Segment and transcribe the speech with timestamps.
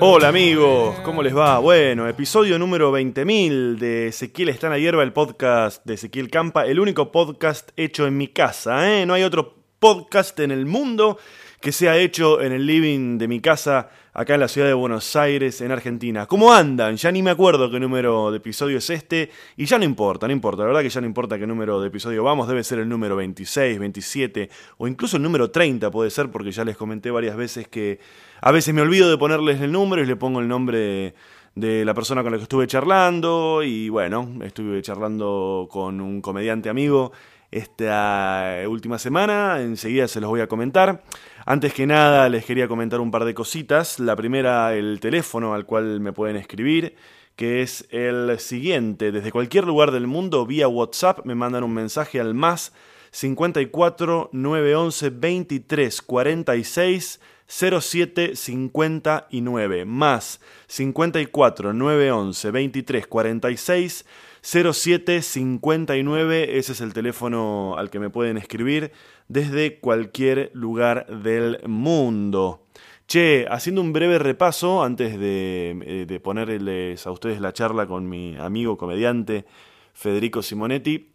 [0.00, 1.58] Hola amigos, ¿cómo les va?
[1.58, 6.64] Bueno, episodio número 20.000 de Ezequiel está en la hierba, el podcast de Ezequiel Campa,
[6.64, 9.04] el único podcast hecho en mi casa, ¿eh?
[9.04, 11.18] No hay otro podcast en el mundo
[11.60, 15.14] que sea hecho en el living de mi casa acá en la ciudad de Buenos
[15.14, 16.26] Aires, en Argentina.
[16.26, 16.96] ¿Cómo andan?
[16.96, 20.32] Ya ni me acuerdo qué número de episodio es este y ya no importa, no
[20.32, 22.88] importa, la verdad que ya no importa qué número de episodio vamos, debe ser el
[22.88, 24.48] número 26, 27
[24.78, 28.00] o incluso el número 30 puede ser porque ya les comenté varias veces que
[28.40, 31.14] a veces me olvido de ponerles el número y le pongo el nombre de,
[31.54, 36.68] de la persona con la que estuve charlando y bueno, estuve charlando con un comediante
[36.70, 37.12] amigo
[37.50, 41.02] esta última semana, enseguida se los voy a comentar.
[41.48, 44.00] Antes que nada les quería comentar un par de cositas.
[44.00, 46.96] La primera, el teléfono al cual me pueden escribir,
[47.36, 49.12] que es el siguiente.
[49.12, 52.72] Desde cualquier lugar del mundo, vía WhatsApp, me mandan un mensaje al más
[53.12, 64.04] 54 911 23 46 07 59 más 54 911 23 46
[64.46, 68.92] 07 59 ese es el teléfono al que me pueden escribir
[69.26, 72.62] desde cualquier lugar del mundo.
[73.08, 78.36] Che, haciendo un breve repaso antes de, eh, ponerles a ustedes la charla con mi
[78.36, 79.46] amigo comediante
[79.92, 81.12] Federico Simonetti,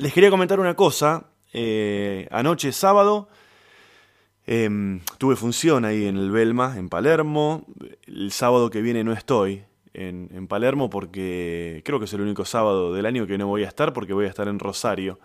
[0.00, 1.26] les quería comentar una cosa.
[1.52, 3.28] Eh, anoche sábado
[4.50, 7.66] Em, tuve función ahí en el Belma, en Palermo.
[8.06, 9.64] El sábado que viene no estoy
[9.98, 13.68] en, Palermo porque creo que es el único sábado del año que no voy a
[13.68, 15.18] estar porque voy a estar en Rosario.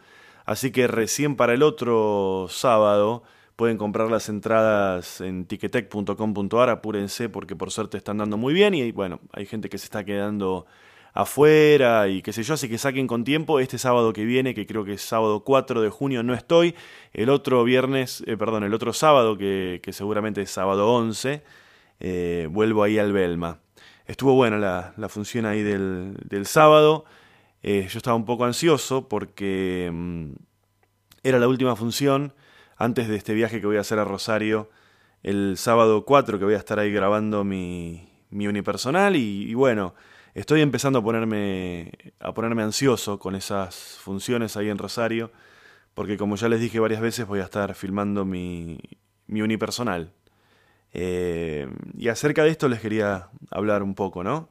[0.46, 3.24] Así que recién para el otro sábado
[3.56, 8.92] pueden comprar las entradas en ticketec.com.ar, apúrense porque por suerte están dando muy bien y
[8.92, 10.66] bueno, hay gente que se está quedando
[11.14, 13.59] afuera y qué sé yo, así que saquen con tiempo.
[13.59, 16.74] Este sábado que viene, que creo que es sábado 4 de junio, no estoy.
[17.14, 21.44] El otro viernes, eh, perdón, el otro sábado, que, que, seguramente es sábado 11,
[22.00, 23.59] eh, vuelvo ahí al Belma.
[24.06, 24.58] Estuvo buena
[24.96, 27.06] la, función ahí del, sábado.
[27.62, 30.34] Eh, yo estaba un poco ansioso porque mmm,
[31.24, 32.34] era la última función
[32.78, 34.69] antes de este viaje que voy a hacer a Rosario
[35.22, 39.94] el sábado 4, que voy a estar ahí grabando mi, mi unipersonal y, y bueno
[40.34, 45.31] estoy empezando a ponerme, a ponerme ansioso con esas funciones ahí en Rosario,
[45.94, 48.80] porque como ya les dije varias veces voy a estar filmando mi,
[49.28, 50.12] mi unipersonal.
[50.94, 51.68] Eh,
[51.98, 54.50] y acerca de esto les quería hablar un poco, ¿no?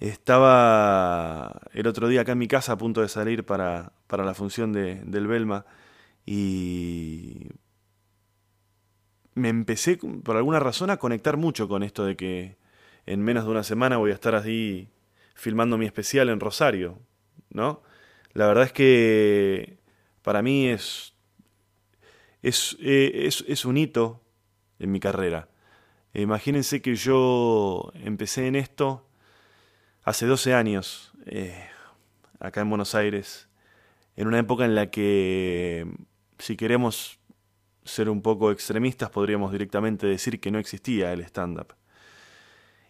[0.00, 4.34] Estaba el otro día acá en mi casa a punto de salir para, para la
[4.34, 5.64] función de, del Belma
[6.26, 7.48] y
[9.34, 12.56] me empecé por alguna razón a conectar mucho con esto de que
[13.06, 14.88] en menos de una semana voy a estar así
[15.34, 16.98] filmando mi especial en Rosario,
[17.50, 17.82] ¿no?
[18.32, 19.78] La verdad es que
[20.22, 21.14] para mí es,
[22.42, 24.22] es, eh, es, es un hito
[24.82, 25.48] en mi carrera.
[26.14, 29.06] Imagínense que yo empecé en esto
[30.04, 31.68] hace 12 años, eh,
[32.38, 33.48] acá en Buenos Aires,
[34.16, 35.86] en una época en la que,
[36.38, 37.18] si queremos
[37.84, 41.74] ser un poco extremistas, podríamos directamente decir que no existía el stand-up.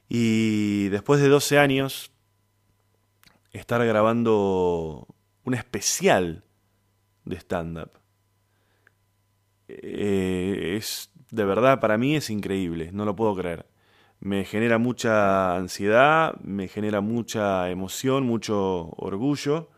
[0.08, 2.12] Y después de 12 años,
[3.52, 5.06] estar grabando
[5.44, 6.44] un especial
[7.24, 7.92] de stand-up.
[9.68, 13.66] Eh, es, de verdad, para mí es increíble, no lo puedo creer.
[14.20, 19.70] Me genera mucha ansiedad, me genera mucha emoción, mucho orgullo.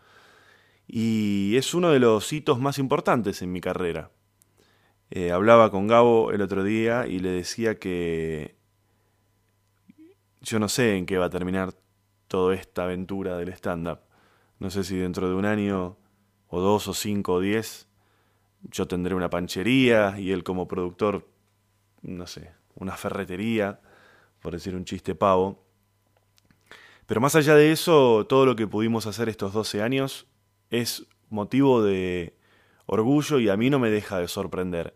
[0.88, 4.10] Y es uno de los hitos más importantes en mi carrera.
[5.10, 8.56] Eh, hablaba con Gabo el otro día y le decía que
[10.40, 11.72] yo no sé en qué va a terminar
[12.26, 14.00] toda esta aventura del stand-up.
[14.58, 15.96] No sé si dentro de un año,
[16.48, 17.88] o dos, o cinco, o diez,
[18.62, 21.28] yo tendré una panchería y él como productor,
[22.04, 23.80] no sé, una ferretería,
[24.40, 25.64] por decir un chiste pavo.
[27.06, 30.26] Pero más allá de eso, todo lo que pudimos hacer estos 12 años
[30.70, 32.36] es motivo de
[32.86, 34.94] orgullo y a mí no me deja de sorprender.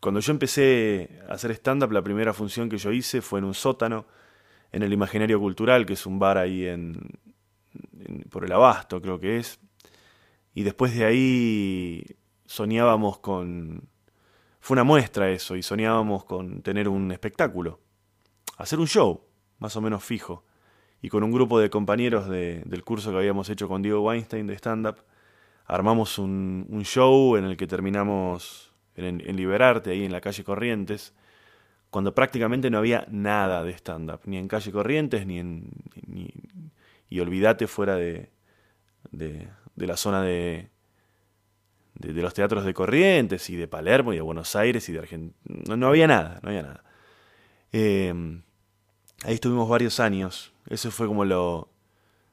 [0.00, 3.54] Cuando yo empecé a hacer stand-up, la primera función que yo hice fue en un
[3.54, 4.06] sótano,
[4.72, 7.18] en el Imaginario Cultural, que es un bar ahí en,
[8.30, 9.58] por el Abasto, creo que es.
[10.54, 12.04] Y después de ahí
[12.46, 13.88] soñábamos con...
[14.60, 17.80] Fue una muestra eso, y soñábamos con tener un espectáculo,
[18.58, 19.24] hacer un show,
[19.58, 20.44] más o menos fijo.
[21.02, 24.46] Y con un grupo de compañeros de, del curso que habíamos hecho con Diego Weinstein
[24.46, 24.96] de stand-up,
[25.66, 30.44] armamos un, un, show en el que terminamos en, en Liberarte, ahí en la calle
[30.44, 31.14] Corrientes,
[31.90, 35.70] cuando prácticamente no había nada de stand-up, ni en Calle Corrientes, ni en...
[36.06, 36.32] Ni,
[37.12, 38.30] y olvídate fuera de,
[39.10, 40.70] de, de, la zona de,
[42.00, 45.34] de, los teatros de Corrientes y de Palermo y de Buenos Aires y de Argentina.
[45.44, 46.84] No, no había nada, no había nada.
[47.72, 48.12] Eh,
[49.24, 50.52] ahí estuvimos varios años.
[50.68, 51.68] Eso fue como lo,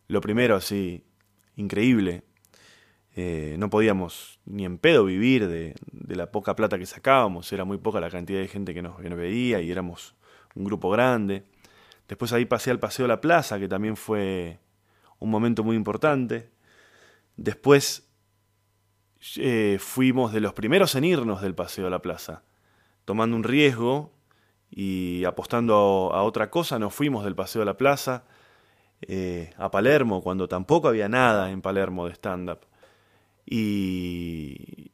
[0.08, 1.04] lo primero, así,
[1.56, 2.24] increíble.
[3.16, 7.66] Eh, no podíamos ni en pedo vivir de, de, la poca plata que sacábamos, era
[7.66, 10.16] muy poca la cantidad de gente que nos, que veía y éramos
[10.54, 11.44] un grupo grande.
[12.08, 14.60] Después ahí pasé al Paseo de la Plaza, que también fue
[15.20, 16.52] un momento muy importante.
[17.36, 18.07] Después
[19.38, 22.44] eh, fuimos de los primeros en irnos del Paseo de la Plaza,
[23.06, 24.12] tomando un riesgo
[24.70, 28.26] y apostando a, a otra cosa, nos fuimos del Paseo de la Plaza
[29.02, 32.60] eh, a Palermo, cuando tampoco había nada en Palermo de stand-up.
[33.46, 34.92] Y,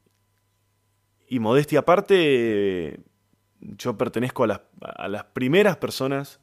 [1.26, 3.00] y modestia aparte,
[3.60, 6.40] yo pertenezco a las, a las primeras personas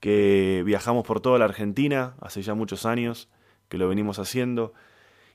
[0.00, 3.28] que viajamos por toda la Argentina, hace ya muchos años
[3.68, 4.72] que lo venimos haciendo,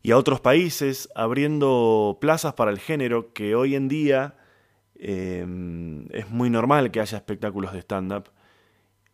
[0.04, 4.36] y a otros países, abriendo plazas para el género, que hoy en día
[4.96, 5.46] eh,
[6.12, 8.30] es muy normal que haya espectáculos de stand-up,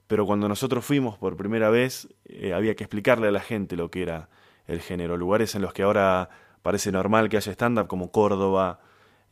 [0.08, 3.92] pero cuando nosotros fuimos por primera vez, eh, había que explicarle a la gente lo
[3.92, 4.30] que era
[4.68, 6.30] el género, lugares en los que ahora
[6.62, 8.80] parece normal que haya stand-up como Córdoba,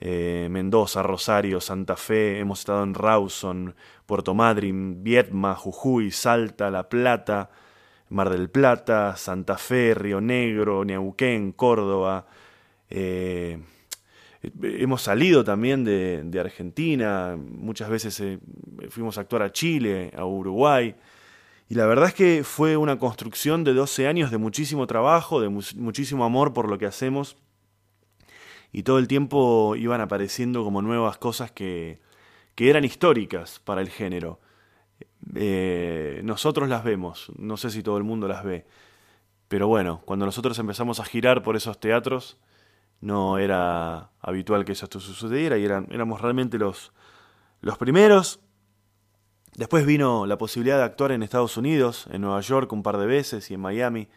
[0.01, 3.75] eh, Mendoza, Rosario, Santa Fe, hemos estado en Rawson,
[4.05, 7.49] Puerto Madryn, Viedma, Jujuy, Salta, La Plata,
[8.09, 12.27] Mar del Plata, Santa Fe, Río Negro, Neuquén, Córdoba.
[12.89, 13.59] Eh,
[14.61, 18.39] hemos salido también de, Argentina, muchas veces eh,
[18.89, 20.95] fuimos a actuar a Chile, a Uruguay.
[21.67, 25.49] Y la verdad es que fue una construcción de 12 años de muchísimo trabajo, de
[25.49, 27.37] mu muchísimo amor por lo que hacemos.
[28.71, 31.99] Y todo el tiempo iban apareciendo como nuevas cosas que,
[32.53, 34.39] que eran históricas para el género.
[35.35, 38.65] Eh, nosotros las vemos, no sé si todo el mundo las ve.
[39.47, 42.37] Pero bueno, cuando nosotros empezamos a girar por esos teatros,
[43.01, 46.91] no era habitual que eso sucediera y éramos realmente los,
[47.61, 48.39] los primeros
[49.55, 53.05] Después vino la posibilidad de actuar en Estados Unidos, en Nueva York un par de
[53.05, 54.09] veces y en Miami,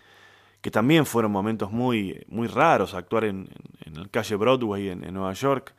[0.61, 3.49] que también fueron momentos muy, muy raros, actuar en,
[3.85, 5.75] en, el calle Broadway en, en, Nueva York,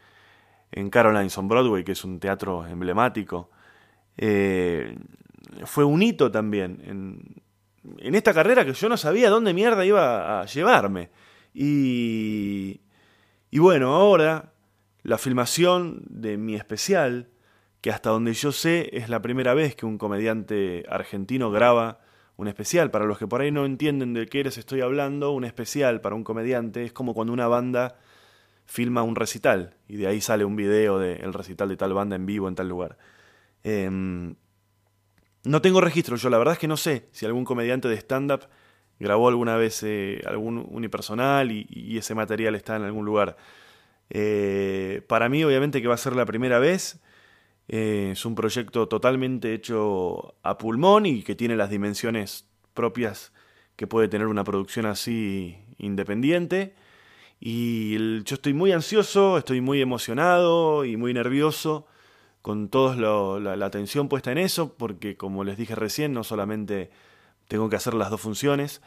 [0.71, 3.50] en Caroline's on Broadway, que es un teatro emblemático.
[4.21, 4.98] Eh,
[5.63, 10.45] fue un hito también en, esta carrera que yo no sabía dónde mierda iba a
[10.45, 11.10] llevarme.
[11.54, 12.81] Y,
[13.50, 14.51] y bueno, ahora
[15.04, 17.30] la filmación de mi especial
[17.80, 22.00] que hasta donde yo sé es la primera vez que un comediante argentino graba
[22.36, 22.92] un especial.
[22.92, 26.16] Para los que por ahí no entienden de qué les estoy hablando, un especial para
[26.16, 27.95] un comediante es como cuando una banda
[28.66, 32.25] filma un recital y de ahí sale un video del recital de tal banda en
[32.25, 32.98] vivo en tal lugar.
[33.63, 33.89] Eh,
[35.44, 38.41] no tengo registro, yo la verdad es que no sé si algún comediante de stand-up
[39.00, 43.38] grabó alguna vez eh, algún unipersonal y, ese material está en algún lugar.
[44.09, 47.00] Eh, para mí obviamente que va a ser la primera vez
[47.67, 53.31] eh, es un proyecto totalmente hecho a pulmón y que tiene las dimensiones propias
[53.75, 56.73] que puede tener una producción así independiente.
[57.39, 61.87] Y yo estoy muy ansioso, estoy muy emocionado y muy nervioso
[62.41, 62.95] con toda
[63.39, 66.89] la, la atención puesta en eso, porque como les dije recién, no solamente
[67.47, 68.81] tengo que hacer las dos funciones,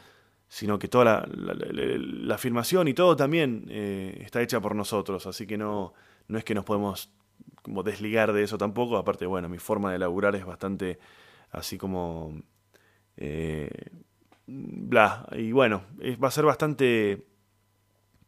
[0.47, 5.47] sino que toda la, la, filmación y todo también eh, está hecha por nosotros, así
[5.47, 5.93] que no,
[6.27, 7.09] no es que nos podemos
[7.63, 8.97] como desligar de eso tampoco.
[8.97, 10.99] Aparte, bueno, mi forma de laburar es bastante
[11.51, 12.41] así como...
[13.17, 13.69] Eh,
[14.45, 15.27] bla.
[15.31, 15.83] Y bueno,
[16.21, 17.25] va a ser bastante...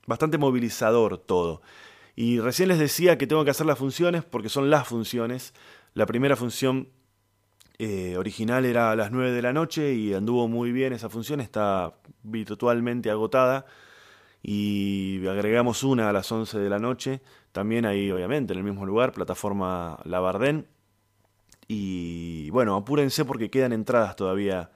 [0.08, 1.62] Bastante movilizador todo.
[2.16, 5.54] Y recién les decía que tengo que hacer las funciones porque son las funciones.
[5.94, 6.90] La primera función
[7.78, 11.42] eh, original era a las 9 de la noche y anduvo muy bien esa función,
[11.42, 13.66] está virtualmente agotada.
[14.42, 18.86] Y agregamos una a las 11 de la noche también ahí, obviamente, en el mismo
[18.86, 20.68] lugar, plataforma Labardén.
[21.68, 24.72] Y bueno, apúrense porque quedan entradas todavía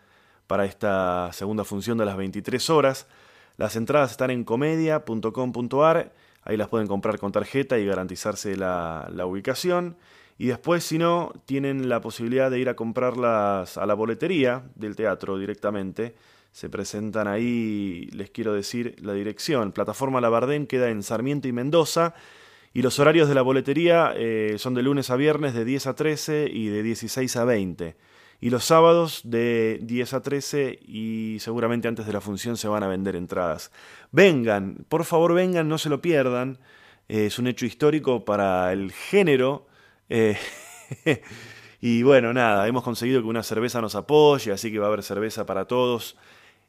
[0.47, 3.07] para esta segunda función de las 23 horas.
[3.57, 9.25] Las entradas están en comedia.com.ar, ahí las pueden comprar con tarjeta y garantizarse la, la,
[9.25, 9.97] ubicación.
[10.37, 14.95] Y después, si no, tienen la posibilidad de ir a comprarlas a la boletería del
[14.95, 16.15] teatro directamente.
[16.51, 19.71] Se presentan ahí, les quiero decir, la dirección.
[19.71, 22.15] Plataforma Labardén queda en Sarmiento y Mendoza.
[22.73, 25.95] Y los horarios de la boletería eh, son de lunes a viernes de 10 a
[25.95, 27.95] 13 y de 16 a 20.
[28.41, 32.83] Y los sábados de 10 a 13 y seguramente antes de la función se van
[32.83, 33.71] a vender entradas.
[34.11, 36.59] Vengan, por favor vengan, no se lo pierdan.
[37.09, 39.67] Eh, es un hecho histórico para el género.
[40.09, 40.37] Eh,
[41.81, 45.03] Y bueno, nada, hemos conseguido que una cerveza nos apoye, así que va a haber
[45.03, 46.17] cerveza para todos.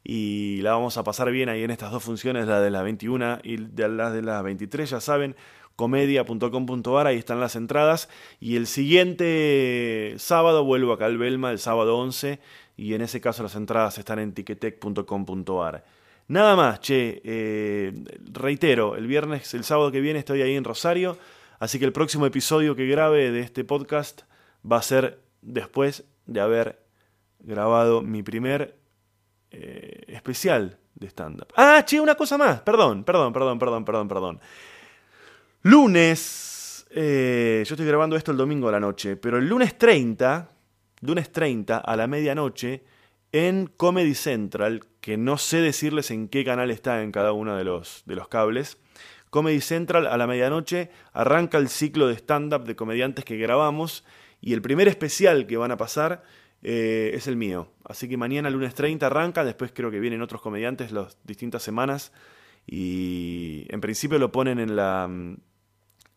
[0.04, 3.40] Y la vamos a pasar bien ahí en estas dos funciones, la de las 21
[3.42, 5.36] y las de las 23, ya saben,
[5.80, 8.10] comedia.com.ar, ahí están las entradas.
[8.38, 12.38] Y el siguiente sábado vuelvo acá al Belma, el sábado 11,
[12.76, 15.84] y en ese caso las entradas están en tiquetec.com.ar.
[16.28, 17.94] Nada más, che, eh,
[18.30, 21.16] reitero, el viernes, el sábado que viene estoy ahí en Rosario,
[21.60, 24.24] así que el próximo episodio que grabe de este podcast
[24.70, 26.84] va a ser después de haber
[27.38, 28.76] grabado mi primer
[29.50, 31.54] eh, especial de stand-up.
[31.56, 34.40] Ah, che, una cosa más, perdón, perdón, perdón, perdón, perdón, perdón.
[35.62, 40.50] Lunes, eh, yo estoy grabando esto el domingo a la noche, pero el lunes 30,
[41.02, 42.82] lunes 30 a la medianoche,
[43.30, 47.64] en Comedy Central, que no sé decirles en qué canal está en cada uno de
[47.64, 48.78] los, de los cables,
[49.30, 54.04] Comedy Central a la medianoche arranca el ciclo de stand-up de comediantes que grabamos
[54.40, 56.24] y el primer especial que van a pasar
[56.62, 57.70] eh, es el mío.
[57.84, 59.44] Así que mañana, lunes 30, arranca.
[59.44, 62.12] Después creo que vienen otros comediantes las distintas semanas.
[62.66, 65.08] Y en principio lo ponen en, la,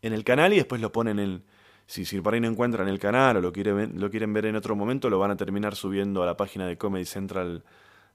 [0.03, 1.43] en el canal y después lo ponen en.
[1.85, 4.55] Si, si por ahí no encuentran el canal o lo quieren, lo quieren ver en
[4.55, 7.63] otro momento, lo van a terminar subiendo a la página de Comedy Central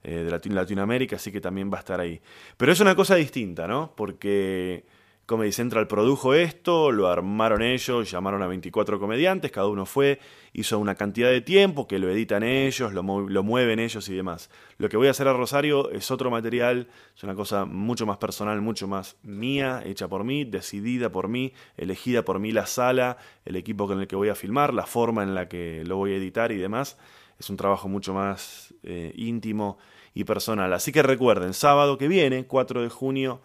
[0.01, 2.21] eh, de Latinoamérica, así que también va a estar ahí.
[2.57, 3.93] Pero es una cosa distinta, ¿no?
[3.95, 4.85] Porque
[5.29, 10.19] Comedy Central produjo esto, lo armaron ellos, llamaron a 24 comediantes, cada uno fue,
[10.53, 14.49] hizo una cantidad de tiempo que lo editan ellos, lo, lo, mueven ellos y demás.
[14.79, 18.17] Lo que voy a hacer a Rosario es otro material, es una cosa mucho más
[18.17, 23.17] personal, mucho más mía, hecha por mí, decidida por mí, elegida por mí la sala,
[23.45, 26.13] el equipo con el que voy a filmar, la forma en la que lo voy
[26.13, 26.97] a editar y demás.
[27.37, 29.77] Es un trabajo mucho más eh, íntimo
[30.15, 30.73] y personal.
[30.73, 33.43] Así que recuerden, sábado que viene, 4 de junio,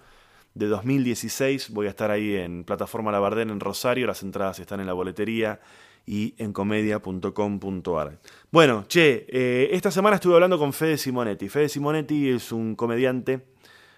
[0.54, 1.70] de 2016.
[1.70, 4.06] Voy a estar ahí en Plataforma Labardén en Rosario.
[4.06, 5.60] Las entradas están en la boletería
[6.06, 8.18] y en comedia.com.ar.
[8.50, 11.48] Bueno, che, eh, esta semana estuve hablando con Fede Simonetti.
[11.48, 13.54] Fede Simonetti es un comediante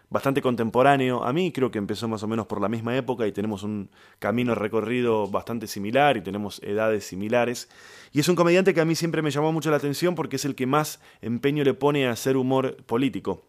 [0.08, 3.32] bastante contemporáneo a mí, creo que empezó más o menos por la misma época y
[3.32, 7.68] tenemos un camino recorrido bastante similar y tenemos edades similares.
[8.12, 10.44] Y es un comediante que a mí siempre me llamó mucho la atención porque es
[10.44, 13.44] el que más empeño le pone a hacer humor político.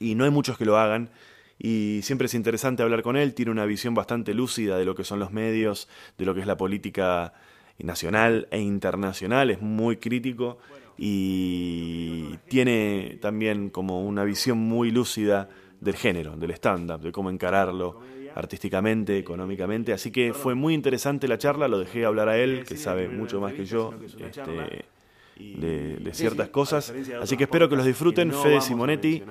[0.00, 1.10] Y no hay muchos que lo hagan
[1.58, 5.04] y siempre es interesante hablar con él, tiene una visión bastante lúcida de lo que
[5.04, 7.32] son los medios, de lo que es la política
[7.78, 10.58] nacional e internacional, es muy crítico
[10.96, 15.48] y tiene también como una visión muy lúcida
[15.80, 18.00] del género, del stand-up, de cómo encararlo
[18.34, 22.76] artísticamente, económicamente, así que fue muy interesante la charla, lo dejé hablar a él, que
[22.76, 23.94] sabe mucho más que yo.
[24.18, 24.84] Este,
[25.38, 26.92] de, ciertas cosas.
[27.20, 28.32] Así que espero que los disfruten.
[28.32, 29.22] Fede Simonetti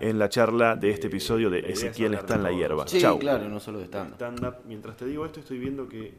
[0.00, 2.86] en la charla de este episodio de Ezequiel está en la hierba.
[2.86, 3.18] Sí, Chau.
[3.18, 6.14] claro, no solo de stand stand Mientras te digo esto, estoy viendo que.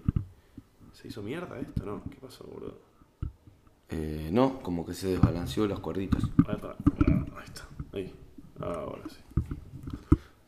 [0.94, 1.86] ¿Se hizo mierda esto?
[1.86, 2.02] ¿No?
[2.10, 2.80] ¿Qué pasó, boludo?
[3.90, 6.24] Eh, no, como que se desbalanceó las cuerditas.
[6.48, 6.76] Ahí está.
[7.36, 7.68] Ahí está.
[7.94, 8.14] Ahí.
[8.60, 9.18] Ahora sí.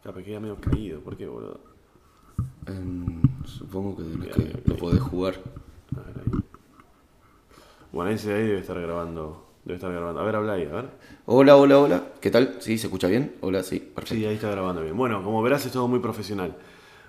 [0.02, 1.02] Capaz que ya medio caído.
[1.02, 1.60] ¿Por qué, boludo?
[2.66, 5.36] Eh, supongo que, que lo podés jugar.
[5.96, 6.44] A ver ahí.
[7.92, 9.46] Bueno, ese ahí debe estar grabando.
[9.64, 10.20] Debe estar grabando.
[10.20, 10.86] A ver, habla ahí, a ver.
[11.26, 12.04] Hola, hola, hola.
[12.22, 12.56] ¿Qué tal?
[12.60, 12.78] ¿Sí?
[12.78, 13.36] ¿Se escucha bien?
[13.42, 14.16] Hola, sí, perfecto.
[14.16, 14.96] Sí, ahí está grabando bien.
[14.96, 16.56] Bueno, como verás es todo muy profesional.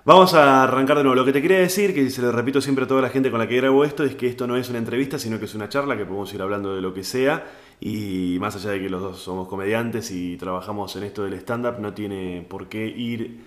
[0.04, 1.16] Vamos a arrancar de nuevo.
[1.16, 3.38] Lo que te quería decir, que se lo repito siempre a toda la gente con
[3.38, 5.68] la que grabo esto, es que esto no es una entrevista, sino que es una
[5.68, 7.46] charla, que podemos ir hablando de lo que sea.
[7.80, 11.78] Y más allá de que los dos somos comediantes y trabajamos en esto del stand-up,
[11.80, 13.40] no tiene por qué ir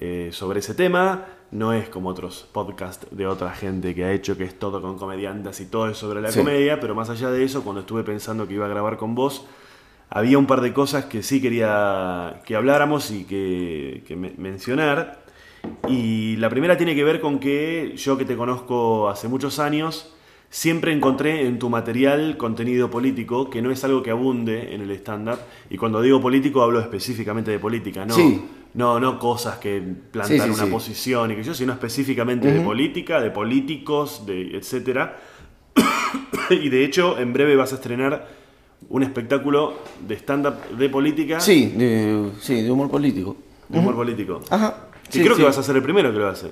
[0.00, 1.26] eh, sobre ese tema.
[1.50, 4.98] No es como otros podcasts de otra gente que ha hecho, que es todo con
[4.98, 8.48] comediantes y todo es sobre la comedia, pero más allá de eso, cuando estuve pensando
[8.48, 9.46] que iba a grabar con vos,
[10.10, 15.24] había un par de cosas que sí quería que habláramos y que, mencionar.
[15.88, 20.14] Y la primera tiene que ver con que yo que te conozco hace muchos años,
[20.50, 24.90] siempre encontré en tu material contenido político, que no es algo que abunde en el
[24.92, 25.38] stand-up.
[25.70, 28.14] Y cuando digo político hablo específicamente de política, ¿no?
[28.74, 33.30] No, no cosas que plantan una posición y que yo, sino específicamente de política, de
[33.30, 35.18] políticos, de etcétera.
[36.50, 38.28] y de hecho, en breve vas a estrenar
[38.88, 41.40] un espectáculo de stand-up de política.
[41.40, 43.36] Sí, de, sí, de humor político.
[43.68, 44.40] De humor político.
[44.50, 44.88] Ajá.
[45.12, 46.50] Y creo que vas a ser el primero que lo hace.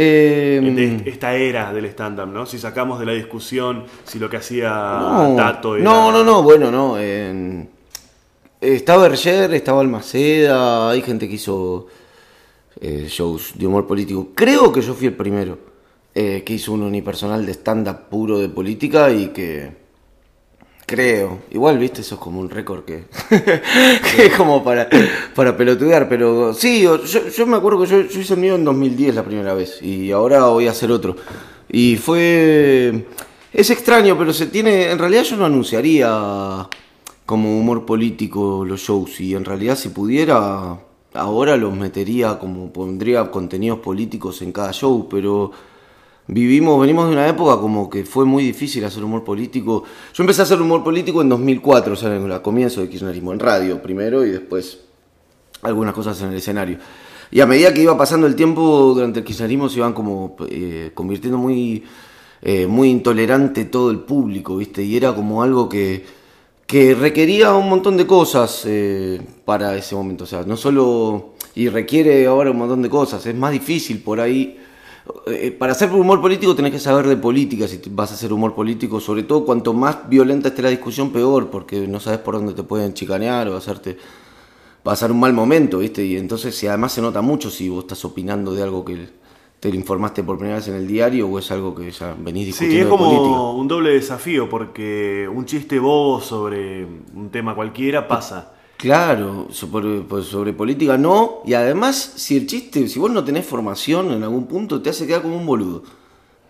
[0.00, 2.46] Eh, de esta era del stand-up, ¿no?
[2.46, 4.70] Si sacamos de la discusión si lo que hacía
[5.36, 5.84] Tato era...
[5.84, 6.96] No, no, no, bueno, no.
[8.60, 11.86] Estaba Berger, estaba Almaceda, hay gente que hizo
[12.80, 14.28] eh, shows de humor político.
[14.34, 15.58] Creo que yo fui el primero
[16.14, 19.88] eh, que hizo un unipersonal de stand-up puro de política y que.
[20.86, 21.40] Creo.
[21.50, 23.04] Igual, viste, eso es como un récord que,
[24.18, 24.88] es como para,
[25.34, 26.08] para pelotudear.
[26.08, 29.22] Pero sí, yo, yo me acuerdo que yo, yo hice el mío en 2010 la
[29.22, 31.14] primera vez y ahora voy a hacer otro.
[31.68, 33.04] Y fue
[33.52, 34.90] Es extraño, pero se tiene.
[34.90, 36.66] En realidad yo no anunciaría
[37.28, 39.20] como humor político los shows.
[39.20, 40.78] Y en realidad si pudiera,
[41.12, 45.50] ahora los metería como pondría contenidos políticos en cada show, pero
[46.26, 49.84] vivimos, venimos de una época como que fue muy difícil hacer humor político.
[50.14, 53.34] Yo empecé a hacer humor político en 2004, o sea, en el comienzo de kirchnerismo,
[53.34, 54.78] en radio primero y después
[55.60, 56.78] algunas cosas en el escenario.
[57.30, 60.92] Y a medida que iba pasando el tiempo durante el kirchnerismo se iban como eh,
[60.94, 61.84] convirtiendo muy,
[62.40, 64.82] eh, muy intolerante todo el público, ¿viste?
[64.82, 66.16] Y era como algo que,
[66.68, 70.24] que requería un montón de cosas eh, para ese momento.
[70.24, 71.32] O sea, no solo...
[71.54, 73.24] Y requiere ahora un montón de cosas.
[73.26, 74.58] Es más difícil por ahí
[75.26, 78.54] eh, para hacer humor político tenés que saber de política si vas a hacer humor
[78.54, 82.52] político, sobre todo cuanto más violenta esté la discusión, peor, porque no sabes por dónde
[82.52, 83.96] te pueden chicanear o hacerte
[84.82, 86.04] pasar un mal momento, ¿viste?
[86.04, 89.08] Y entonces, si además se nota mucho si vos estás opinando de algo que
[89.60, 92.46] te lo informaste por primera vez en el diario o es algo que ya venís
[92.46, 92.74] discutiendo.
[92.74, 93.40] Sí, es de como política.
[93.40, 98.52] un doble desafío porque un chiste bobo sobre un tema cualquiera pasa.
[98.76, 104.12] Claro, sobre, sobre política no, y además, si el chiste, si vos no tenés formación
[104.12, 105.82] en algún punto, te hace quedar como un boludo.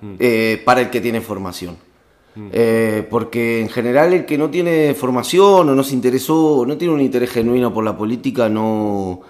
[0.01, 1.77] Eh, para el que tiene formación.
[2.53, 6.77] Eh, porque en general el que no tiene formación o no se interesó, o no
[6.77, 9.23] tiene un interés genuino por la política, no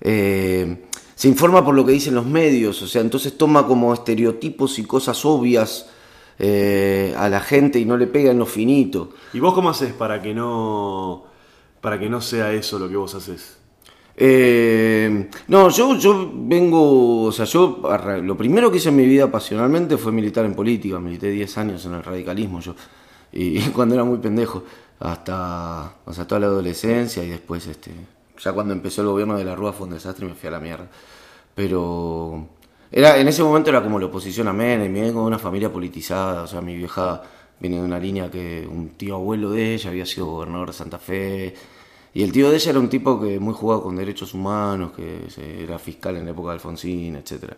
[0.00, 4.78] eh, se informa por lo que dicen los medios, o sea, entonces toma como estereotipos
[4.78, 5.88] y cosas obvias
[6.38, 9.10] eh, a la gente y no le pega en lo finito.
[9.32, 11.24] ¿Y vos cómo haces para que no
[11.80, 13.58] para que no sea eso lo que vos haces?
[14.16, 17.82] Eh, no, yo, yo vengo, o sea, yo
[18.22, 21.84] lo primero que hice en mi vida pasionalmente fue militar en política, milité 10 años
[21.84, 22.74] en el radicalismo yo,
[23.32, 24.62] y cuando era muy pendejo,
[25.00, 27.90] hasta, sea, toda la adolescencia y después, este,
[28.38, 30.52] ya cuando empezó el gobierno de la Rúa fue un desastre y me fui a
[30.52, 30.88] la mierda.
[31.54, 32.48] Pero
[32.90, 35.72] era, en ese momento era como la oposición a Menem, y vengo de una familia
[35.72, 37.22] politizada, o sea, mi vieja
[37.60, 40.98] viene de una línea que un tío abuelo de ella había sido gobernador de Santa
[40.98, 41.54] Fe,
[42.12, 45.26] y el tío de ella era un tipo que muy jugado con derechos humanos, que
[45.62, 47.56] era fiscal en la época de Alfonsín, etcétera.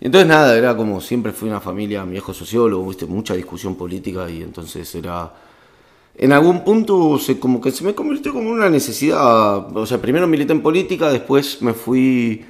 [0.00, 3.76] Y entonces nada, era como siempre fui una familia, mi viejo sociólogo, viste, mucha discusión
[3.76, 5.32] política y entonces era...
[6.16, 10.28] En algún punto se, como que se me convirtió como una necesidad, o sea, primero
[10.28, 12.44] milité en política, después me fui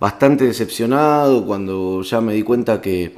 [0.00, 3.14] bastante decepcionado cuando ya me di cuenta que,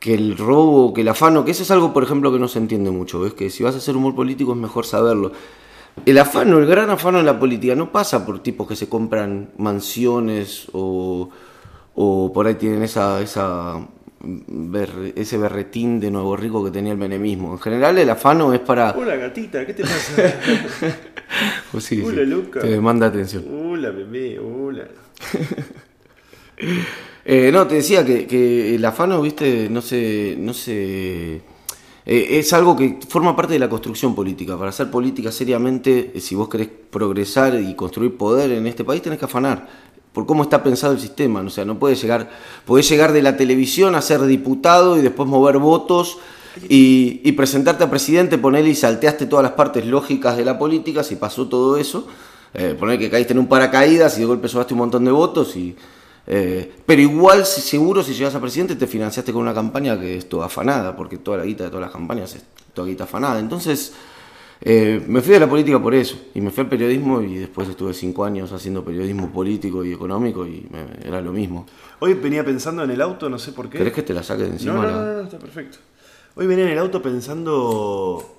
[0.00, 2.58] que el robo, que el afano, que eso es algo, por ejemplo, que no se
[2.58, 3.34] entiende mucho, ¿ves?
[3.34, 5.30] Que si vas a hacer humor político es mejor saberlo.
[6.04, 9.50] El afano, el gran afano en la política no pasa por tipos que se compran
[9.58, 11.28] mansiones o,
[11.94, 13.86] o por ahí tienen esa, esa
[15.16, 17.52] ese berretín de nuevo rico que tenía el menemismo.
[17.52, 18.92] En general el afano es para...
[18.96, 20.34] Hola gatita, ¿qué te pasa?
[21.72, 22.60] Pues sí, sí, Hola, Luca.
[22.60, 23.46] te manda atención.
[23.50, 24.86] hola bebé, hola.
[27.24, 30.36] Eh, no, te decía que, que el afano, viste, no se...
[30.38, 31.40] No se
[32.04, 34.58] eh, es algo que forma parte de la construcción política.
[34.58, 39.02] Para hacer política seriamente, eh, si vos querés progresar y construir poder en este país,
[39.02, 39.68] tenés que afanar.
[40.12, 41.40] Por cómo está pensado el sistema.
[41.40, 42.30] O sea, no puedes llegar.
[42.66, 46.18] Podés llegar de la televisión a ser diputado y después mover votos
[46.68, 51.02] y, presentarte a presidente, ponerle y salteaste todas las partes lógicas de la política.
[51.02, 52.06] Si pasó todo eso,
[52.54, 55.56] eh, poner que caíste en un paracaídas y de golpe sobaste un montón de votos
[55.56, 55.74] y.
[56.24, 60.28] Eh, pero igual, seguro, si llegas a presidente, te financiaste con una campaña que es
[60.28, 62.44] toda afanada, porque toda la guita de todas las campañas es
[62.74, 63.40] toda guita afanada.
[63.40, 63.92] Entonces,
[64.64, 67.68] eh, me fui de la política por eso, y me fui al periodismo, y después
[67.68, 71.66] estuve cinco años haciendo periodismo político y económico, y me- era lo mismo.
[72.00, 73.78] Hoy venía pensando en el auto, no sé por qué.
[73.78, 74.74] ¿Querés que te la saque de encima?
[74.74, 75.78] no, no, la- no, no, está perfecto.
[76.34, 78.38] Hoy venía en el auto pensando.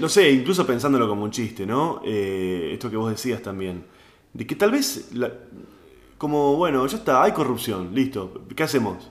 [0.00, 2.00] No sé, incluso pensándolo como un chiste, ¿no?
[2.04, 3.84] Eh, esto que vos decías también.
[4.32, 5.10] De que tal vez.
[5.14, 5.32] la-
[6.18, 8.42] como, bueno, ya está, hay corrupción, listo.
[8.56, 9.10] ¿Qué hacemos?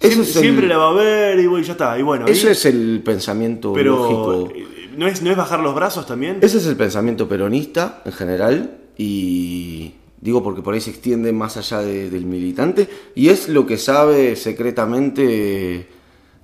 [0.00, 1.98] Eso Siempre, el- la va a haber y bueno, ya está.
[1.98, 4.52] Y bueno, Eso y- es el pensamiento pero lógico.
[4.54, 6.38] eh, ¿no es, ¿no es bajar los brazos también?
[6.42, 11.56] Ese es el pensamiento peronista en general y digo porque por ahí se extiende más
[11.56, 15.86] allá de- del militante y es lo que sabe secretamente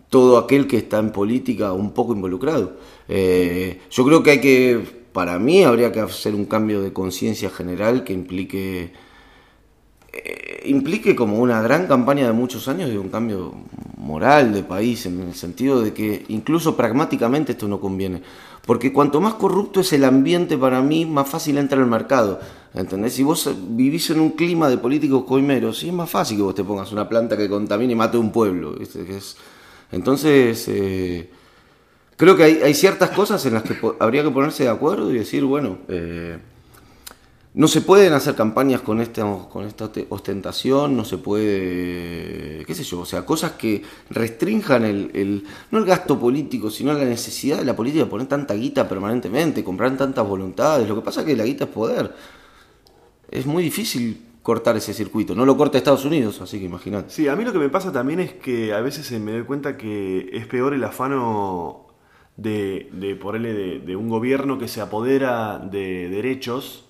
[0.08, 2.76] todo aquel que está en política un poco involucrado.
[3.08, 4.80] Eh, yo creo que hay que,
[5.12, 8.92] para mí habría que hacer un cambio de conciencia general que implique
[10.12, 13.54] eh, implique como una gran campaña de muchos años de un cambio
[13.96, 18.22] moral de país, en el sentido de que incluso pragmáticamente esto no conviene.
[18.66, 22.40] Porque cuanto más corrupto es el ambiente para mí, más fácil entra al mercado.
[22.74, 23.14] ¿Entendés?
[23.14, 26.54] Si vos vivís en un clima de políticos coimeros, sí es más fácil que vos
[26.54, 28.76] te pongas una planta que contamine y mate un pueblo.
[29.90, 31.28] Entonces, eh,
[32.16, 35.44] creo que hay, ciertas cosas en las que habría que ponerse de acuerdo y decir,
[35.44, 36.38] bueno, eh,
[37.54, 42.82] no se pueden hacer campañas con esta, con esta ostentación, no se puede, qué sé
[42.82, 47.58] yo, o sea, cosas que restrinjan el, el, no el gasto político, sino la necesidad
[47.58, 50.88] de la política de poner tanta guita permanentemente, comprar tantas voluntades.
[50.88, 52.14] Lo que pasa es que la guita es poder.
[53.30, 55.34] Es muy difícil cortar ese circuito.
[55.34, 57.10] No lo corta Estados Unidos, así que imagínate.
[57.10, 59.76] Sí, a mí lo que me pasa también es que a veces me doy cuenta
[59.76, 61.86] que es peor el afano
[62.38, 66.86] de, de, de, de un gobierno que se apodera de derechos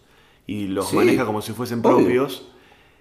[0.46, 2.48] y los maneja como si fuesen propios,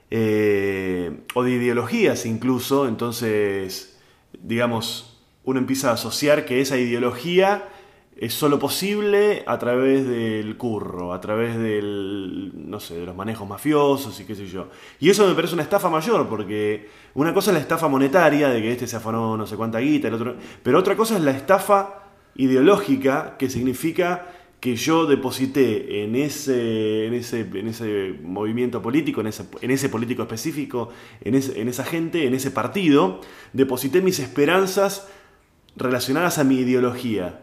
[0.10, 4.00] eh, o de ideologías incluso, entonces,
[4.42, 7.70] digamos, uno empieza a asociar que esa ideología
[8.18, 13.48] es solo posible a través del curro, a través del, no sé, de los manejos
[13.48, 14.68] mafiosos y qué sé yo.
[15.00, 18.62] Y eso me parece una estafa mayor, porque una cosa es la estafa monetaria, de
[18.62, 21.32] que este se afanó no sé cuánta guita, el otro, pero otra cosa es la
[21.32, 22.04] estafa
[22.36, 24.28] ideológica, que significa
[24.62, 29.90] que yo deposité en ese, en ese, en ese movimiento político, en ese, en ese
[29.90, 30.90] político específico,
[31.22, 33.22] en, en esa gente, en ese partido,
[33.54, 35.08] deposité mis esperanzas
[35.76, 37.42] relacionadas a mi ideología.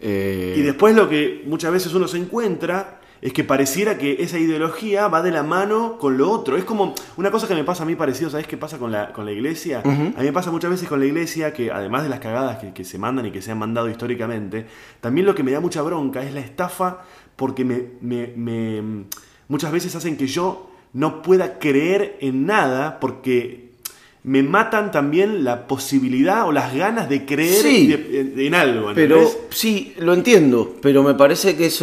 [0.00, 4.38] Eh, Y después lo que muchas veces uno se encuentra es que pareciera que esa
[4.38, 6.56] ideología va de la mano con lo otro.
[6.56, 9.12] Es como una cosa que me pasa a mí parecido, ¿sabes qué pasa con la,
[9.12, 9.82] con la iglesia?
[9.84, 12.72] A mí me pasa muchas veces con la iglesia que además de las cagadas que,
[12.72, 14.66] que, se mandan y que se han mandado históricamente,
[15.00, 17.02] también lo que me da mucha bronca es la estafa
[17.36, 19.04] porque me, me, me
[19.48, 23.68] muchas veces hacen que yo no pueda creer en nada porque
[24.24, 27.86] me matan también la posibilidad o las ganas de creer Sí.
[27.86, 28.90] de- de- en algo.
[28.94, 31.82] Pero sí, lo entiendo, pero me parece que es...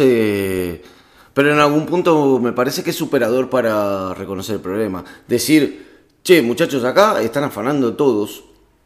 [1.36, 5.04] pero en algún punto me parece que es superador para reconocer el problema.
[5.28, 5.84] Decir,
[6.24, 8.44] che, muchachos, acá están afanando todos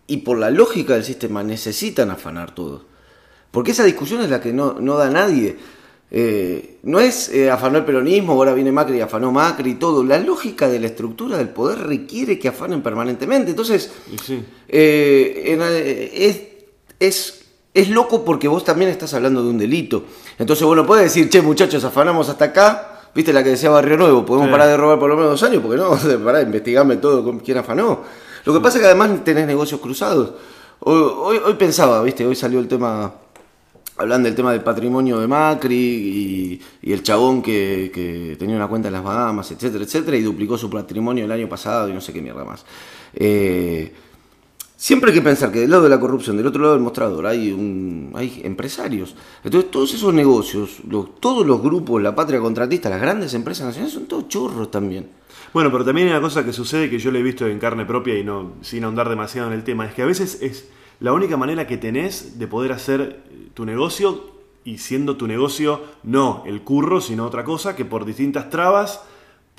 [0.08, 2.82] y por la lógica del sistema necesitan afanar todos.
[3.52, 5.56] Porque esa discusión es la que no, no da nadie.
[6.10, 10.02] Eh, no es eh, afanó el peronismo, ahora viene Macri y afanó Macri y todo.
[10.02, 13.50] La lógica de la estructura del poder requiere que afanen permanentemente.
[13.50, 13.92] Entonces,
[14.26, 14.42] sí.
[14.68, 16.40] eh, en- eh, es,
[16.98, 17.39] es,
[17.72, 20.04] es loco porque vos también estás hablando de un delito.
[20.38, 22.86] Entonces, bueno, puedes decir, che, muchachos, afanamos hasta acá.
[23.14, 24.24] ¿Viste la que decía Barrio Nuevo?
[24.24, 24.52] Podemos Sí.
[24.52, 25.90] parar de robar por lo menos dos años, porque no,
[26.24, 28.02] parar, investigame todo con quién afanó.
[28.44, 30.32] Lo que pasa es que además tenés negocios cruzados.
[30.80, 32.24] Hoy, hoy, hoy pensaba, ¿viste?
[32.26, 33.12] Hoy salió el tema
[33.96, 38.66] hablan del tema del patrimonio de Macri y, y el chabón que, que tenía una
[38.66, 42.00] cuenta en las Bahamas, etcétera, etcétera, y duplicó su patrimonio el año pasado y no
[42.00, 42.64] sé qué mierda más.
[43.12, 43.92] Eh,
[44.80, 47.26] siempre hay que pensar que del lado de la corrupción, del otro lado del mostrador,
[47.26, 49.14] hay, un, hay empresarios.
[49.44, 50.78] Entonces, todos esos negocios,
[51.20, 55.10] todos los grupos, la patria contratista, las grandes empresas nacionales, son todos churros también.
[55.52, 57.84] Bueno, pero también hay una cosa que sucede que yo lo he visto en carne
[57.84, 61.12] propia y no sin ahondar demasiado en el tema, es que a veces es la
[61.12, 64.30] única manera que tenés de poder hacer tu negocio
[64.64, 69.02] y siendo tu negocio no el curro, sino otra cosa, que por distintas trabas,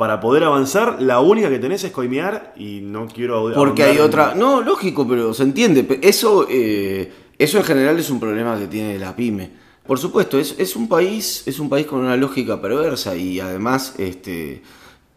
[0.01, 3.51] para poder avanzar, la única que tenés es coimear y no quiero...
[3.53, 4.33] Porque hay en- otra.
[4.33, 5.99] No, lógico, pero se entiende.
[6.01, 9.51] Eso, eh, eso en general es un problema que tiene la pyme.
[9.85, 13.93] Por supuesto, es, es un país, es un país con una lógica perversa y además,
[13.99, 14.63] este,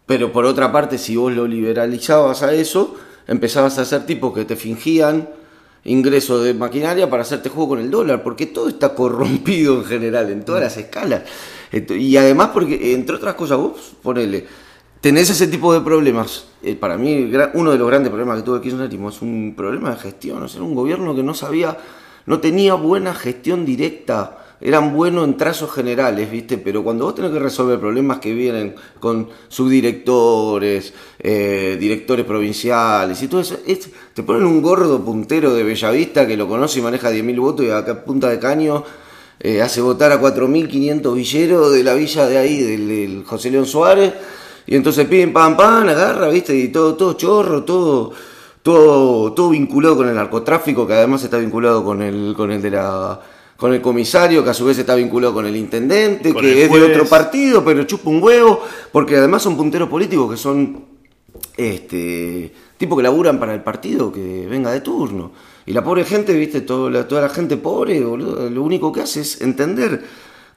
[0.05, 2.93] pero por otra parte, si vos lo liberalizabas a eso,
[3.25, 5.27] empezabas a hacer tipos que te fingían
[5.83, 10.29] ingreso de maquinaria para hacerte juego con el dólar, porque todo está corrompido en general,
[10.29, 11.23] en todas las escalas.
[11.89, 14.45] Y además porque, entre otras cosas, vos ponele,
[15.05, 16.45] tenés ese tipo de problemas.
[16.63, 19.91] Eh, para mí, uno de los grandes problemas que tuvo el kirchnerismo es un problema
[19.91, 20.41] de gestión.
[20.41, 21.77] O sea, era un gobierno que no sabía,
[22.25, 24.39] no tenía buena gestión directa.
[24.59, 26.57] Eran buenos en trazos generales, ¿viste?
[26.57, 33.27] Pero cuando vos tenés que resolver problemas que vienen con subdirectores, eh, directores provinciales y
[33.27, 37.11] todo eso, es- te ponen un gordo puntero de Bellavista que lo conoce y maneja
[37.11, 38.83] 10.000 votos y acá punta de caño
[39.39, 44.13] eh, hace votar a 4.500 villeros de la villa de ahí, del José León Suárez,
[44.67, 48.11] y entonces piden pam pam, agarra, viste, y todo, todo chorro, todo,
[48.63, 52.71] todo, todo vinculado con el narcotráfico, que además está vinculado con el, con el de
[52.71, 53.19] la
[53.57, 56.57] con el comisario, que a su vez está vinculado con el intendente, Con que el
[56.57, 60.83] es de otro partido, pero chupa un huevo, porque además son punteros políticos que son
[61.55, 65.31] este tipo que laburan para el partido que venga de turno.
[65.65, 69.01] Y la pobre gente, viste, toda la, toda la gente pobre, boludo, lo único que
[69.01, 70.03] hace es entender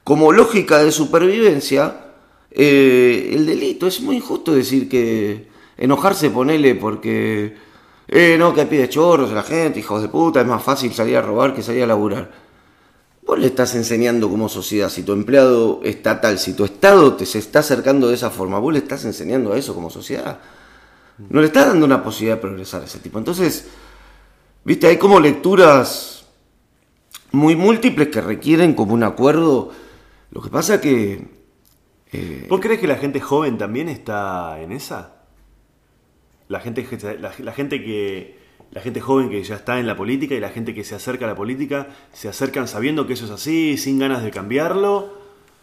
[0.03, 2.08] como lógica de supervivencia
[2.51, 3.87] eh, el delito.
[3.87, 7.55] Es muy injusto decir que enojarse, ponele, porque,
[8.07, 11.17] eh, no, que pide chorros a la gente, hijos de puta, es más fácil salir
[11.17, 12.31] a robar que salir a laburar.
[13.25, 17.37] Vos le estás enseñando como sociedad, si tu empleado estatal, si tu Estado te se
[17.37, 20.39] está acercando de esa forma, vos le estás enseñando a eso como sociedad.
[21.29, 23.19] No le estás dando una posibilidad de progresar a ese tipo.
[23.19, 23.67] Entonces,
[24.63, 26.25] viste, hay como lecturas
[27.31, 29.71] muy múltiples que requieren como un acuerdo.
[30.31, 31.38] Lo que pasa que
[32.11, 35.15] Eh, ¿Vos crees que la gente joven también está en esa?
[36.47, 36.87] La gente,
[37.19, 38.39] la gente que.
[38.71, 41.25] La gente joven que ya está en la política y la gente que se acerca
[41.25, 45.11] a la política, se acercan sabiendo que eso es así, sin ganas de cambiarlo,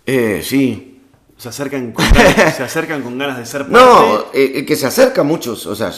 [0.07, 1.03] eh, sí.
[1.37, 3.79] se acercan con ganas, se acercan con ganas de ser parte.
[3.79, 5.93] No, eh, el que se acerca muchos, o sea,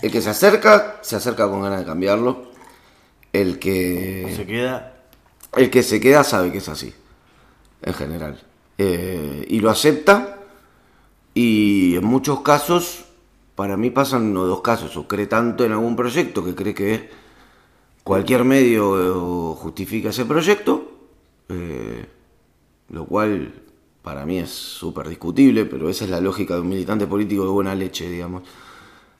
[0.00, 2.52] el que se acerca, se acerca con ganas de cambiarlo.
[3.32, 4.32] El que...
[4.36, 4.94] se queda.
[5.56, 6.94] El que se queda sabe que es así,
[7.82, 8.40] en general.
[8.78, 10.38] Eh, y lo acepta.
[11.34, 13.04] Y en muchos casos,
[13.54, 14.96] para mí pasan uno de dos casos.
[14.96, 17.10] O cree tanto en algún proyecto que cree que
[18.04, 18.98] cualquier medio
[19.54, 20.92] eh, justifica ese proyecto.
[21.48, 22.06] eh,
[22.90, 23.52] lo cual
[24.02, 27.50] para mí es súper discutible, pero esa es la lógica de un militante político de
[27.50, 28.42] buena leche, digamos.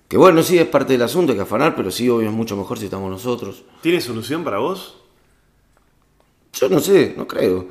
[0.09, 2.57] Que bueno, sí, es parte del asunto, hay que afanar, pero sí, obvio, es mucho
[2.57, 3.65] mejor si estamos nosotros.
[3.83, 4.97] ¿Tiene solución para vos?
[6.55, 7.67] Yo no sé, no creo.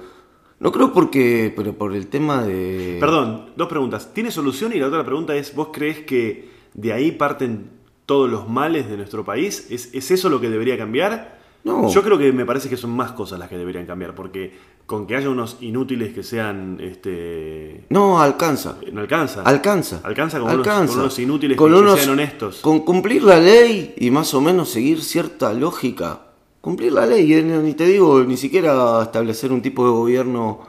[0.60, 2.98] No creo porque, pero por el tema de...
[3.00, 4.12] Perdón, dos preguntas.
[4.14, 4.74] ¿Tiene solución?
[4.74, 7.70] Y la otra pregunta es, ¿vos crees que de ahí parten
[8.08, 9.68] todos los males de nuestro país?
[9.70, 11.38] ¿Es, es eso lo que debería cambiar?
[11.64, 11.90] No.
[11.90, 14.54] Yo creo que me parece que son más cosas las que deberían cambiar, porque
[14.86, 18.78] con que haya unos inútiles que sean, este, No, alcanza.
[18.94, 19.42] no alcanza.
[19.44, 20.00] Alcanza.
[20.04, 22.60] Alcanza con, Unos, con unos inútiles Con que, que unos- sean honestos.
[22.62, 26.22] Con cumplir la ley y más o menos seguir cierta lógica.
[26.68, 30.60] Cumplir la ley, eh, ni te digo, ni siquiera establecer un tipo de gobierno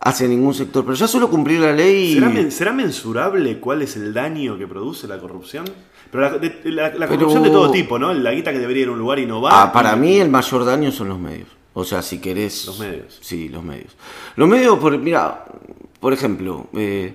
[0.00, 2.14] hacia ningún sector, pero ya solo cumplir la ley...
[2.14, 5.64] ¿Será, men- será mensurable cuál es el daño que produce la corrupción?
[6.10, 8.12] Pero la, de- la- la Pero- corrupción de todo tipo, ¿no?
[8.12, 9.62] La guita que debería ir a un lugar y no va.
[9.62, 11.46] Ah, para y- mí el mayor daño son los medios.
[11.72, 12.66] O sea, si querés...
[12.66, 13.16] Los medios.
[13.20, 13.96] Sí, los medios.
[14.34, 15.44] Los medios, por, mira,
[16.00, 17.14] por ejemplo, eh,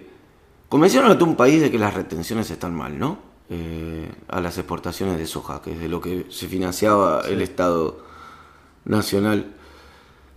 [0.69, 3.34] convencieron a todo un país de que las retenciones están mal, ¿no?
[3.47, 7.99] Eh, a las exportaciones de soja, que es de lo que se financiaba el Estado
[8.86, 9.53] Nacional.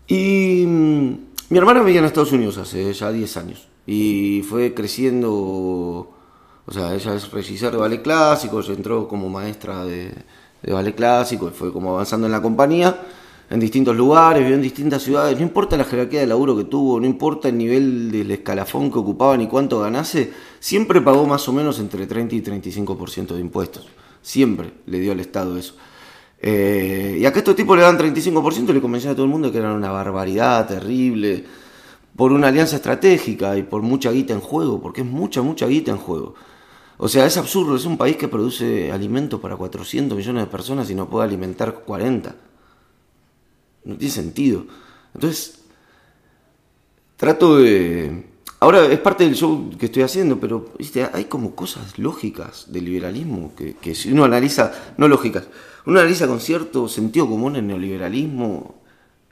[0.07, 1.19] Y mm,
[1.49, 3.69] mi hermana vivía en Estados Unidos hace ya 10 años.
[3.87, 10.13] Y fue creciendo, o sea, ella es regisseur de ballet clásico, entró como maestra de,
[10.63, 13.01] de ballet clásico y fue como avanzando en la compañía,
[13.51, 15.37] en distintos lugares, vivió en distintas ciudades.
[15.37, 18.99] No importa la jerarquía de laburo que tuvo, no importa el nivel del escalafón que
[18.99, 20.31] ocupaba ni cuánto ganase,
[20.61, 23.87] siempre pagó más o menos entre 30 y 35% de impuestos.
[24.21, 25.75] Siempre le dio al Estado eso.
[26.41, 29.33] Eh, y a que estos tipos le dan 35% y le convencían a todo el
[29.33, 31.45] mundo que era una barbaridad terrible,
[32.15, 35.93] por una alianza estratégica y por mucha guita en juego, porque es mucha, mucha guita
[35.93, 36.35] en juego.
[36.97, 40.91] O sea, es absurdo, es un país que produce alimentos para 400 millones de personas
[40.91, 42.35] y no puede alimentar 40.
[43.89, 44.67] No tiene sentido.
[45.15, 45.61] Entonces,
[47.17, 48.27] trato de...
[48.61, 51.09] Ahora es parte del show que estoy haciendo, pero ¿viste?
[51.11, 55.47] hay como cosas lógicas del liberalismo que, si uno analiza, no lógicas,
[55.87, 58.75] uno analiza con cierto sentido común el neoliberalismo,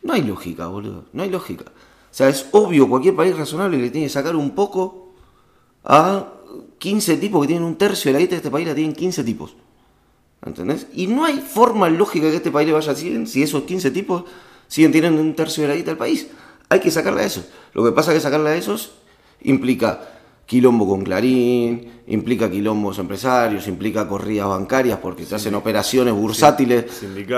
[0.05, 1.65] no hay lógica, boludo, no hay lógica.
[1.67, 5.13] O sea, es obvio, cualquier país razonable le tiene que sacar un poco
[5.85, 6.33] a
[6.79, 9.25] 15 tipos que tienen un tercio de la guita de este país, la tienen 15
[9.25, 9.57] tipos.
[10.47, 10.87] ¿Entendés?
[10.95, 14.25] Y no hay forma lógica que este país le vaya así si esos 15 tipos
[14.69, 16.29] siguen teniendo un tercio de la guita del país.
[16.69, 17.47] Hay que sacarle a esos.
[17.73, 18.93] Lo que pasa es que sacarle a esos
[19.43, 20.01] implica
[20.47, 26.85] quilombo con Clarín, implica quilombos empresarios, implica corridas bancarias porque se hacen operaciones bursátiles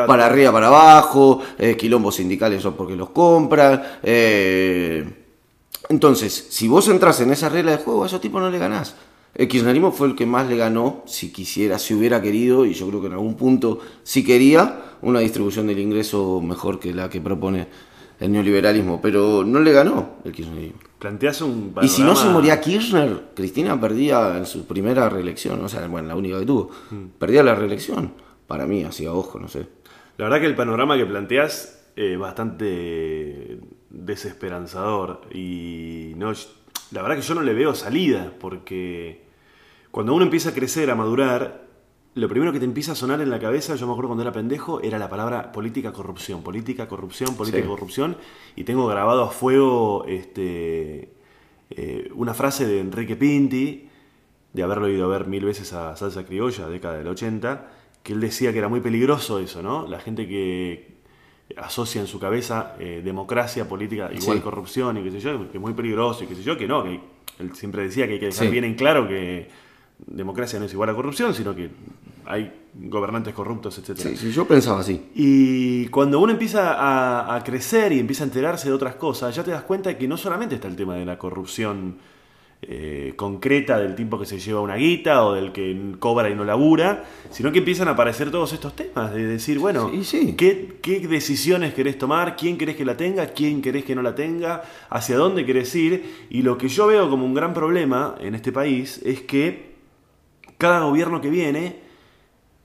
[0.07, 3.83] para arriba, para abajo, eh, quilombos sindicales son porque los compran.
[4.03, 5.25] eh,
[5.89, 8.95] entonces, si vos entras en esa regla de juego, a esos tipos no le ganás.
[9.35, 12.89] El kirchnerismo fue el que más le ganó, si quisiera, si hubiera querido, y yo
[12.89, 17.21] creo que en algún punto sí quería, una distribución del ingreso mejor que la que
[17.21, 17.69] propone
[18.19, 20.81] el neoliberalismo, pero no le ganó el kirchnerismo.
[20.99, 25.65] Planteás un Y si no se panorama- moría Kirchner, Cristina perdía en su primera reelección,
[25.65, 26.71] o sea, bueno, la única que tuvo,
[27.21, 28.13] perdía la reelección.
[28.49, 29.69] Para mí, así a ojo, no sé.
[30.17, 33.61] La verdad que el panorama que planteás es bastante
[33.91, 36.33] desesperanzador y no,
[36.91, 39.23] la verdad que yo no le veo salida porque
[39.91, 41.67] cuando uno empieza a crecer, a madurar,
[42.15, 44.33] lo primero que te empieza a sonar en la cabeza, yo me acuerdo cuando era
[44.33, 47.69] pendejo, era la palabra política corrupción, política corrupción, política Sí.
[47.69, 48.17] corrupción
[48.57, 51.13] y tengo grabado a fuego este
[51.71, 53.89] eh, una frase de Enrique Pinti
[54.55, 57.71] de haberlo ido a ver mil veces a Salsa Criolla, década del 80,
[58.03, 59.87] que él decía que era muy peligroso eso, ¿no?
[59.87, 60.98] La gente que
[61.57, 64.43] asocia en su cabeza eh, democracia, política, igual Sí.
[64.43, 66.85] corrupción y qué sé yo, que es muy peligroso y qué sé yo, que no,
[66.85, 67.01] que
[67.39, 68.51] él siempre decía que hay que dejar Sí.
[68.53, 69.49] bien en claro que
[70.07, 71.71] democracia no es igual a corrupción, sino que
[72.27, 74.11] hay gobernantes corruptos, etcétera.
[74.11, 75.09] Sí, sí, yo pensaba así.
[75.15, 79.43] Y cuando uno empieza a, a crecer y empieza a enterarse de otras cosas, ya
[79.43, 81.97] te das cuenta que no solamente está el tema de la corrupción
[82.63, 86.45] eh, concreta del tipo que se lleva una guita o del que cobra y no
[86.45, 90.35] labura, sino que empiezan a aparecer todos estos temas, de decir, bueno, Sí, sí.
[90.37, 92.37] ¿qué, qué decisiones querés tomar?
[92.37, 93.27] ¿Quién querés que la tenga?
[93.29, 94.63] ¿Quién querés que no la tenga?
[94.91, 96.27] ¿Hacia dónde querés ir?
[96.31, 99.77] Y lo que yo veo como un gran problema en este país es que
[100.59, 101.77] cada gobierno que viene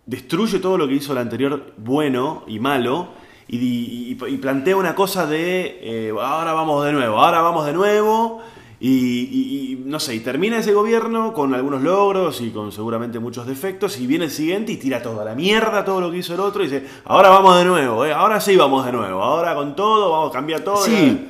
[0.06, 3.10] destruye todo lo que hizo el anterior bueno y malo
[3.48, 7.74] y, y- y plantea una cosa de eh, ahora vamos de nuevo, ahora vamos de
[7.74, 8.42] nuevo
[8.86, 13.18] y, y- y, no sé, y termina ese gobierno con algunos logros y con seguramente
[13.18, 16.34] muchos defectos y viene el siguiente y tira toda la mierda, todo lo que hizo
[16.34, 19.56] el otro y dice, ahora vamos de nuevo, eh, ahora sí vamos de nuevo, ahora
[19.56, 20.84] con todo, vamos a cambiar todo.
[20.84, 21.28] Sí.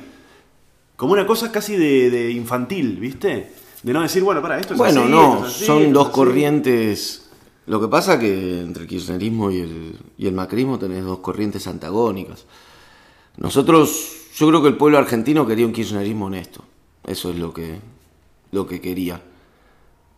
[0.96, 3.52] Como una cosa casi de, de infantil, ¿viste?
[3.84, 5.92] De no decir, bueno, para, esto es Bueno, así, no, esto es así, son esto
[5.94, 6.14] dos así.
[6.14, 7.30] corrientes.
[7.66, 11.66] Lo que pasa que entre el kirchnerismo y el, y el macrismo tenés dos corrientes
[11.68, 12.46] antagónicas.
[13.36, 16.64] Nosotros, yo creo que el pueblo argentino quería un kirchnerismo honesto.
[17.06, 17.78] Eso es lo que,
[18.52, 19.20] lo que quería.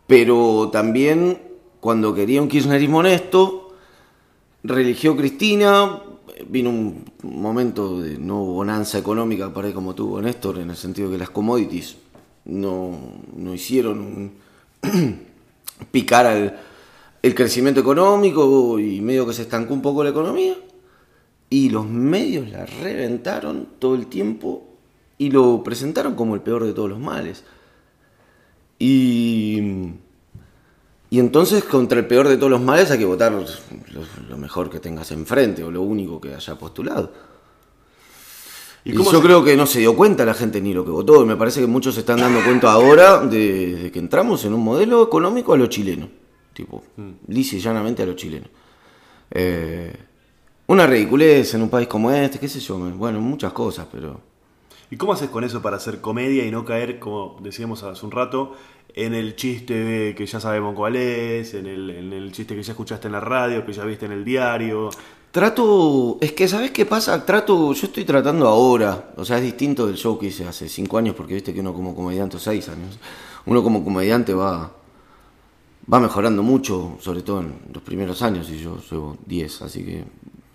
[0.07, 1.39] Pero también,
[1.79, 3.73] cuando quería un kirchnerismo honesto,
[4.63, 6.01] religió Cristina,
[6.47, 11.17] vino un momento de no bonanza económica para como tuvo Néstor, en el sentido que
[11.17, 11.97] las commodities
[12.45, 12.97] no,
[13.35, 14.31] no hicieron un-
[15.91, 16.59] picar al,
[17.21, 20.55] el crecimiento económico y medio que se estancó un poco la economía.
[21.49, 24.66] Y los medios la reventaron todo el tiempo
[25.17, 27.43] y lo presentaron como el peor de todos los males.
[28.79, 29.59] Y,
[31.09, 33.43] y entonces contra el peor de todos los males hay que votar lo,
[34.29, 37.11] lo mejor que tengas enfrente o lo único que haya postulado.
[38.85, 40.91] ¿Y Y, yo se- creo que no se dio cuenta la gente ni lo que
[40.91, 41.23] votó.
[41.23, 44.53] Y me parece que muchos se están dando cuenta ahora de, de que entramos en
[44.53, 46.07] un modelo económico a lo chileno.
[46.53, 46.83] Tipo,
[47.27, 48.47] lisa y llanamente a lo chileno.
[49.31, 49.93] Eh,
[50.67, 52.77] una ridiculez en un país como este, qué sé yo.
[52.77, 54.21] Bueno, muchas cosas, pero...
[54.89, 58.11] ¿Y cómo haces con eso para hacer comedia y no caer, como decíamos hace un
[58.11, 58.53] rato,
[58.93, 62.71] en el chiste que ya sabemos cuál es, en el, en el chiste que ya
[62.71, 64.89] escuchaste en la radio, que ya viste en el diario?
[65.31, 67.23] Trato, es que ¿sabes qué pasa?
[67.25, 70.97] Trato, yo estoy tratando ahora, o sea, es distinto del show que hice hace cinco
[70.97, 72.97] años, porque viste que uno como comediante, o seis años,
[73.45, 74.71] uno como comediante va,
[75.93, 80.03] va mejorando mucho, sobre todo en los primeros años, y yo llevo 10, así que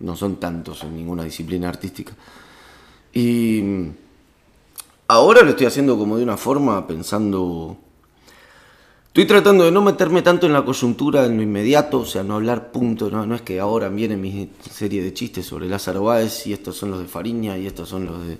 [0.00, 2.14] no son tantos en ninguna disciplina artística.
[3.12, 3.62] Y
[5.08, 7.76] ahora lo estoy haciendo como de una forma pensando...
[9.08, 12.36] Estoy tratando de no meterme tanto en la coyuntura, en lo inmediato, o sea, no
[12.36, 16.46] hablar punto, no, no es que ahora viene mi serie de chistes sobre Lázaro Báez
[16.46, 18.38] y estos son los de Fariña y estos son los de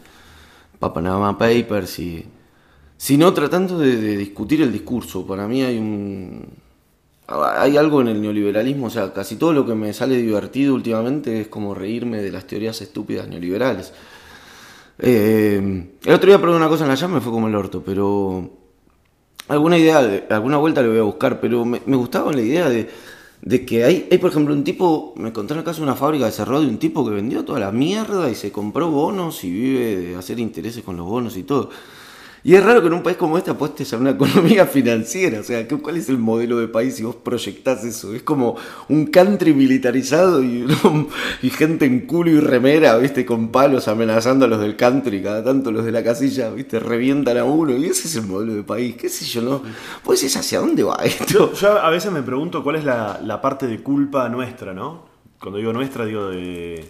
[0.79, 2.25] Papanama Papers, y,
[2.97, 5.27] sino tratando de, de discutir el discurso.
[5.27, 6.47] Para mí hay un...
[7.29, 11.43] Hay algo en el neoliberalismo, o sea, casi todo lo que me sale divertido últimamente
[11.43, 13.93] es como reírme de las teorías estúpidas neoliberales.
[14.99, 17.83] Eh, el otro día probé una cosa en la llama y fue como el orto,
[17.85, 18.51] pero
[19.49, 22.89] alguna idea, de- alguna vuelta le voy a buscar, pero me, gustaba la idea de,
[23.67, 25.33] que hay, hay, por ejemplo, un tipo, me
[25.65, 28.35] caso de una fábrica de cerrado de un tipo que vendió toda la mierda y
[28.35, 31.71] se compró bonos y vive de hacer intereses con los bonos y todo.
[32.45, 35.39] Y es raro que en un país como este apuestes a una economía financiera.
[35.39, 38.13] O sea, ¿qué- ¿cuál es el modelo de país si vos proyectás eso?
[38.15, 38.57] Es como
[38.89, 40.43] un country militarizado
[41.43, 43.25] y, gente en culo y remera, ¿viste?
[43.25, 45.23] Con palos amenazando a los del country.
[45.23, 46.81] Cada tanto los de la casilla, ¿viste?
[46.81, 47.77] Revientan a uno.
[47.77, 48.97] Y ese es el modelo de país.
[48.97, 49.63] ¿Qué sé yo, no?
[50.03, 51.53] Pues es hacia dónde va esto.
[51.55, 55.05] Yo, a veces me pregunto cuál es la parte de culpa nuestra, ¿no?
[55.41, 56.85] Cuando digo nuestra, digo de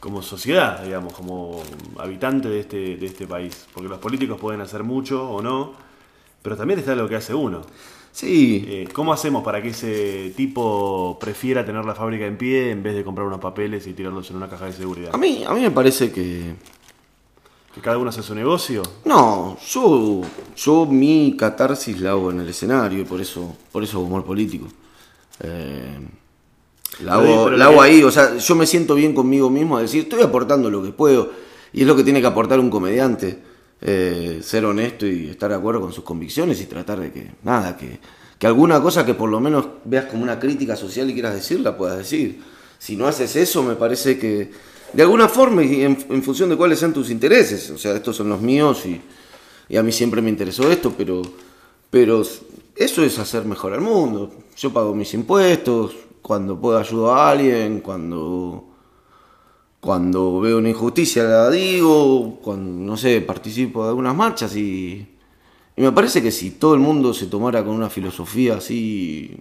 [0.00, 1.62] como sociedad, digamos, como
[1.98, 3.66] habitante de este, de este país.
[3.72, 5.74] Porque los políticos pueden hacer mucho o no,
[6.42, 7.62] pero también está lo que hace uno.
[8.12, 8.64] Sí.
[8.66, 12.94] Eh, ¿Cómo hacemos para que ese tipo prefiera tener la fábrica en pie en vez
[12.94, 15.10] de comprar unos papeles y tirarlos en una caja de seguridad?
[15.14, 16.54] A mí, a mí me parece que...
[17.72, 18.82] ¿Que cada uno hace su negocio?
[19.04, 20.22] No, yo,
[20.56, 24.66] yo mi catarsis la hago en el escenario y por eso, por eso humor político.
[25.38, 26.00] Eh,
[27.04, 30.22] la hago, la ahí, o sea, yo me siento bien conmigo mismo a decir, estoy
[30.22, 31.30] aportando lo que puedo.
[31.72, 33.38] Y es lo que tiene que aportar un comediante.
[33.82, 37.76] eh, ser honesto y estar de acuerdo con sus convicciones y tratar de que, nada,
[37.76, 37.98] que,
[38.38, 41.60] que alguna cosa que por lo menos veas como una crítica social y quieras decir,
[41.60, 42.40] la puedas decir.
[42.78, 44.50] Si no haces eso, me parece que,
[44.92, 48.16] de alguna forma, y en, en función de cuáles sean tus intereses, o sea, estos
[48.16, 49.00] son los míos y,
[49.68, 51.22] y a mí siempre me interesó esto, pero,
[51.90, 52.22] pero
[52.76, 54.32] eso es hacer mejor al mundo.
[54.56, 55.92] Yo pago mis impuestos,
[56.22, 58.64] cuando puedo ayudo a alguien, cuando,
[59.80, 65.06] cuando veo una injusticia la digo, cuando, no sé, participo de algunas marchas y,
[65.76, 69.36] y me parece que si todo el mundo se tomara con una filosofía así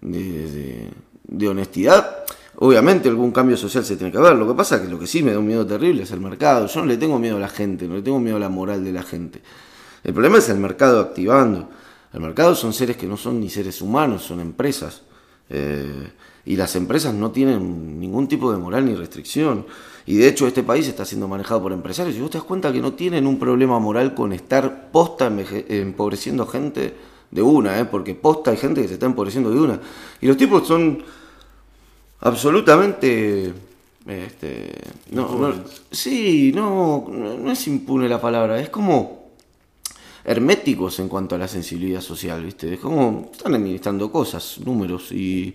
[0.00, 0.20] de,
[0.50, 0.90] de-
[1.30, 2.24] de honestidad,
[2.56, 4.34] obviamente algún cambio social se tiene que ver.
[4.36, 6.20] Lo que pasa es que lo que sí me da un miedo terrible es el
[6.20, 6.66] mercado.
[6.66, 8.84] Yo no le tengo miedo a la gente, no le tengo miedo a la moral
[8.84, 9.42] de la gente.
[10.04, 11.68] El problema es el mercado activando.
[12.14, 15.02] El mercado son seres que no son ni seres humanos, son empresas.
[15.50, 16.08] Eh,
[16.46, 19.66] y las empresas no tienen ningún tipo de moral ni restricción.
[20.06, 22.16] Y de hecho este país está siendo manejado por empresarios.
[22.16, 25.30] Y vos te das cuenta que no tienen un problema moral con estar posta
[25.68, 26.94] empobreciendo gente
[27.30, 27.84] de una, ¿eh?
[27.84, 29.80] porque posta hay gente que se está empobreciendo de una.
[30.22, 31.02] Y los tipos son
[32.20, 33.52] absolutamente...
[34.06, 34.72] Este,
[35.10, 35.52] no, no-
[35.90, 39.17] sí, no, no es impune la palabra, es como
[40.28, 42.74] herméticos en cuanto a la sensibilidad social, ¿viste?
[42.74, 45.54] Es como están administrando cosas, números, y,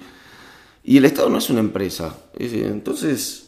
[0.84, 2.18] y el Estado no es una empresa.
[2.38, 3.48] Es- entonces,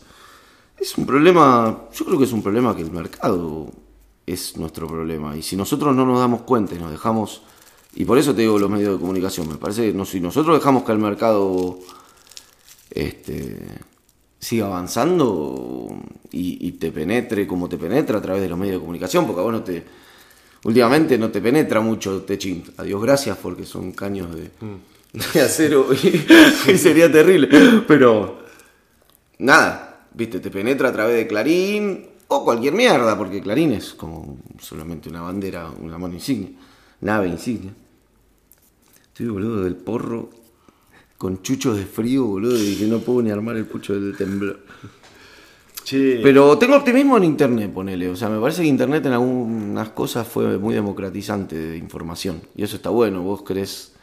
[0.80, 3.72] es un problema, yo creo que es un problema que el mercado
[4.26, 5.36] es nuestro problema.
[5.38, 7.44] Y si nosotros no nos damos cuenta y nos dejamos,
[7.96, 10.84] y por eso te digo los medios de comunicación, me parece que si nosotros dejamos
[10.84, 11.80] que el mercado
[12.90, 13.58] este,
[14.40, 15.88] siga avanzando
[16.32, 19.42] y, y te penetre como te penetra a través de los medios de comunicación, porque
[19.42, 19.84] a vos no te,
[20.66, 22.64] últimamente no te penetra mucho Techin.
[22.78, 24.50] A Dios gracias porque son caños de,
[25.34, 26.26] de acero y,
[26.72, 27.48] y sería terrible.
[27.88, 28.40] Pero
[29.40, 34.40] nada, viste, te penetra a través de Clarín o cualquier mierda, porque Clarín es como
[34.60, 36.50] solamente una bandera, una mano insignia,
[37.02, 37.74] nave insignia.
[39.08, 40.30] Estoy boludo del porro
[41.18, 44.60] con chuchos de frío, boludo, y que no puedo ni armar el pucho del temblor.
[45.86, 48.10] Che, Pero tengo optimismo en internet, ponele.
[48.10, 52.42] O sea, me parece que internet en algunas cosas fue muy democratizante de información.
[52.56, 53.22] Y eso está bueno.
[53.22, 53.94] Vos querés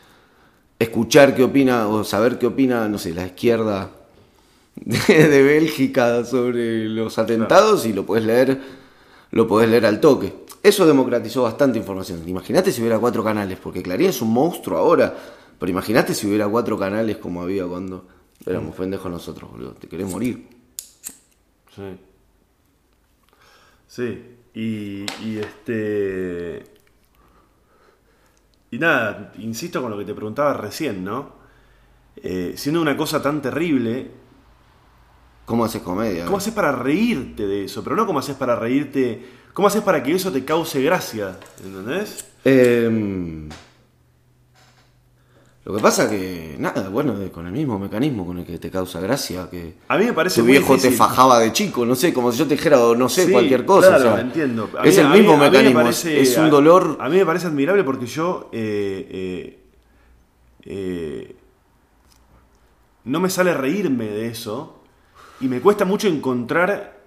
[0.78, 3.90] escuchar qué opina o saber qué opina, no sé, la izquierda
[4.76, 8.60] de, de Bélgica sobre los atentados y lo podés leer,
[9.32, 10.32] lo podés leer al toque.
[10.62, 12.22] Eso democratizó bastante información.
[12.28, 15.12] Imagínate si hubiera cuatro canales, porque Clarín es un monstruo ahora.
[15.58, 18.06] Pero imagínate si hubiera cuatro canales como había cuando
[18.46, 19.72] éramos pendejos nosotros, boludo.
[19.72, 20.61] Te querés morir.
[21.74, 21.98] Sí.
[23.86, 24.36] Sí.
[24.54, 26.64] Y, y este.
[28.70, 31.42] Y nada, insisto con lo que te preguntaba recién, ¿no?
[32.16, 34.10] Eh, siendo una cosa tan terrible,
[35.44, 36.24] ¿Cómo haces comedia?
[36.24, 37.82] ¿cómo haces para reírte de eso?
[37.82, 39.22] Pero no cómo haces para reírte.
[39.52, 41.38] ¿Cómo haces para que eso te cause gracia?
[41.62, 42.26] ¿Entendés?
[42.44, 43.48] Em,
[45.64, 48.98] lo que pasa que, nada, bueno, con el mismo mecanismo con el que te causa
[49.00, 52.12] gracia, que A mí me parece tu muy viejo te fajaba de chico, no sé,
[52.12, 53.88] como si yo te dijera, no sé, Sí, cualquier cosa.
[53.90, 54.68] Claro, o sea, entiendo.
[54.82, 56.96] Es el mismo mí mecanismo, es- parece- es, un dolor.
[57.00, 59.58] A, mí me parece admirable porque yo eh, eh,
[60.64, 61.36] eh,
[63.04, 64.82] no me sale reírme de eso
[65.40, 67.00] y me cuesta mucho encontrar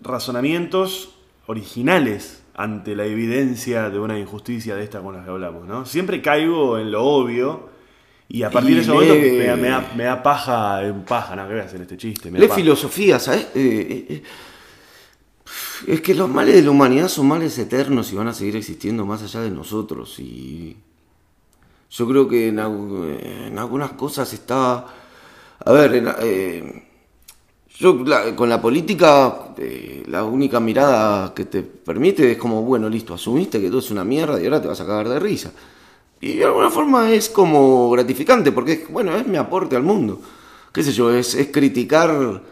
[0.00, 1.14] razonamientos
[1.46, 5.84] originales ante la evidencia de una injusticia de esta con la que hablamos, ¿no?
[5.86, 7.68] Siempre caigo en lo obvio
[8.28, 10.94] y a partir Y de ese momento me, da- me da, me da paja, eh,
[11.06, 12.30] paja, no, que voy a hacer este chiste.
[12.30, 12.60] me da Lee paja.
[12.60, 13.48] filosofía, ¿sabes?
[13.54, 14.22] Eh, eh,
[15.86, 19.04] es que los males de la humanidad son males eternos y van a seguir existiendo
[19.04, 20.18] más allá de nosotros.
[20.18, 20.76] Y
[21.90, 24.86] yo creo que en, algu- en algunas cosas está...
[25.66, 26.88] A ver, en- eh,
[27.76, 28.04] yo
[28.36, 33.60] con la política eh, la única mirada que te permite es como, bueno, listo, asumiste
[33.60, 35.52] que todo es una mierda y ahora te vas a cagar de risa.
[36.20, 40.20] Y de alguna forma es como gratificante, porque bueno, es mi aporte al mundo.
[40.72, 41.12] ¿Qué sé yo?
[41.12, 42.42] Es, criticar.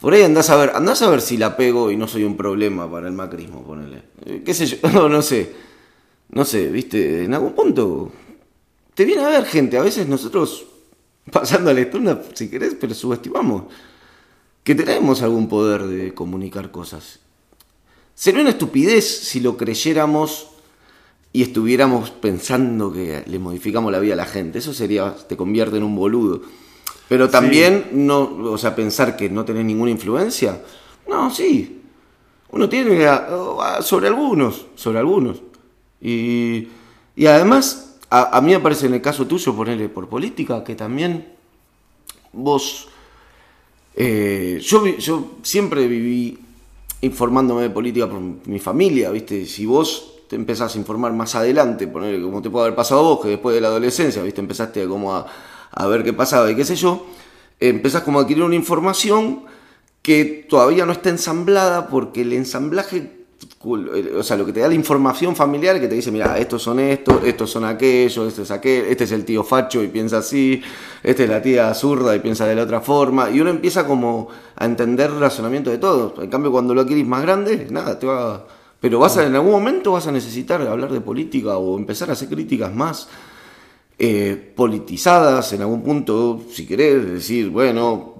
[0.00, 2.36] Por ahí andás a ver, andás a ver si la pego y no soy un
[2.36, 4.02] problema para el macrismo, ponele.
[4.24, 4.76] Eh, ¿Qué sé yo?
[4.92, 5.52] No, no sé.
[6.30, 8.12] No sé, viste, en algún punto
[8.94, 9.78] te viene a ver gente.
[9.78, 10.66] A veces nosotros,
[11.32, 13.64] pasando a la lectura, si querés, pero subestimamos
[14.68, 17.20] que tenemos algún poder de comunicar cosas.
[18.14, 20.48] Sería una estupidez si lo creyéramos
[21.32, 24.58] y estuviéramos pensando que le modificamos la vida a la gente.
[24.58, 26.42] Eso sería, te convierte en un boludo.
[27.08, 30.62] Pero también, no, o sea, pensar que no tenés ninguna influencia.
[31.08, 31.80] No, sí.
[32.50, 33.26] Uno tiene a-
[33.78, 35.40] a- sobre algunos, sobre algunos.
[35.98, 36.68] Y,
[37.16, 40.74] y además, a, a mí me parece en el caso tuyo, ponerle por política, que
[40.74, 41.26] también
[42.34, 42.88] vos
[43.94, 46.38] eh, yo, yo siempre viví
[47.00, 49.46] informándome de política por mi familia, ¿viste?
[49.46, 53.02] Si vos te empezás a informar más adelante, poner como te puede haber pasado a
[53.04, 54.40] vos, que después de la adolescencia, ¿viste?
[54.40, 55.26] Empezaste como a,
[55.70, 57.06] a ver qué pasaba y qué sé yo,
[57.60, 59.44] empezás como a adquirir una información
[60.02, 63.17] que todavía no está ensamblada porque el ensamblaje,
[63.60, 66.78] o sea, lo que te da la información familiar que te dice, mira, estos son
[66.78, 70.62] estos, estos son aquellos, este es aquel, este es el tío facho y piensa así,
[71.02, 74.28] esta es la tía zurda y piensa de la otra forma, y uno empieza como
[74.54, 76.22] a entender el razonamiento de todos.
[76.22, 78.46] En cambio, cuando lo adquirís más grande, nada, te va...
[78.80, 82.12] Pero vas a, en algún momento vas a necesitar hablar de política o empezar a
[82.12, 83.08] hacer críticas más
[83.98, 88.14] eh, politizadas en algún punto, si querés, decir, bueno,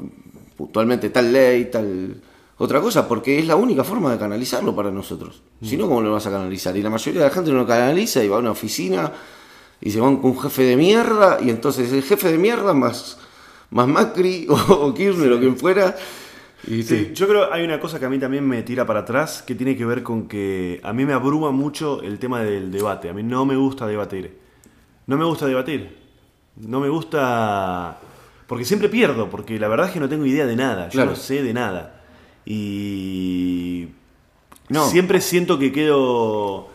[0.56, 2.20] puntualmente tal ley, tal
[2.58, 5.42] otra cosa, porque es la única forma de canalizarlo para nosotros.
[5.62, 6.76] Si no, ¿cómo lo vas a canalizar?
[6.76, 9.12] Y la mayoría de la gente no lo canaliza y va a una oficina
[9.80, 13.18] y se van con un jefe de mierda y entonces el jefe de mierda más,
[13.70, 15.94] más Macri o, Kirchner o quien fuera.
[16.66, 19.00] Y Sí, yo creo que hay una cosa que a mí también me tira para
[19.00, 22.72] atrás, que tiene que ver con que a mí me abruma mucho el tema del
[22.72, 23.08] debate.
[23.08, 24.36] A mí no me gusta debatir.
[25.06, 25.96] No me gusta debatir.
[26.56, 27.98] No me gusta...
[28.48, 30.86] Porque siempre pierdo, porque la verdad es que no tengo idea de nada.
[30.86, 31.10] Yo Claro.
[31.10, 31.97] no sé de nada.
[32.50, 33.88] Y...
[34.70, 34.88] No.
[34.88, 36.68] Siempre siento que quedo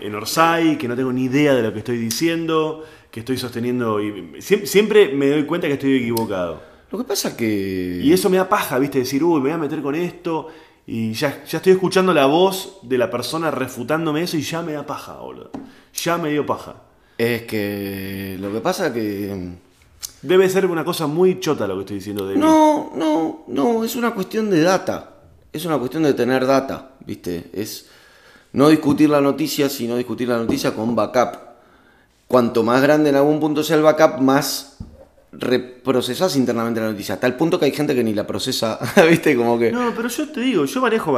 [0.00, 4.00] en Orsay, que no tengo ni idea de lo que estoy diciendo, que estoy sosteniendo...
[4.00, 6.60] Y siempre, siempre me doy cuenta que estoy equivocado.
[6.90, 8.00] Lo que pasa que...
[8.02, 8.98] Y eso me da paja, ¿viste?
[8.98, 10.48] Decir, uy, me voy a meter con esto.
[10.86, 14.72] Y ya, ya estoy escuchando la voz de la persona refutándome eso y ya me
[14.72, 15.50] da paja, boludo.
[15.94, 16.82] Ya me dio paja.
[17.16, 19.62] Es que lo que pasa que...
[20.26, 22.36] Debe ser una cosa muy chota lo que estoy diciendo de.
[22.36, 25.10] No, no, no, es una cuestión de data.
[25.52, 27.50] Es una cuestión de tener data, ¿viste?
[27.52, 27.86] Es
[28.52, 31.38] no discutir la noticia, sino discutir la noticia con backup.
[32.26, 34.78] Cuanto más grande en algún punto sea el backup, más
[35.30, 37.14] reprocesás internamente la noticia.
[37.14, 39.36] Hasta el punto que hay gente que ni la procesa, ¿viste?
[39.36, 39.70] Como que...
[39.72, 41.12] No, pero yo te digo, yo manejo,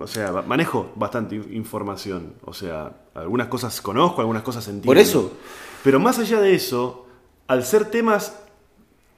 [0.00, 2.34] o sea, manejo bastante in- información.
[2.44, 4.86] O sea, algunas cosas conozco, algunas cosas entiendo.
[4.86, 5.32] Por eso.
[5.84, 7.06] Pero más allá de eso,
[7.46, 8.34] al ser temas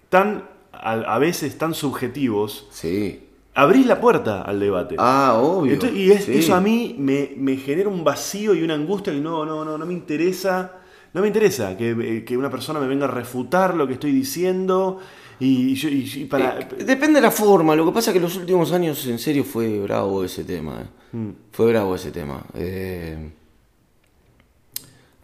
[0.08, 3.24] tan, a, a veces tan subjetivos, Sí.
[3.54, 4.96] abrís la puerta al debate.
[4.98, 5.72] Ah, obvio.
[5.74, 6.38] Entonces, y es- Sí.
[6.38, 9.76] eso a mí me, me genera un vacío y una angustia que no, no, no,
[9.78, 10.72] no me interesa.
[11.14, 14.12] No me interesa que, eh, que una persona me venga a refutar lo que estoy
[14.12, 14.98] diciendo.
[15.40, 16.58] Y, yo- y- y para.
[16.60, 17.74] Eh, depende de la forma.
[17.74, 20.82] Lo que pasa es que en los últimos años, en serio, fue bravo ese tema.
[20.82, 21.16] eh.
[21.16, 21.30] Mm.
[21.52, 22.44] Fue bravo ese tema.
[22.54, 23.30] Eh,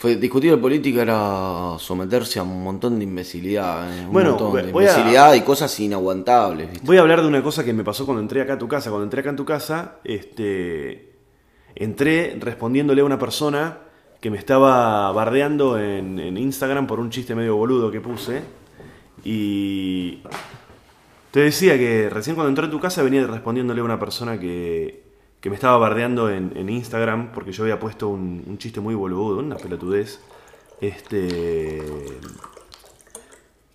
[0.05, 3.88] fue, discutir de política era someterse a un montón de imbecilidad.
[3.90, 6.70] eh, Un Bueno, montón de voy a- imbecilidad y cosas inaguantables.
[6.70, 6.86] ¿viste?
[6.86, 8.90] Voy a hablar de una cosa que me pasó cuando entré acá a tu casa.
[8.90, 11.12] Cuando entré acá en tu casa, este,
[11.74, 13.78] entré respondiéndole a una persona
[14.20, 18.42] que me estaba bardeando en, en Instagram por un chiste medio boludo que puse.
[19.24, 20.22] Y
[21.30, 25.03] te decía que recién cuando entré en tu casa venía respondiéndole a una persona que,
[25.45, 28.95] que me estaba bardeando en, en Instagram porque yo había puesto un, un chiste muy
[28.95, 30.18] boludo, una pelotudez.
[30.80, 32.01] Este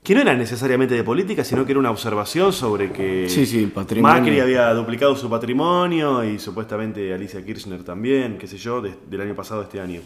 [0.02, 3.72] que no era necesariamente de política, sino que era una observación sobre que Sí, sí.
[4.02, 9.22] Macri había duplicado su patrimonio y supuestamente Alicia Kirchner también, qué sé yo, de- del
[9.22, 10.02] año pasado a este año.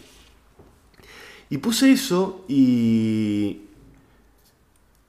[1.48, 3.62] Y puse eso y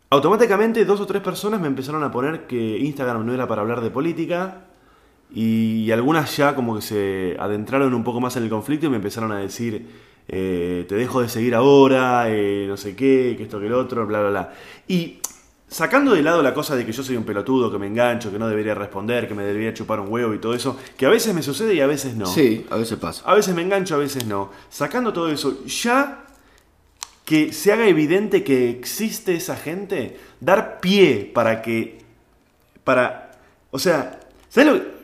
[0.09, 3.81] automáticamente dos o tres personas me empezaron a poner que Instagram no era para hablar
[3.81, 4.61] de política
[5.35, 8.95] y algunas ya como que se adentraron un poco más en el conflicto y me
[8.95, 9.85] empezaron a decir,
[10.29, 14.07] eh, te dejo de seguir ahora, eh, no sé qué, que esto que el otro,
[14.07, 14.53] bla, bla, bla.
[14.87, 15.19] Y
[15.67, 18.39] sacando de lado la cosa de que yo soy un pelotudo, que me engancho, que
[18.39, 21.35] no debería responder, que me debería chupar un huevo y todo eso, que a veces
[21.35, 22.27] me sucede y a veces no.
[22.27, 23.21] Sí, a veces pasa.
[23.25, 24.51] A veces me engancho, a veces no.
[24.69, 26.27] Sacando todo eso, ya
[27.25, 31.97] que se haga evidente que existe esa gente, dar pie para que.
[32.85, 33.31] Para.
[33.71, 34.94] O sea, ¿sabes lo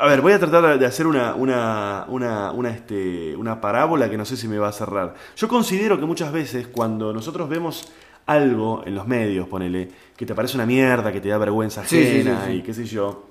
[0.00, 4.16] A ver, voy a tratar de hacer una, una, una, una, este, una parábola que
[4.16, 5.14] no sé si me va a cerrar.
[5.36, 7.92] Yo considero que muchas veces cuando nosotros vemos
[8.26, 11.96] algo en los medios, ponele, que te parece una mierda, que te da vergüenza Sí,
[11.96, 12.52] sí, sí, ajena sí.
[12.52, 13.28] y qué sé yo,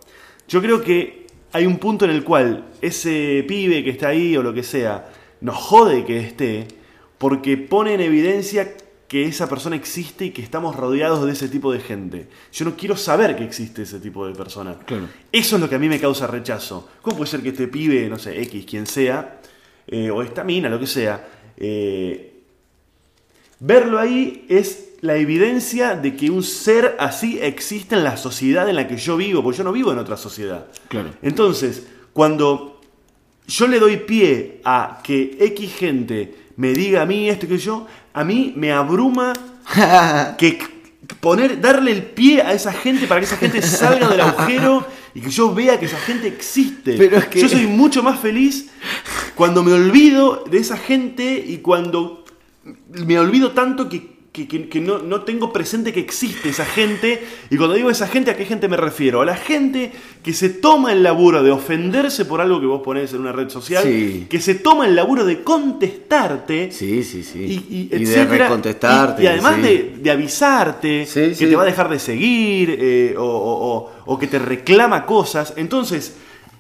[0.47, 4.43] yo creo que hay un punto en el cual ese pibe que está ahí o
[4.43, 5.09] lo que sea,
[5.41, 6.67] nos jode que esté,
[7.17, 8.73] porque pone en evidencia
[9.11, 12.29] que esa persona existe y que estamos rodeados de ese tipo de gente.
[12.53, 14.77] Yo no quiero saber que existe ese tipo de persona.
[14.85, 15.09] Claro.
[15.29, 16.87] Eso es lo que a mí me causa rechazo.
[17.01, 19.41] ¿Cómo puede ser que este pibe, no sé, X, quien sea,
[19.85, 22.39] eh, o esta mina, lo que sea, eh,
[23.59, 28.77] verlo ahí es la evidencia de que un ser así existe en la sociedad en
[28.77, 30.67] la que yo vivo, porque yo no vivo en otra sociedad.
[30.87, 31.09] Claro.
[31.21, 32.79] Entonces, cuando
[33.45, 37.57] yo le doy pie a que X gente me diga a mí esto y que
[37.57, 39.33] yo, a mí me abruma
[40.37, 40.59] que
[41.19, 45.21] poner, darle el pie a esa gente para que esa gente salga del agujero y
[45.21, 46.95] que yo vea que esa gente existe.
[46.97, 48.69] Pero es que- Yo soy mucho más feliz
[49.35, 52.23] cuando me olvido de esa gente y cuando
[52.87, 57.21] me olvido tanto que, que- que- que no, no tengo presente que existe esa gente.
[57.49, 59.19] Y cuando digo esa gente, ¿a qué gente me refiero?
[59.21, 59.91] A la gente
[60.23, 63.49] que se toma el laburo de ofenderse por algo que vos ponés en una red
[63.49, 64.27] social, Sí.
[64.29, 66.71] que se toma el laburo de contestarte.
[66.71, 67.39] Sí, sí, sí.
[67.69, 69.21] Y, y, de etcétera, recontestarte.
[69.21, 69.61] y- y además sí.
[69.63, 73.91] de, de avisarte Sí, que te va a dejar de seguir eh, o, o- o-
[74.05, 75.53] o que te reclama cosas.
[75.57, 76.15] Entonces,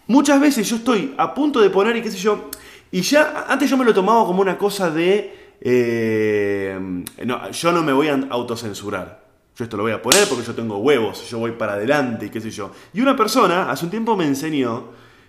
[0.07, 2.49] muchas veces yo estoy a punto de poner y qué sé yo.
[2.91, 5.39] Y ya antes yo me lo tomaba como una cosa de.
[5.61, 6.79] Eh,
[7.25, 9.21] no, yo no me voy a autocensurar.
[9.57, 12.29] yo esto lo voy a poner porque yo tengo huevos, yo voy para adelante y
[12.29, 12.71] qué sé yo.
[12.93, 14.85] Y una persona hace un tiempo me enseñó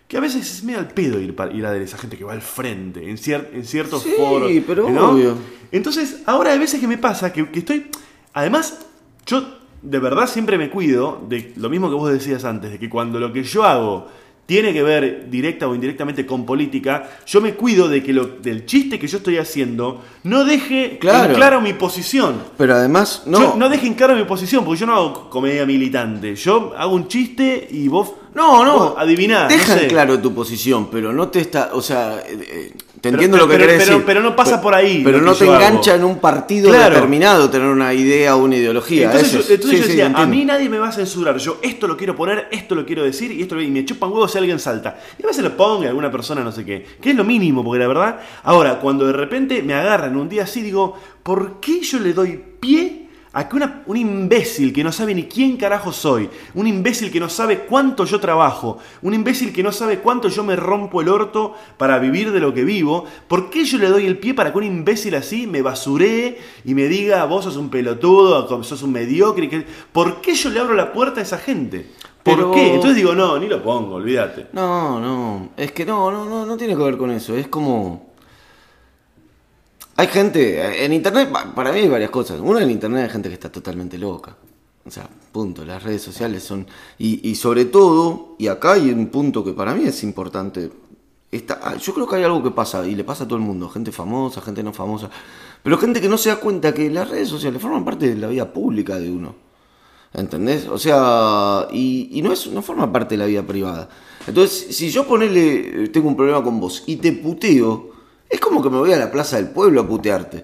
[0.08, 2.32] que a veces es medio al pedo ir, para, ir a esa gente que va
[2.32, 4.50] al frente, en, cier- en ciertos Sí, foros.
[4.66, 5.10] pero ¿no?
[5.12, 5.34] obvio.
[5.70, 7.86] Entonces, ahora hay veces que me pasa que, que estoy.
[8.34, 8.84] Además,
[9.26, 9.42] yo
[9.80, 13.18] de verdad siempre me cuido de lo mismo que vos decías antes, de que cuando
[13.18, 14.06] lo que yo hago
[14.46, 18.66] tiene que ver directa o indirectamente con política, yo me cuido de que lo, del
[18.66, 21.30] chiste que yo estoy haciendo no deje Claro.
[21.30, 22.42] en claro mi posición.
[22.58, 23.38] Pero además, no.
[23.38, 26.34] Yo no deje en claro mi posición, porque yo no hago comedia militante.
[26.34, 28.12] Yo hago un chiste y vos.
[28.34, 28.78] No, no.
[28.78, 29.48] vos adivinás.
[29.48, 29.84] Deja no sé.
[29.84, 31.70] en claro tu posición, pero no te está.
[31.72, 32.72] O sea, eh, eh,
[33.02, 34.02] te Pero- entiendo pero- lo que querés decir.
[34.06, 36.04] pero no pasa por ahí Pero no te engancha hago.
[36.04, 36.94] en un partido Claro.
[36.94, 39.06] determinado tener una idea o una ideología.
[39.06, 40.92] Entonces, Eso yo, es- entonces sí, yo sí, decía, a mí nadie me va a
[40.92, 41.36] censurar.
[41.38, 44.10] Yo esto lo quiero poner, esto lo quiero decir y esto lo- y me chupan
[44.12, 45.00] huevos si alguien salta.
[45.18, 46.86] Y a veces lo ponga alguna persona, no sé qué.
[47.00, 48.20] Que es lo mínimo, porque la verdad.
[48.44, 50.94] Ahora, cuando de repente me agarran un día así, digo,
[51.24, 53.01] ¿por qué yo le doy pie
[53.34, 57.18] a que una- un imbécil que no sabe ni quién carajo soy, un imbécil que
[57.20, 61.08] no sabe cuánto yo trabajo, un imbécil que no sabe cuánto yo me rompo el
[61.08, 64.52] orto para vivir de lo que vivo, ¿por qué yo le doy el pie para
[64.52, 68.92] que un imbécil así me basuree y me diga, vos sos un pelotudo, sos un
[68.92, 69.48] mediocre?
[69.48, 71.86] que- ¿Por qué yo le abro la puerta a esa gente?
[72.22, 72.74] ¿Por Pero- qué?
[72.74, 74.46] Entonces digo, no, ni lo pongo, olvídate.
[74.52, 77.34] No, no, es que no, no, no, no tiene que ver con eso.
[77.34, 78.11] Es como.
[79.96, 82.40] Hay gente, en internet, pa- para mí hay varias cosas.
[82.40, 84.36] Una en internet hay gente que está totalmente loca.
[84.84, 86.66] O sea, punto, las redes sociales son...
[86.98, 90.70] Y, y sobre todo, y acá hay un punto que para mí es importante.
[91.30, 93.44] Está, ah, yo creo que hay algo que pasa, y le pasa a todo el
[93.44, 95.08] mundo, gente famosa, gente no famosa,
[95.62, 98.26] pero gente que no se da cuenta que las redes sociales forman parte de la
[98.28, 99.34] vida pública de uno.
[100.12, 100.68] ¿Entendés?
[100.68, 103.88] O sea, y, y no, es, no forma parte de la vida privada.
[104.26, 107.91] Entonces, si yo ponele, eh, tengo un problema con vos y te puteo,
[108.32, 110.42] es como que me voy a la plaza del pueblo a putearte.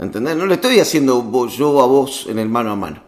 [0.00, 0.34] ¿Entendés?
[0.34, 3.02] No lo estoy haciendo yo a vos en el mano a mano.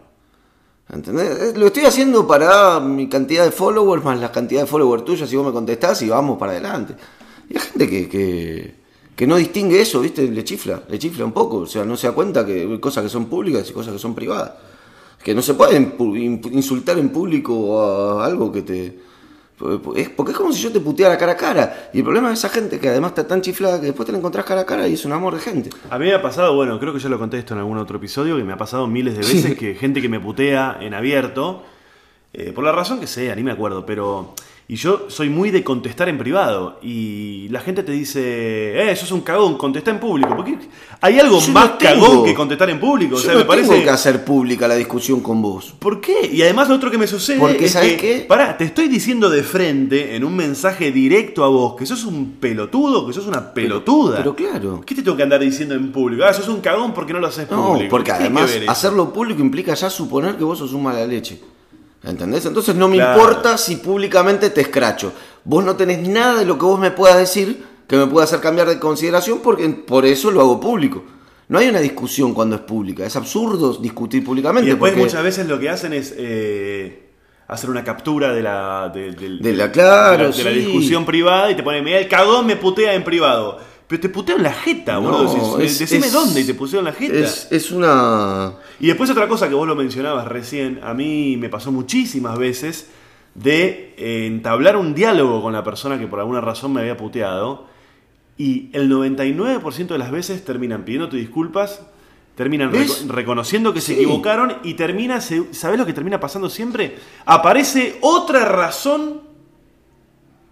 [0.89, 1.57] ¿Entendés?
[1.57, 5.35] Lo estoy haciendo para mi cantidad de followers más la cantidad de followers tuyas si
[5.35, 6.95] vos me contestás y vamos para adelante.
[7.49, 8.75] Y hay gente que, que,
[9.15, 10.29] que no distingue eso, ¿viste?
[10.29, 11.57] Le chifla, le chifla un poco.
[11.57, 13.99] O sea, no se da cuenta que hay cosas que son públicas y cosas que
[13.99, 14.51] son privadas.
[15.23, 15.77] Que no se puede
[16.51, 19.10] insultar en público a algo que te...
[19.95, 21.89] Es porque es como si yo te puteara cara a cara.
[21.93, 24.17] Y el problema de esa gente que además está tan chiflada que después te la
[24.17, 25.69] encontrás cara a cara y es un amor de gente.
[25.89, 27.97] A mí me ha pasado, bueno, creo que ya lo conté esto en algún otro
[27.97, 29.55] episodio, que me ha pasado miles de veces Sí.
[29.55, 31.63] que gente que me putea en abierto,
[32.33, 34.33] eh, por la razón que sea, ni me acuerdo, pero...
[34.67, 36.79] Y yo soy muy de contestar en privado.
[36.81, 40.33] Y la gente te dice, eh, sos un cagón, contesta en público.
[40.33, 40.57] Porque
[41.01, 43.15] hay algo Yo más no cagón que contestar en público.
[43.15, 43.69] O Yo sea, no me parece...
[43.69, 45.73] tengo que hacer pública la discusión con vos.
[45.77, 46.29] ¿Por qué?
[46.31, 48.25] Y además lo otro que me sucede Porque, es ¿sabes que, qué?
[48.27, 52.33] pará, te estoy diciendo de frente, en un mensaje directo a vos, que sos un
[52.39, 54.17] pelotudo, que sos una pelotuda.
[54.17, 54.81] pero claro.
[54.85, 56.23] ¿Qué te tengo que andar diciendo en público?
[56.23, 57.89] Ah, sos un cagón porque no lo haces No, público.
[57.89, 61.05] porque ¿Qué tiene que además hacerlo público implica ya suponer que vos sos un mala
[61.05, 61.41] leche.
[62.03, 62.45] ¿Entendés?
[62.45, 63.19] Entonces no me Claro.
[63.21, 65.13] importa si públicamente te escracho.
[65.43, 68.39] Vos no tenés nada de lo que vos me puedas decir que me pueda hacer
[68.39, 71.03] cambiar de consideración porque por eso lo hago público.
[71.49, 73.05] No hay una discusión cuando es pública.
[73.05, 74.67] Es absurdo discutir públicamente.
[74.67, 77.09] Y después porque- muchas veces lo que hacen es eh,
[77.47, 80.57] hacer una captura de la, de, De la- claro, de la, de la sí.
[80.59, 83.59] discusión privada y te ponen, mira, el cagón me putea en privado.
[83.91, 85.59] Pero te puteo en la jeta, No, boludo.
[85.59, 87.13] Es- Decime es- dónde y te puseo en la jeta.
[87.13, 88.53] Es, es una...
[88.79, 92.89] Y después otra cosa que vos lo mencionabas recién, a mí me pasó muchísimas veces
[93.35, 97.65] de eh, entablar un diálogo con la persona que por alguna razón me había puteado
[98.37, 101.81] y el 99% de las veces terminan pidiéndote disculpas,
[102.35, 102.71] terminan
[103.09, 106.95] reconociendo que se equivocaron y termina, ¿sabés lo que termina pasando siempre?
[107.25, 109.19] Aparece otra razón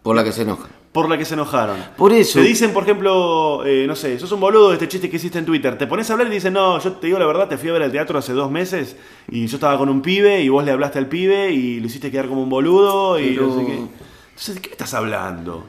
[0.04, 0.68] Por la que se enoja.
[0.92, 1.78] Por la que se enojaron.
[1.96, 2.40] Por eso.
[2.40, 5.38] Te dicen, por ejemplo, eh, no sé, sos un boludo de este chiste que hiciste
[5.38, 5.78] en Twitter.
[5.78, 7.74] Te pones a hablar y dicen, no, yo te digo la verdad, te fui a
[7.74, 8.96] ver al teatro hace dos meses
[9.30, 12.10] y yo estaba con un pibe y vos le hablaste al pibe y lo hiciste
[12.10, 13.74] quedar como un boludo y Pero- no sé qué.
[13.74, 15.68] Entonces, ¿de qué me estás hablando?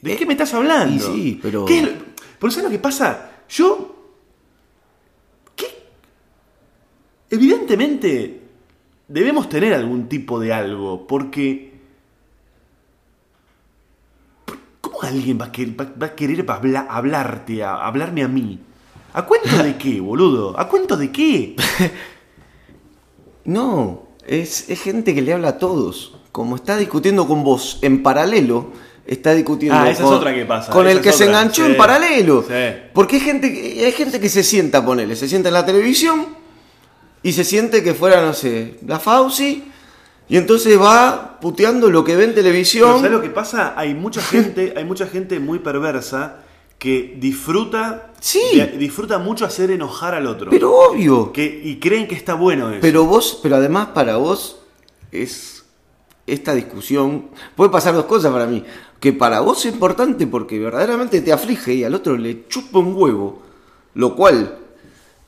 [0.00, 0.94] ¿De Eh, qué me estás hablando?
[1.16, 1.92] y sí, pero- ¿Qué es lo-
[2.38, 3.30] Pero ¿sabes lo que pasa?
[3.48, 3.94] Yo...
[5.56, 5.66] ¿Qué?
[7.30, 8.40] Evidentemente
[9.08, 11.72] debemos tener algún tipo de algo, porque...
[14.80, 18.58] ¿Cómo alguien va a querer, va- va a querer habla- hablarte, a, hablarme a mí?
[19.12, 20.58] ¿A cuento de qué, boludo?
[20.58, 21.56] ¿A cuento de qué?
[23.44, 26.16] No, es, es gente que le habla a todos.
[26.32, 28.70] Como está discutiendo con vos en paralelo,
[29.06, 31.24] está discutiendo Ah, esa es con, otra que pasa, con esa el es que se
[31.26, 32.42] enganchó sí, en paralelo.
[32.42, 32.54] sí.
[32.92, 36.26] Porque hay gente, que- hay gente que se sienta, ponele, se sienta en la televisión
[37.22, 39.64] y se siente que fuera, no sé, la Fauci
[40.28, 42.96] y entonces va puteando lo que ve en Pero televisión.
[42.96, 43.74] ¿sabes lo que pasa?
[43.76, 46.36] Hay mucha gente, hay mucha gente muy perversa
[46.78, 48.10] que disfruta.
[48.20, 48.40] Sí.
[48.54, 50.50] de- disfruta mucho hacer enojar al otro.
[50.50, 51.32] Pero obvio.
[51.32, 52.78] que, y creen que está bueno eso.
[52.80, 54.60] Pero vos, pero además para vos
[55.12, 55.64] es
[56.26, 57.28] esta discusión.
[57.54, 58.64] Puede pasar dos cosas para mí.
[58.98, 62.94] Que para vos es importante porque verdaderamente te aflige y al otro le chupa un
[62.96, 63.42] huevo.
[63.92, 64.58] Lo cual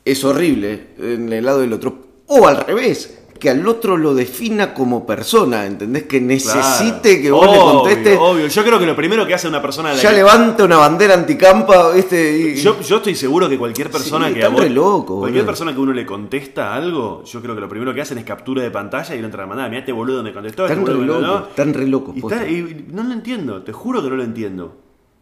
[0.05, 1.99] es horrible en el lado del otro.
[2.27, 6.05] O al revés, que al otro lo defina como persona, ¿entendés?
[6.05, 7.23] Que necesite Claro.
[7.23, 8.19] que vos le contestes.
[8.21, 9.93] Obvio, yo creo que lo primero que hace una persona.
[9.93, 12.39] la Ya que- levanta una bandera anticampa, ¿viste?
[12.39, 15.45] Y- Yo, yo estoy seguro que cualquier persona Sí, que a vos- re loco, cualquier
[15.47, 18.63] persona que uno le contesta algo, yo creo que lo primero que hacen es captura
[18.63, 19.69] de pantalla y lo entran a mandar.
[19.71, 21.49] Mirá este boludo me contestó, este Están re mandó".
[21.49, 24.77] están re Y está- y no lo entiendo, te juro que no lo entiendo.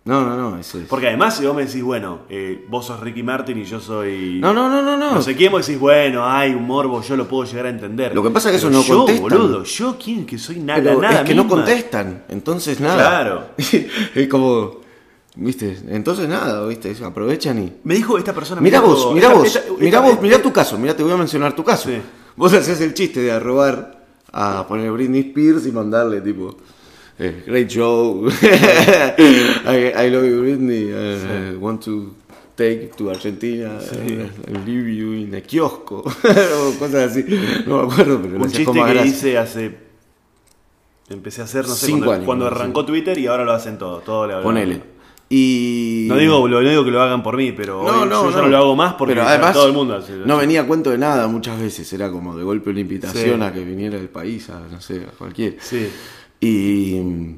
[0.06, 0.86] No, no, no, eso es.
[0.86, 4.38] Porque además, si vos me decís, bueno, eh, vos sos Ricky Martin y yo soy.
[4.38, 5.14] No, no, no, no, no.
[5.14, 8.14] No sé quién, vos decís, bueno, hay un morbo, yo lo puedo llegar a entender.
[8.14, 9.22] Lo que pasa es que Pero eso no yo, contestan.
[9.38, 10.82] boludo, yo, ¿quién que soy nada?
[10.82, 12.96] Pero nada es que no contestan, entonces nada.
[12.96, 13.44] Claro.
[14.14, 14.80] es como,
[15.36, 17.72] viste, entonces nada, viste, aprovechan y...
[17.84, 18.60] Me dijo esta persona.
[18.60, 21.56] dijo, vos, mira esta- vos, esta- vos, mira tu caso, mira, te voy a mencionar
[21.56, 21.88] tu caso.
[21.88, 21.96] Sí.
[22.36, 26.56] Vos haces el chiste de arrobar a poner Britney Spears y mandarle tipo,
[27.18, 28.28] eh, great show,
[29.66, 32.14] I, I love you Britney, uh, want to
[32.56, 37.24] take to Argentina, uh, leave you in a kiosco, o cosas así,
[37.66, 39.84] no me acuerdo, pero Un chiste que hice hace.
[41.10, 42.54] Empecé a hacer, no sé, Cinco cuando, años, cuando sí.
[42.54, 43.98] arrancó Twitter y ahora lo hacen todo.
[43.98, 44.36] todo le.
[44.42, 44.80] Ponele.
[45.28, 46.06] Y...
[46.08, 48.36] No digo, no digo que lo hagan por mí, pero No, hoy no, yo ya
[48.36, 48.42] no.
[48.44, 50.12] no lo hago más porque Pero además, todo el mundo hace.
[50.24, 53.44] No venía a cuento de nada muchas veces, era como de golpe una invitación Sí.
[53.44, 55.56] a que viniera del país, a no sé, a cualquier.
[55.60, 55.90] Sí.
[56.44, 57.36] Y.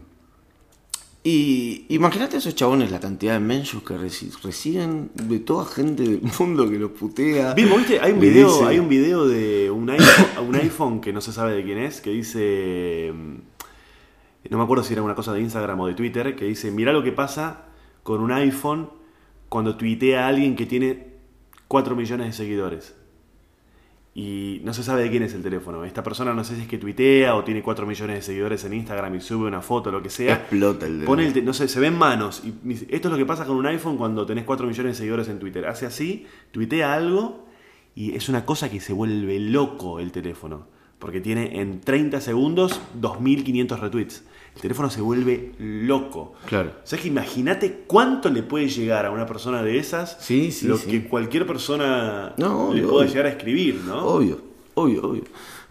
[1.28, 6.04] Y imagínate a esos chabones la cantidad de mentions que reci- reciben de toda gente
[6.04, 7.52] del mundo que los putea.
[7.54, 7.98] Vimos, ¿viste?
[8.00, 11.32] Hay un video, dice- hay un video de un iPhone, un iPhone que no se
[11.32, 13.12] sabe de quién es, que dice.
[14.48, 16.92] No me acuerdo si era una cosa de Instagram o de Twitter, que dice: Mirá
[16.92, 17.64] lo que pasa
[18.04, 18.88] con un iPhone
[19.48, 21.08] cuando tuitea a alguien que tiene
[21.66, 22.94] 4 millones de seguidores.
[24.18, 25.84] Y no se sabe de quién es el teléfono.
[25.84, 28.72] Esta persona no sé si es que tuitea o tiene 4 millones de seguidores en
[28.72, 30.36] Instagram y sube una foto, lo que sea.
[30.36, 31.04] Explota el.
[31.04, 32.42] Pone el no sé, se ven manos.
[32.42, 35.28] Y esto es lo que pasa con un iPhone cuando tenés 4 millones de seguidores
[35.28, 35.66] en Twitter.
[35.66, 37.46] Hace así, tuitea algo
[37.94, 40.66] y es una cosa que se vuelve loco el teléfono.
[40.98, 44.24] Porque tiene en 30 segundos 2500 retweets.
[44.56, 46.32] El teléfono se vuelve loco.
[46.46, 46.72] Claro.
[46.82, 50.66] O sea, que imagínate cuánto le puede llegar a una persona de esas Sí, sí,
[50.66, 50.90] lo sí.
[50.90, 53.08] que cualquier persona No, le pueda obvio.
[53.08, 54.04] llegar a escribir, ¿no?
[54.06, 54.40] Obvio,
[54.74, 55.24] obvio, obvio.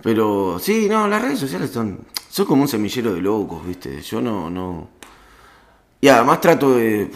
[0.03, 4.01] Pero sí, no, las redes sociales son, son como un semillero de locos, ¿viste?
[4.01, 4.89] Yo no, no.
[5.99, 7.09] Y además trato de.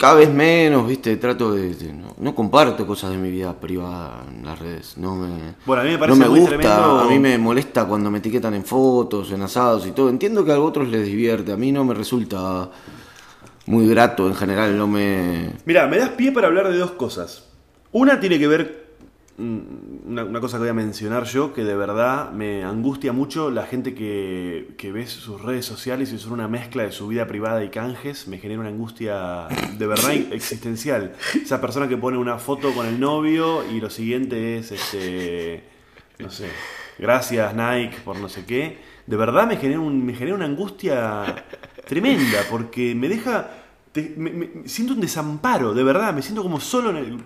[0.00, 1.14] Cada vez menos, ¿viste?
[1.18, 1.74] Trato de.
[1.74, 4.96] de- no, no comparto cosas de mi vida privada en las redes.
[4.96, 5.56] No me.
[5.66, 6.56] Bueno, a mí me parece no me muy gusta.
[6.56, 10.08] tremendo- A mí me molesta cuando me etiquetan en fotos, en asados y todo.
[10.08, 11.52] Entiendo que a otros les divierte.
[11.52, 12.70] A mí no me resulta
[13.66, 14.78] muy grato en general.
[14.78, 15.50] No me.
[15.66, 17.44] Mira, me das pie para hablar de dos cosas.
[17.92, 18.89] Una tiene que ver,
[19.40, 23.64] una, una cosa que voy a mencionar yo, que de verdad me angustia mucho la
[23.66, 27.64] gente que, que ve sus redes sociales y son una mezcla de su vida privada
[27.64, 31.14] y canjes, me genera una angustia de verdad existencial.
[31.34, 35.64] Esa persona que pone una foto con el novio y lo siguiente es, este,
[36.18, 36.48] no sé,
[36.98, 38.78] gracias Nike por no sé qué.
[39.06, 41.44] De verdad me genera, un- me genera una angustia
[41.86, 43.50] tremenda porque me deja...
[43.94, 47.18] me- siento un desamparo, de verdad, me siento como solo en el...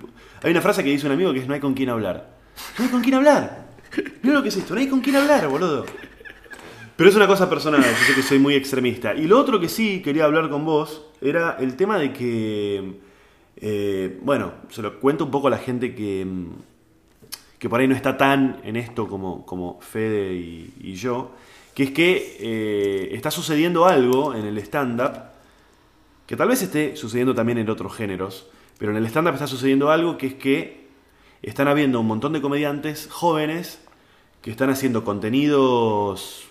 [0.43, 2.35] Hay una frase que dice un amigo que es no hay con quién hablar.
[2.79, 3.69] No hay con quién hablar.
[4.23, 5.85] Mira lo que es esto, no hay con quién hablar, boludo.
[6.97, 9.15] Pero es una cosa personal, yo sé que soy muy extremista.
[9.15, 12.95] Y lo otro que sí quería hablar con vos era el tema de que,
[13.57, 16.47] eh, bueno, se lo cuento un poco a la gente que, mm,
[17.59, 21.33] que por ahí no está tan en esto como, como Fede y, y yo,
[21.75, 25.34] que es que eh, está sucediendo algo en el stand-up,
[26.27, 28.49] que tal vez esté sucediendo también en otros géneros,
[28.79, 30.85] pero en el stand-up está sucediendo algo que es que
[31.43, 33.81] están habiendo un montón de comediantes jóvenes
[34.41, 36.45] que están haciendo contenidos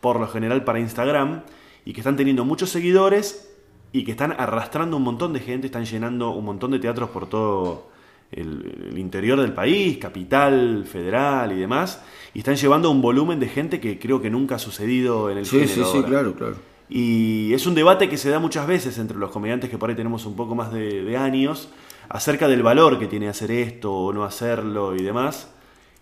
[0.00, 1.42] por lo general para Instagram
[1.84, 3.50] y que están teniendo muchos seguidores
[3.92, 7.28] y que están arrastrando un montón de gente, están llenando un montón de teatros por
[7.28, 7.90] todo
[8.32, 12.02] el, el interior del país, capital, federal y demás,
[12.34, 15.46] y están llevando un volumen de gente que creo que nunca ha sucedido en el
[15.46, 16.08] Sí, género sí, sí, ahora.
[16.08, 16.56] claro, claro.
[16.90, 19.96] Y es un debate que se da muchas veces entre los comediantes que por ahí
[19.96, 21.68] tenemos un poco más de, de años
[22.08, 25.48] acerca del valor que tiene hacer esto o no hacerlo y demás.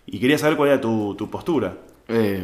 [0.07, 1.77] Y quería saber cuál era tu, tu postura.
[2.07, 2.43] Eh,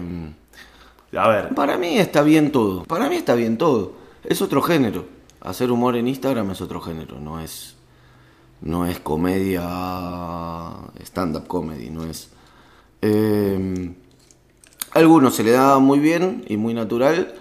[1.18, 2.84] A ver, Para mí está bien todo.
[2.84, 3.94] Para mí está bien todo.
[4.24, 5.06] Es otro género.
[5.42, 7.20] Hacer humor en Instagram es otro género.
[7.20, 7.76] No es.
[8.62, 9.62] No es comedia.
[11.04, 11.90] Stand-up comedy.
[11.90, 12.30] No es.
[13.02, 13.94] Eh,
[14.94, 17.34] a algunos se le da muy bien y muy natural.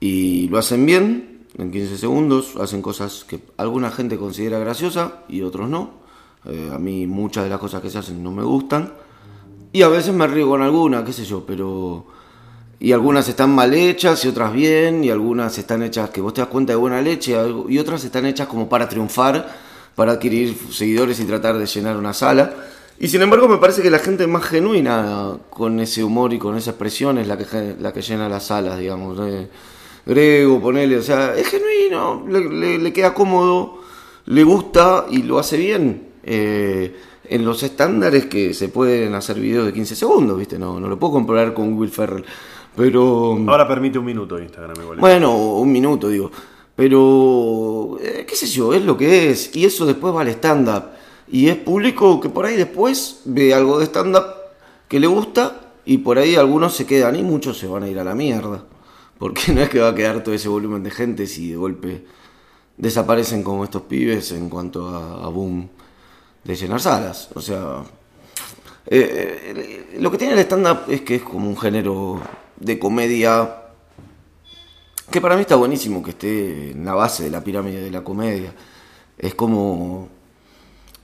[0.00, 1.46] Y lo hacen bien.
[1.56, 5.90] en 15 segundos, hacen cosas que alguna gente considera graciosa y otros no.
[6.44, 8.92] Eh, a mí muchas de las cosas que se hacen no me gustan.
[9.72, 12.06] Y a veces me río con alguna, qué sé yo, pero...
[12.80, 16.40] Y algunas están mal hechas y otras bien, y algunas están hechas que vos te
[16.40, 17.36] das cuenta de buena leche,
[17.68, 19.52] y otras están hechas como para triunfar,
[19.96, 22.54] para adquirir seguidores y tratar de llenar una sala.
[23.00, 26.56] Y sin embargo me parece que la gente más genuina con ese humor y con
[26.56, 29.18] esa expresión es la que, la que llena las salas, digamos.
[29.28, 29.48] Eh,
[30.06, 33.80] Grego, ponele, o sea, es genuino, le, le, queda cómodo,
[34.26, 36.08] le gusta y lo hace bien.
[36.22, 36.94] Eh,
[37.30, 40.58] en los estándares que se pueden hacer videos de 15 segundos, ¿viste?
[40.58, 42.24] No, no lo puedo comparar con Will Ferrell.
[42.78, 43.36] Pero.
[43.48, 44.98] Ahora permite un minuto Instagram, igual.
[44.98, 46.30] Bueno, un minuto, digo.
[46.76, 47.98] Pero.
[48.00, 48.72] Eh, ¿Qué sé yo?
[48.72, 49.54] Es lo que es.
[49.56, 50.84] Y eso después va al stand-up.
[51.30, 54.26] Y es público que por ahí después ve algo de stand-up
[54.86, 55.60] que le gusta.
[55.84, 58.62] Y por ahí algunos se quedan y muchos se van a ir a la mierda.
[59.18, 62.04] Porque no es que va a quedar todo ese volumen de gente si de golpe
[62.76, 65.68] desaparecen como estos pibes en cuanto a, boom
[66.44, 67.28] de llenar salas.
[67.34, 67.82] O sea,
[68.86, 72.20] eh, lo que tiene el stand-up es que es como un género
[72.56, 73.64] de comedia
[75.10, 78.04] que para mí está buenísimo que esté en la base de la pirámide de la
[78.04, 78.54] comedia.
[79.16, 80.08] Es como...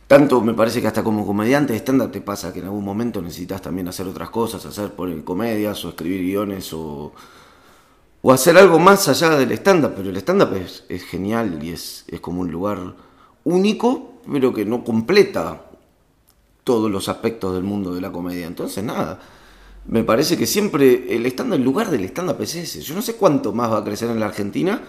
[0.07, 3.23] Tanto me parece que hasta como comediante de stand-up te pasa que en algún momento
[3.23, 7.13] necesitas también hacer otras cosas, hacer por comedias o escribir guiones o,
[8.27, 9.93] o hacer algo más allá del stand-up.
[9.95, 12.79] Pero el stand-up es, genial y es, es como un lugar
[13.45, 15.61] único pero que no completa
[16.65, 18.47] todos los aspectos del mundo de la comedia.
[18.47, 19.21] Entonces, nada,
[19.87, 22.81] me parece que siempre el stand en lugar del stand-up es ese.
[22.81, 24.81] Yo no sé cuánto más va a crecer en la Argentina.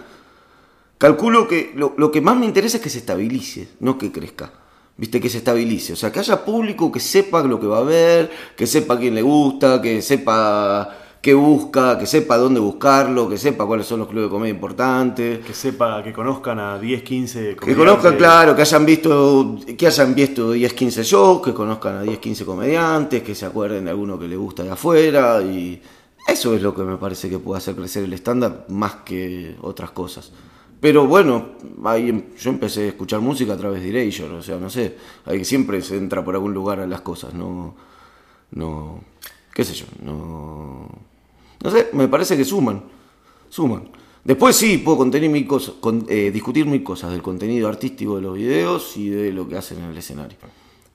[0.96, 4.50] Calculo que lo, lo, que más me interesa es que se estabilice, no que crezca.
[4.96, 5.92] Viste, que se estabilice.
[5.92, 9.14] O sea, que haya público que sepa lo que va a ver, que sepa quién
[9.14, 14.08] le gusta, que sepa que busca, que sepa dónde buscarlo, que sepa cuáles son los
[14.08, 15.44] clubes de comedia importantes.
[15.44, 20.14] Que sepa, que conozcan a 10, 15 Que conozcan, claro, que hayan visto, que hayan
[20.14, 24.18] visto 10, 15 shows, que conozcan a 10, 15 comediantes, que se acuerden de alguno
[24.18, 25.82] que le gusta de afuera y
[26.26, 29.92] eso es lo que me parece que puede hacer crecer el estándar más que otras
[29.92, 30.32] cosas.
[30.80, 31.52] Pero bueno,
[31.84, 34.96] ahí em, yo empecé a escuchar música a través de Erasure, o sea, no sé,
[35.24, 37.74] hay que siempre se entra por algún lugar a las cosas, no,
[38.50, 39.00] no,
[39.56, 40.86] qué sé yo, no,
[41.62, 42.82] no sé, me parece que suman.
[43.48, 43.88] Suman.
[44.22, 45.76] Después sí, puedo contener mil cosas,
[46.08, 49.78] eh, discutir mil cosas del contenido artístico de los videos y de lo que hacen
[49.78, 50.36] en el escenario.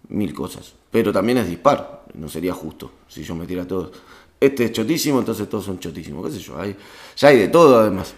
[0.09, 0.73] Mil cosas.
[0.91, 2.05] Pero también es dispar.
[2.13, 3.93] No sería justo si yo metiera todos.
[4.39, 6.23] Este es chotísimo, entonces todos son chotísimos.
[6.27, 6.59] ¿Qué sé yo?
[6.59, 6.75] Hay,
[7.17, 8.13] ya hay de todo además.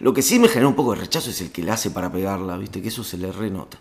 [0.00, 2.12] Lo que sí me genera un poco de rechazo es el que le hace para
[2.12, 2.82] pegarla, ¿viste?
[2.82, 3.80] Que eso se le renota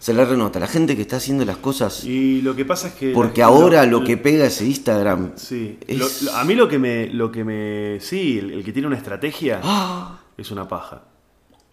[0.00, 0.58] se le renota.
[0.58, 2.04] La gente que está haciendo las cosas.
[2.04, 3.12] Y lo que pasa es que.
[3.12, 5.32] Porque ahora lo, que pega ese Instagram.
[5.36, 5.78] Sí.
[6.34, 7.06] a mí lo que me.
[7.08, 10.18] Lo que me sí, el, que tiene una estrategia ¡Ah!
[10.36, 11.04] es una paja.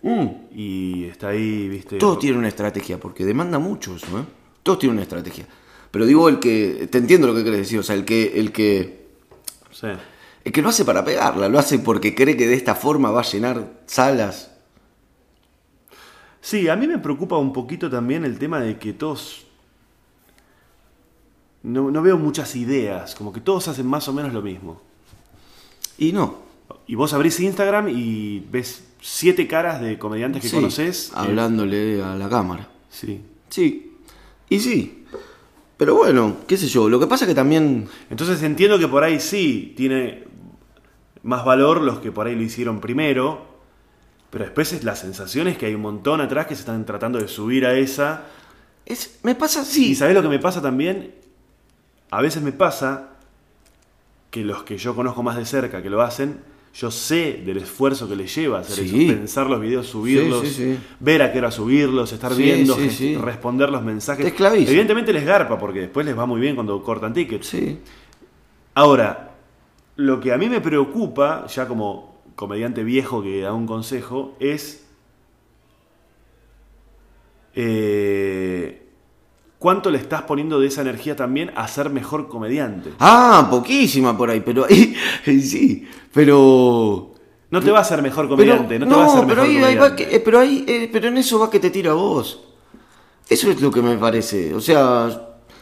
[0.01, 0.27] Mm.
[0.53, 1.97] Y está ahí, viste.
[1.97, 4.23] Todos tienen una estrategia, porque demanda mucho eso, ¿eh?
[4.61, 5.47] Todos tienen una estrategia.
[5.89, 6.89] Pero digo el que.
[6.91, 7.79] Te entiendo lo que quieres decir.
[7.79, 8.33] O sea, el que.
[8.37, 9.07] El que.
[9.71, 9.87] Sí.
[10.43, 13.21] El que lo hace para pegarla, lo hace porque cree que de esta forma va
[13.21, 14.51] a llenar salas
[16.47, 19.45] Sí, a mí me preocupa un poquito también el tema de que todos...
[21.61, 24.81] No, veo muchas ideas, como que todos hacen más o menos lo mismo.
[25.97, 26.37] Y no.
[26.87, 31.09] Y vos abrís Instagram y ves siete caras de comediantes que conoces.
[31.09, 32.69] Eh, hablándole a la cámara.
[32.89, 33.19] Sí.
[33.49, 33.97] Sí.
[34.47, 35.03] Y sí.
[35.75, 36.87] Pero bueno, qué sé yo.
[36.87, 37.89] Lo que pasa es que también.
[38.09, 40.23] Entonces entiendo que por ahí sí tiene
[41.23, 43.56] más valor los que por ahí lo hicieron primero.
[44.29, 47.19] Pero después es la sensación es que hay un montón atrás que se están tratando
[47.19, 48.23] de subir a esa.
[48.85, 49.91] Es, me pasa así.
[49.91, 51.13] ¿Y sabés lo que me pasa también?
[52.11, 53.09] A veces me pasa
[54.29, 56.39] que los que yo conozco más de cerca que lo hacen,
[56.73, 60.43] yo sé del esfuerzo que les lleva hacer eso, pensar los videos, subirlos,
[60.99, 62.77] ver a qué hora subirlos, estar viendo,
[63.21, 64.33] responder los mensajes.
[64.39, 67.55] Evidentemente les garpa porque después les va muy bien cuando cortan tickets.
[68.75, 69.31] Ahora,
[69.95, 74.85] lo que a mí me preocupa, ya como comediante viejo que da un consejo, es
[77.55, 78.87] eh,
[79.57, 82.91] cuánto le estás poniendo de esa energía también a ser mejor comediante.
[82.99, 84.67] Ah, poquísima por ahí, pero
[85.25, 87.15] sí, pero...
[87.49, 89.75] No te va a ser mejor comediante, no, te va a ser pero mejor ahí,
[89.75, 92.43] Va que, pero ahí, eh, pero en eso va que te tira vos.
[93.27, 94.53] Eso es lo que me parece.
[94.53, 95.09] O sea,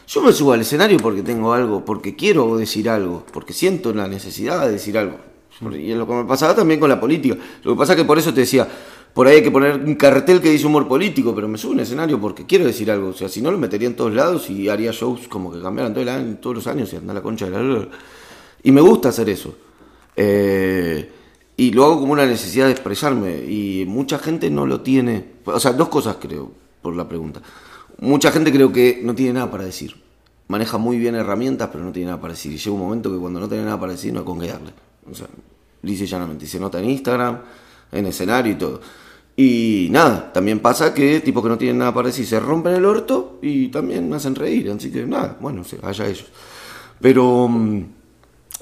[0.06, 4.08] yo me subo al escenario porque tengo algo, porque quiero decir algo, porque siento la
[4.08, 5.35] necesidad de decir algo.
[5.60, 7.36] Y lo que me pasaba también con la política.
[7.62, 8.68] Lo que pasa es que por eso te decía,
[9.14, 11.80] por ahí hay que poner un cartel que dice humor político, pero me subo un
[11.80, 13.08] escenario porque quiero decir algo.
[13.08, 15.92] O sea, si no lo metería en todos lados y haría shows como que cambiaran
[15.94, 17.88] todo el año, todos los años y anda la concha de la...
[18.62, 19.54] Y me gusta hacer eso.
[20.14, 21.10] Eh,
[21.56, 23.38] Y lo hago como una necesidad de expresarme.
[23.38, 25.24] Y mucha gente no lo tiene.
[25.46, 26.50] O sea, dos cosas creo,
[26.82, 27.40] por la pregunta.
[28.00, 29.94] Mucha gente creo que no tiene nada para decir.
[30.48, 32.52] Maneja muy bien herramientas, pero no tiene nada para decir.
[32.52, 34.48] Y llega un momento que cuando no tiene nada para decir, no hay con qué
[34.48, 34.72] darle.
[35.10, 35.26] O sea,
[35.82, 36.46] dice llanamente.
[36.46, 37.40] Se nota en Instagram,
[37.92, 38.80] en escenario y todo.
[39.36, 42.86] Y nada, también pasa que tipo que no tienen nada para decir se rompen el
[42.86, 44.70] orto y también me hacen reír.
[44.70, 46.26] Así que nada, bueno, allá ellos.
[47.00, 47.84] Pero mm,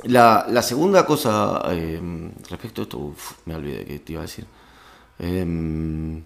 [0.04, 2.00] la, la segunda cosa eh,
[2.50, 4.46] respecto a esto, uf, me olvidé que te iba a decir.
[5.18, 6.22] Em,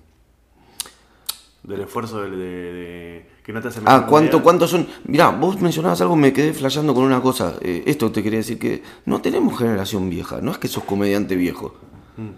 [1.69, 2.37] Del esfuerzo de, de-
[2.73, 4.43] de- que no te hace Ah, ¿cuánto.
[4.43, 4.87] ¿cuántos son?
[5.05, 7.55] Mirá, vos mencionabas algo, me quedé flasheando con una cosa.
[7.61, 11.37] Eh, esto te quería decir que no tenemos generación vieja, no es que sos comediante
[11.37, 11.75] viejo.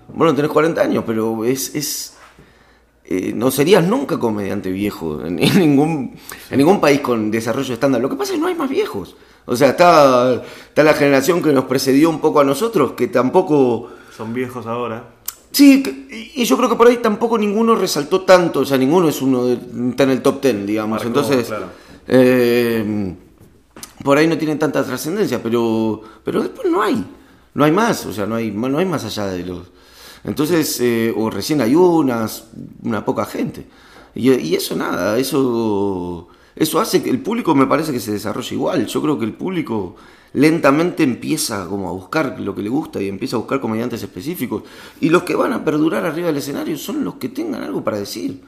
[0.09, 1.75] Bueno, tenés 40 años, pero es...
[1.75, 2.17] es
[3.05, 6.17] eh, no serías nunca comediante viejo en, en ningún,
[6.51, 8.01] en ningún país con desarrollo estándar.
[8.01, 9.17] Lo que pasa es que no hay más viejos.
[9.47, 10.35] O sea, está,
[10.69, 13.91] está la generación que nos precedió un poco a nosotros, que tampoco...
[14.17, 15.09] Son viejos ahora.
[15.53, 19.09] Sí, y y yo creo que por ahí tampoco ninguno resaltó tanto, o sea, ninguno
[19.09, 19.59] es uno de,
[19.91, 21.03] está en el top ten, digamos.
[21.03, 21.67] Marcó, Entonces, claro.
[22.09, 23.15] eh,
[24.03, 27.05] por ahí no tienen tanta trascendencia, pero, pero después no hay,
[27.53, 29.67] no hay más, o sea, no hay, no hay más allá de los...
[30.25, 32.45] Entonces, eh, o recién hay unas,
[32.83, 33.67] una poca gente.
[34.15, 38.55] Y, y eso nada, eso, eso hace que el público me parece que se desarrolle
[38.55, 38.87] igual.
[38.87, 39.97] Yo creo que el público
[40.33, 44.63] lentamente empieza como a buscar lo que le gusta y empieza a buscar comediantes específicos.
[45.01, 47.99] Y los que van a perdurar arriba del escenario son los que tengan algo para
[47.99, 48.41] decir.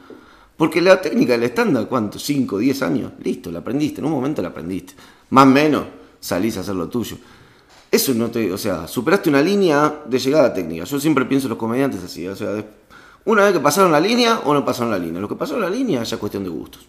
[0.56, 2.18] Porque la técnica del estándar, ¿cuánto?
[2.18, 3.12] ¿5, 10 años?
[3.22, 4.94] Listo, la aprendiste, en un momento la aprendiste.
[5.30, 5.84] Más o menos,
[6.20, 7.16] salís a hacer lo tuyo.
[7.90, 10.84] Eso no te, o sea, superaste una línea de llegada técnica.
[10.84, 12.64] Yo siempre pienso en los comediantes así, o sea,
[13.24, 15.20] una vez que pasaron la línea o no pasaron la línea.
[15.20, 16.86] Los que pasaron la línea ya es cuestión de gustos.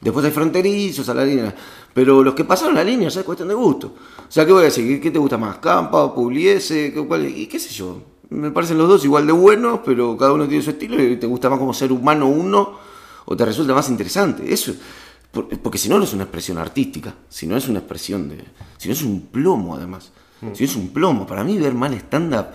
[0.00, 1.54] Después hay fronterizos a la línea.
[1.92, 3.88] Pero los que pasaron la línea ya es cuestión de gusto.
[4.18, 5.00] O sea, ¿qué voy a decir?
[5.00, 5.58] ¿Qué, te gusta más?
[5.58, 6.14] ¿Campa?
[6.14, 6.92] ¿Pugliese?
[6.92, 7.26] ¿Qué, cuál?
[7.28, 8.00] y qué sé yo?
[8.30, 11.26] Me parecen los dos igual de buenos, pero cada uno tiene su estilo y te
[11.26, 12.78] gusta más como ser humano uno
[13.24, 14.52] o te resulta más interesante.
[14.52, 14.72] Eso.
[15.32, 17.12] por- Porque si no, no es una expresión artística.
[17.28, 18.38] Si no es una expresión de.
[18.78, 20.12] Si no es un plomo, además.
[20.54, 21.26] Si no es un plomo.
[21.26, 22.46] Para mí, ver mal stand-up.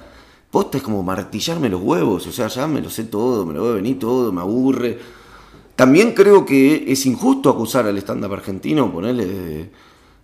[0.50, 2.26] Posta es como martillarme los huevos.
[2.26, 4.98] O sea, ya me lo sé todo, me lo voy a venir todo, me aburre.
[5.76, 9.72] También creo que es injusto acusar al stand-up argentino, ponerle de,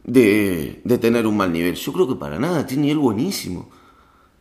[0.03, 1.75] de, de tener un mal nivel.
[1.75, 3.69] Yo creo que para nada, tiene nivel buenísimo.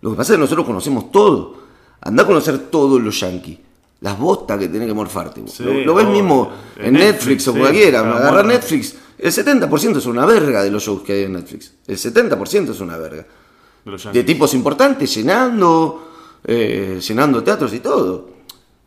[0.02, 1.54] Lo que pasa es que nosotros conocemos todo.
[2.00, 3.58] Andá a conocer todos los yankees.
[4.00, 5.42] Las botas que tenés que morfarte.
[5.46, 8.00] Sí, lo, lo ves mismo En en Netflix, Netflix, o sí, cualquiera.
[8.00, 8.46] Agarrar.
[8.46, 8.96] Netflix.
[9.18, 11.74] El 70% es una verga de los shows que hay en Netflix.
[11.86, 13.26] El 70% es una verga
[14.12, 16.08] De tipos importantes, llenando,
[16.44, 18.39] eh, llenando teatros y todo.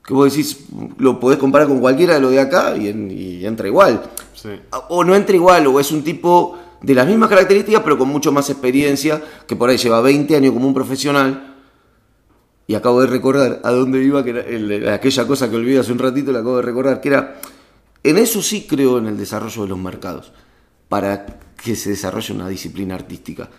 [0.06, 0.66] Que vos decís,
[0.97, 4.04] lo podés comparar con cualquiera de lo de acá y, en- y entra igual.
[4.36, 4.49] Sí.
[4.89, 8.32] O no entra igual, o es un tipo de las mismas características, pero con mucho
[8.32, 11.56] más experiencia, que por ahí lleva 20 años como un profesional.
[12.68, 15.91] Y acabo de recordar a dónde iba, que era el- aquella cosa que olvidé hace
[15.93, 17.39] un ratito, la acabo de recordar, que era,
[18.04, 20.34] en eso sí creo en el desarrollo de los mercados,
[20.89, 21.26] para
[21.64, 23.49] que se desarrolle una disciplina artística.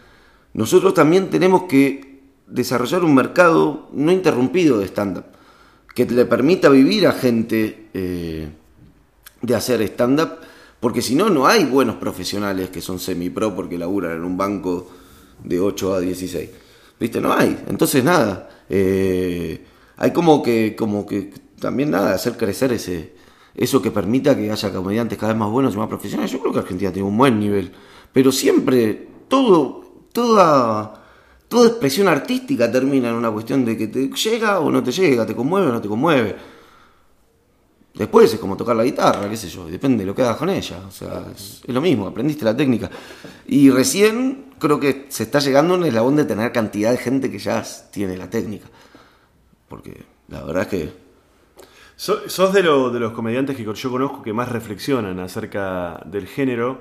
[0.52, 5.24] Nosotros también tenemos que desarrollar un mercado no interrumpido de stand-up,
[5.94, 8.48] que le permita vivir a gente eh,
[9.40, 10.38] de hacer stand-up,
[10.80, 14.90] porque si no, no hay buenos profesionales que son semi-pro porque laburan en un banco
[15.42, 16.50] de 8 a 16.
[16.98, 17.20] ¿Viste?
[17.20, 17.64] No hay.
[17.68, 18.48] Entonces, nada.
[18.68, 19.64] eh,
[19.96, 23.14] hay como que, como que también nada, hacer crecer ese,
[23.54, 26.32] eso que permita que haya comediantes cada vez más buenos y más profesionales.
[26.32, 27.72] Yo creo que Argentina tiene un buen nivel.
[28.12, 31.03] Pero siempre, todo, toda,
[31.54, 35.24] toda expresión artística termina en una cuestión de que te llega o no te llega,
[35.24, 36.34] te conmueve o no te conmueve.
[37.94, 40.50] Después es como tocar la guitarra, qué sé yo, depende de lo que hagas con
[40.50, 40.80] ella.
[40.88, 42.90] O sea, es, lo mismo, aprendiste la técnica.
[43.46, 47.30] Y recién creo que se está llegando a un eslabón de tener cantidad de gente
[47.30, 48.66] que ya tiene la técnica.
[49.68, 50.92] Porque la verdad es que
[51.94, 56.26] So- sos de, lo- de los comediantes que yo conozco que más reflexionan acerca del
[56.26, 56.80] género.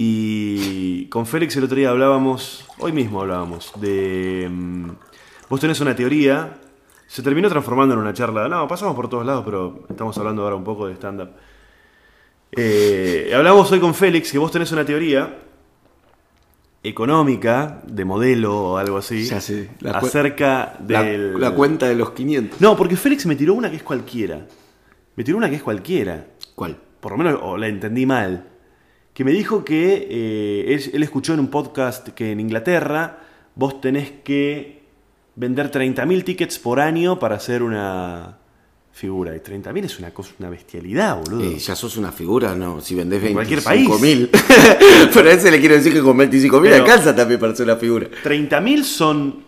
[0.00, 4.46] Y con Félix el otro día hablábamos, hoy mismo hablábamos, de...
[4.48, 4.90] mm,
[5.48, 6.56] vos tenés una teoría,
[7.08, 10.54] se terminó transformando en una charla, no, pasamos por todos lados, pero estamos hablando ahora
[10.54, 11.30] un poco de stand-up.
[12.52, 15.36] Eh, hablamos hoy con Félix que vos tenés una teoría
[16.84, 21.40] económica, de modelo o algo así, Ya sé, la cu- acerca la, del...
[21.40, 22.60] la cuenta de los 500.
[22.60, 24.46] No, porque Félix me tiró una que es cualquiera.
[25.16, 26.24] Me tiró una que es cualquiera.
[26.54, 26.76] ¿Cuál?
[27.00, 28.44] Por lo menos, o la entendí mal.
[29.18, 33.18] Que me dijo que eh, él, él escuchó en un podcast que en Inglaterra
[33.56, 34.84] vos tenés que
[35.34, 38.38] vender 30.000 tickets por año para hacer una
[38.92, 39.34] figura.
[39.34, 41.42] Y 30.000 es una cosa, una bestialidad, boludo.
[41.50, 44.30] Eh, ya sos una figura, no, si vendés En cualquier 25 mil.
[45.12, 47.64] Pero a ese le quiero decdecir que con 25 mil Pero- alcanza también para ser
[47.64, 48.06] una figura.
[48.22, 49.42] 30.000 son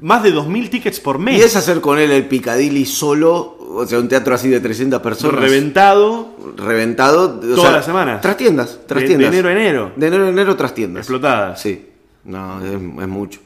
[0.00, 1.40] más de 2.000 tickets por mes.
[1.40, 5.00] Y es hacer con él el Picadilly solo, o sea, un teatro así de 300
[5.00, 5.40] personas.
[5.40, 6.28] reventado.
[6.56, 7.38] Reventado.
[7.40, 8.20] Todas sea, las semanas.
[8.20, 9.30] Trastiendas, De, trastiendas.
[9.30, 9.92] de enero a enero.
[9.96, 11.00] De enero a enero, trastiendas.
[11.02, 11.60] Explotadas.
[11.60, 11.88] Sí.
[12.24, 13.40] No, es, es mucho.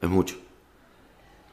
[0.00, 0.36] Es mucho.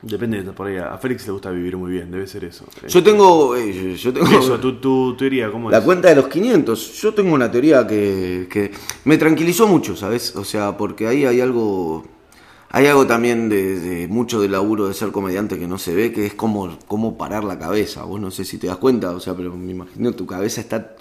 [0.02, 2.66] Depende, de- por ahí a Félix le gusta vivir muy bien, debe ser eso.
[2.88, 3.56] Yo tengo.
[3.58, 4.28] eh, yo tengo.
[4.40, 5.84] Eso, tu, tu teoría, ¿cómo La es?
[5.84, 7.02] cuenta de los 500.
[7.02, 8.72] Yo tengo una teoría que, que
[9.04, 10.36] me tranquilizó mucho, ¿sabes?
[10.38, 12.06] O sea, porque ahí hay algo.
[12.72, 16.12] Hay algo también de, de mucho del laburo de ser comediante que no se ve,
[16.14, 18.04] que es como, como parar la cabeza.
[18.04, 20.96] Vos no sé si te das cuenta, o sea, pero me imagino tu cabeza está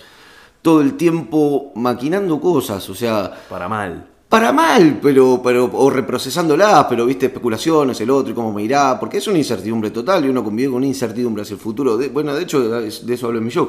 [0.63, 4.07] todo el tiempo maquinando cosas, o sea, Para mal.
[4.31, 8.99] para mal, pero, pero, o reprocesándolas, pero viste, especulaciones, el otro y cómo me irá,
[8.99, 11.97] porque es una incertidumbre total y uno convive con una incertidumbre hacia el futuro.
[11.99, 13.69] De- bueno, de hecho, de eso hablo en mi show.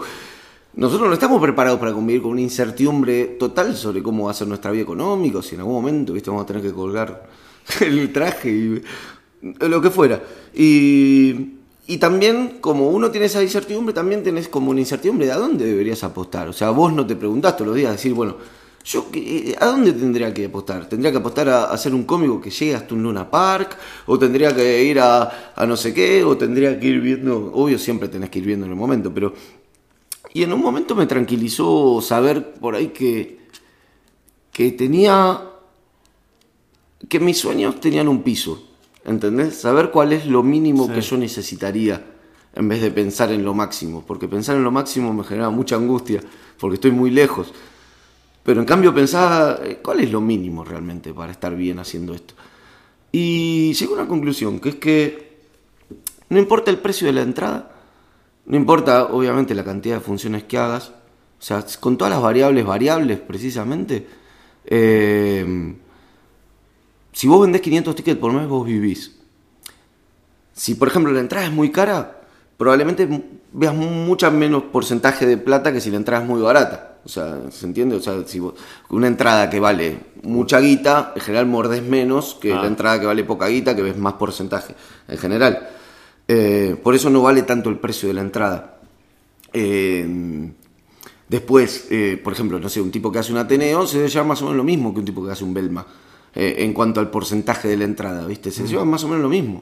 [0.76, 4.48] Nosotros no estamos preparados para convivir con una incertidumbre total sobre cómo va a ser
[4.48, 7.28] nuestra vida económica, si en algún momento, viste, vamos a tener que colgar
[7.82, 8.82] el traje y
[9.42, 10.22] lo que fuera.
[10.54, 11.54] Y,
[11.88, 15.66] y también, como uno tiene esa incertidumbre, también tenés como una incertidumbre de a dónde
[15.66, 16.48] deberías apostar.
[16.50, 18.36] O sea, vos no te preguntás todos los días, decir, bueno,
[18.86, 20.88] yo qué- ¿a dónde tendría que apostar?
[20.88, 23.78] ¿Tendría que apostar a, ser un cómico que llegue hasta un Luna Park?
[24.08, 26.24] ¿O tendría que ir a, a no sé qué?
[26.24, 27.52] ¿O tendría que ir viendo?
[27.54, 29.34] Obvio, siempre tenés que ir viendo en el momento, pero...
[30.34, 33.40] Y en un momento me tranquilizó saber por ahí que,
[34.52, 35.42] que tenía
[37.10, 38.64] que mis sueños tenían un piso,
[39.04, 39.56] ¿entendés?
[39.56, 40.94] Saber cuál es lo mínimo Sí.
[40.94, 42.06] que yo necesitaría
[42.56, 45.76] en vez de pensar en lo máximo, porque pensar en lo máximo me genera mucha
[45.76, 46.22] angustia,
[46.60, 47.52] porque estoy muy lejos.
[48.44, 52.34] Pero en cambio pensaba, eh, ¿cuál es lo mínimo realmente para estar bien haciendo esto?
[53.12, 55.40] Y llegué a una conclusión, que es que
[56.30, 57.72] no importa el precio de la entrada,
[58.46, 62.66] no importa obviamente la cantidad de funciones que hagas, o sea, con todas las variables
[62.66, 64.08] variables precisamente,
[64.66, 65.76] eh,
[67.12, 69.16] si vos vendés 500 tickets por mes, vos vivís.
[70.54, 72.22] Si, por ejemplo, la entrada es muy cara,
[72.58, 73.08] probablemente
[73.54, 76.98] veas mucha menos porcentaje de plata que si la entrada es muy barata.
[77.06, 77.96] O sea, ¿se entiende?
[77.96, 78.56] O sea, si vos-
[78.90, 82.62] una entrada que vale mucha guita, en general mordés menos que Ah.
[82.62, 84.76] la entrada que vale poca guita, que ves más porcentaje,
[85.08, 85.70] en general.
[86.28, 88.80] Eh, por eso no vale tanto el precio de la entrada.
[89.54, 90.52] Eh,
[91.30, 94.42] Después, eh, por ejemplo, no sé, un tipo que hace un Ateneo se lleva más
[94.42, 95.86] o menos lo mismo que un tipo que hace un Belma.
[96.36, 98.52] Eh, en cuanto al porcentaje de la entrada, ¿viste?
[98.52, 99.62] Se lleva más o menos lo mismo.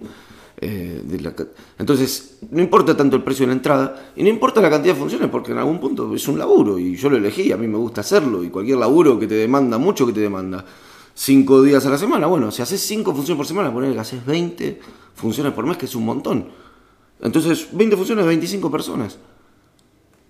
[0.60, 1.46] eh, de la ca-
[1.78, 5.00] entonces, no importa tanto el precio de la entrada y no importa la cantidad de
[5.00, 7.78] funciones porque en algún punto es un laburo y yo lo elegí, a mí me
[7.78, 10.66] gusta hacerlo y cualquier laburo que te demanda mucho, que te demanda
[11.14, 14.26] cinco días a la semana, bueno, si haces cinco funciones por semana, poner que haces
[14.26, 14.80] 20
[15.14, 16.48] funciones por mes, que es un montón.
[17.22, 19.18] Entonces, 20 funciones de 25 personas,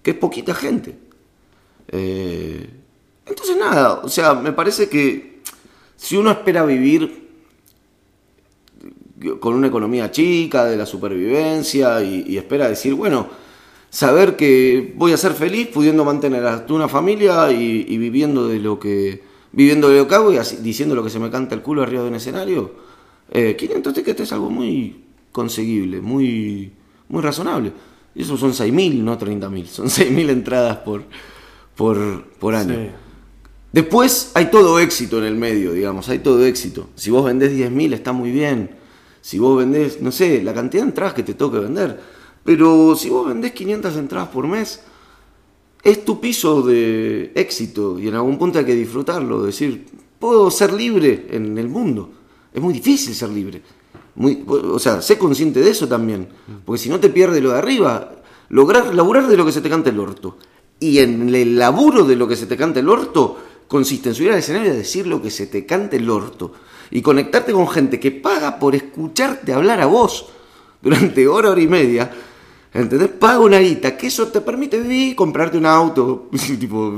[0.04, 0.98] que es poquita gente.
[1.90, 2.70] Eh,
[3.26, 5.37] entonces nada, o sea, me parece que
[5.98, 7.28] si uno espera vivir
[9.40, 13.28] con una economía chica, de la supervivencia, y, espera decir, bueno,
[13.90, 18.80] saber que voy a ser feliz pudiendo mantener a una familia y, viviendo de lo
[18.80, 21.62] que viviendo de lo que hago y así- diciendo lo que se me canta el
[21.64, 22.76] culo arriba de un escenario,
[23.32, 26.72] eh, 500 tickets es algo muy conseguible, muy,
[27.10, 27.72] muy razonable.
[28.14, 31.04] Y eso son 6.000, no 30.000, son 6.000 entradas por,
[31.76, 32.74] por, por año.
[33.78, 36.90] Después hay todo éxito en el medio, digamos, hay todo éxito.
[36.96, 38.72] Si vos vendés 10.000 está muy bien.
[39.22, 42.02] Si vos vendés, no sé, la cantidad de entradas que te toque vender.
[42.44, 44.82] Pero si vos vendés 500 entradas por mes,
[45.84, 49.44] es tu piso de éxito y en algún punto hay que disfrutarlo.
[49.44, 49.86] Decir,
[50.18, 52.10] puedo ser libre en el mundo.
[52.52, 53.62] Es muy difícil ser libre.
[54.48, 56.30] O sea, sé consciente de eso también.
[56.66, 59.70] Porque si no te pierdes lo de arriba, lograr laburar de lo que se te
[59.70, 60.40] canta el orto.
[60.80, 63.38] Y en el laburo de lo que se te canta el orto
[63.68, 66.54] consiste en subir al escenario y decir lo que se te cante el orto.
[66.92, 70.28] Y conectarte con gente que paga por escucharte hablar a vos
[70.82, 72.10] durante hora, hora y media.
[72.74, 73.10] ¿Entendés?
[73.10, 76.30] Paga una guita, que eso te permite vivir, comprarte un auto.
[76.60, 76.94] tipo,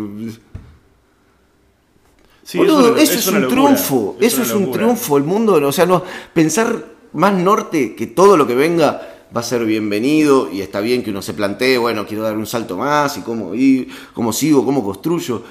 [2.44, 4.80] Sí, Boludo, una- eso es, un locura, triunfo, eso es un locura.
[4.84, 6.84] triunfo, el mundo, o sea, no, pensar
[7.14, 11.12] más norte que todo lo que venga va a ser bienvenido y está bien que
[11.12, 14.84] uno se plantee, bueno, quiero dar un salto más y cómo ir, cómo sigo, cómo
[14.84, 15.44] construyo.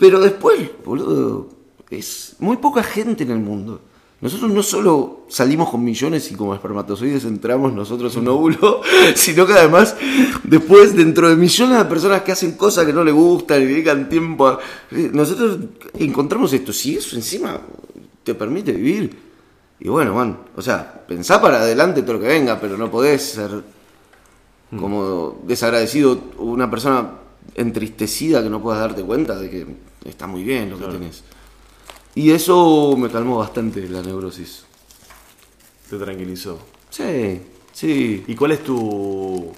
[0.00, 1.48] Pero después, boludo,
[1.90, 3.82] es muy poca gente en el mundo.
[4.22, 8.80] Nosotros no solo salimos con millones y como espermatozoides entramos nosotros un óvulo,
[9.14, 9.96] sino que además
[10.42, 14.08] después dentro de millones de personas que hacen cosas que no les gustan y dedican
[14.08, 14.58] tiempo a...
[14.90, 15.58] eh, Nosotros
[15.98, 17.60] encontramos esto, si eso encima
[18.24, 19.16] te permite vivir.
[19.80, 23.22] Y bueno, man, o sea, pensá para adelante todo lo que venga, pero no podés
[23.22, 23.50] ser
[24.78, 27.10] como desagradecido una persona
[27.54, 31.22] entristecida que no puedas darte cuenta de que está muy bien lo que tenés.
[32.14, 34.64] Y eso me calmó bastante la neurosis.
[35.88, 36.58] te tranquilizó.
[36.88, 37.40] Sí,
[37.72, 38.24] sí.
[38.26, 39.52] ¿Y cuál es tu,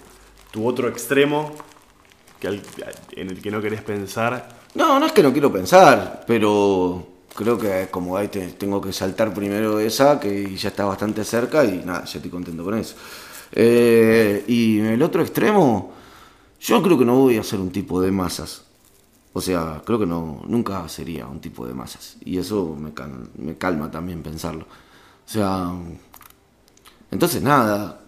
[0.50, 1.52] tu otro extremo
[2.40, 2.62] que al-
[3.12, 4.48] en el que no querés pensar?
[4.74, 8.92] No, no es que no quiero pensar, pero creo que como ahí te- tengo que
[8.92, 12.94] saltar primero esa, que ya está bastante cerca y nada, ya estoy contento con eso.
[13.52, 15.92] Eh, y el otro extremo,
[16.60, 18.62] yo creo que no voy a ser un tipo de masas.
[19.34, 22.16] O sea, creo que no, nunca sería un tipo de masas.
[22.24, 24.64] Y eso me, cal- me calma también pensarlo.
[24.64, 25.72] O sea,
[27.10, 28.00] entonces nada,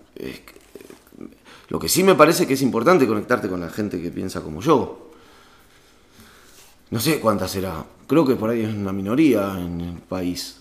[1.69, 4.61] lo que sí me parece que es importante conectarte con la gente que piensa como
[4.61, 5.11] yo.
[6.91, 7.85] No sé cuánta será.
[8.07, 10.61] Creo que por ahí es una minoría en el país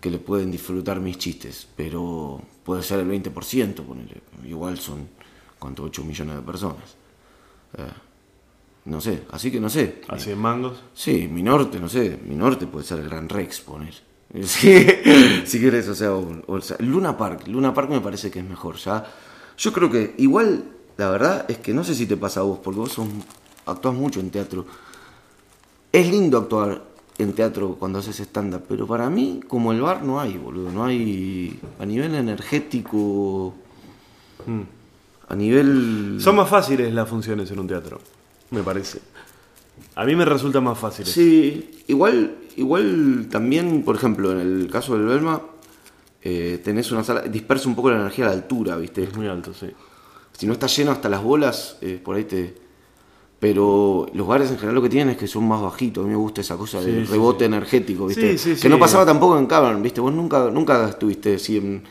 [0.00, 4.20] que le pueden disfrutar mis chistes, pero puede ser el 20%, ponele.
[4.46, 5.08] Igual son,
[5.58, 5.84] ¿cuánto?
[5.84, 6.96] 8 millones de personas.
[7.78, 7.82] Eh,
[8.90, 10.02] no sé, así que no sé.
[10.08, 10.82] ¿A 100 mangos?
[10.94, 13.94] Sí, mi norte, no sé, mi norte puede ser el Gran Rex, poner.
[14.44, 14.86] Sí,
[15.44, 18.44] si querés, o sea, o- o sea, Luna Park, Luna Park me parece que es
[18.44, 19.04] mejor, ya.
[19.58, 20.64] Yo creo que igual,
[20.96, 23.08] la verdad es que no sé si te pasa a vos, porque vos sos,
[23.66, 24.66] actuás mucho en teatro.
[25.92, 26.82] Es lindo actuar
[27.18, 30.84] en teatro cuando haces stand-up, pero para mí, como el bar, no hay, boludo, no
[30.84, 33.52] hay, a nivel energético,
[35.28, 36.18] a nivel...
[36.20, 38.00] Son más fáciles las funciones en un teatro,
[38.50, 39.00] me parece.
[39.94, 41.12] A mí me resultan más fáciles.
[41.12, 45.42] Sí, igual, igual también, por ejemplo, en el caso del Belma,
[46.22, 49.02] eh, tenés una sala, dispersa un poco la energía a la altura, ¿viste?
[49.04, 49.68] Es muy alto, sí.
[50.36, 52.54] Si no está lleno hasta las bolas, eh, por ahí te...
[53.38, 56.04] Pero los bares en general lo que tienen es que son más bajitos.
[56.04, 57.44] A mí me gusta esa cosa Sí, del sí, rebote sí.
[57.46, 58.36] energético, ¿viste?
[58.36, 60.02] Sí, sí, que no pasaba tampoco en Cavern, ¿viste?
[60.02, 61.82] Vos nunca, nunca estuviste así en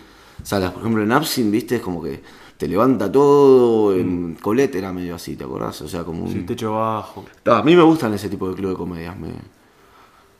[0.43, 0.71] salas.
[0.73, 1.75] Por ejemplo, en Absinthe, ¿viste?
[1.77, 2.21] Es como que
[2.59, 3.95] te levanta todo.
[3.95, 5.81] En Colette era medio así, ¿te acordás?
[5.81, 6.33] O sea, como un...
[6.33, 7.23] Sí, techo bajo.
[7.45, 9.29] No, a mí me gustan ese tipo de club de comedias, me,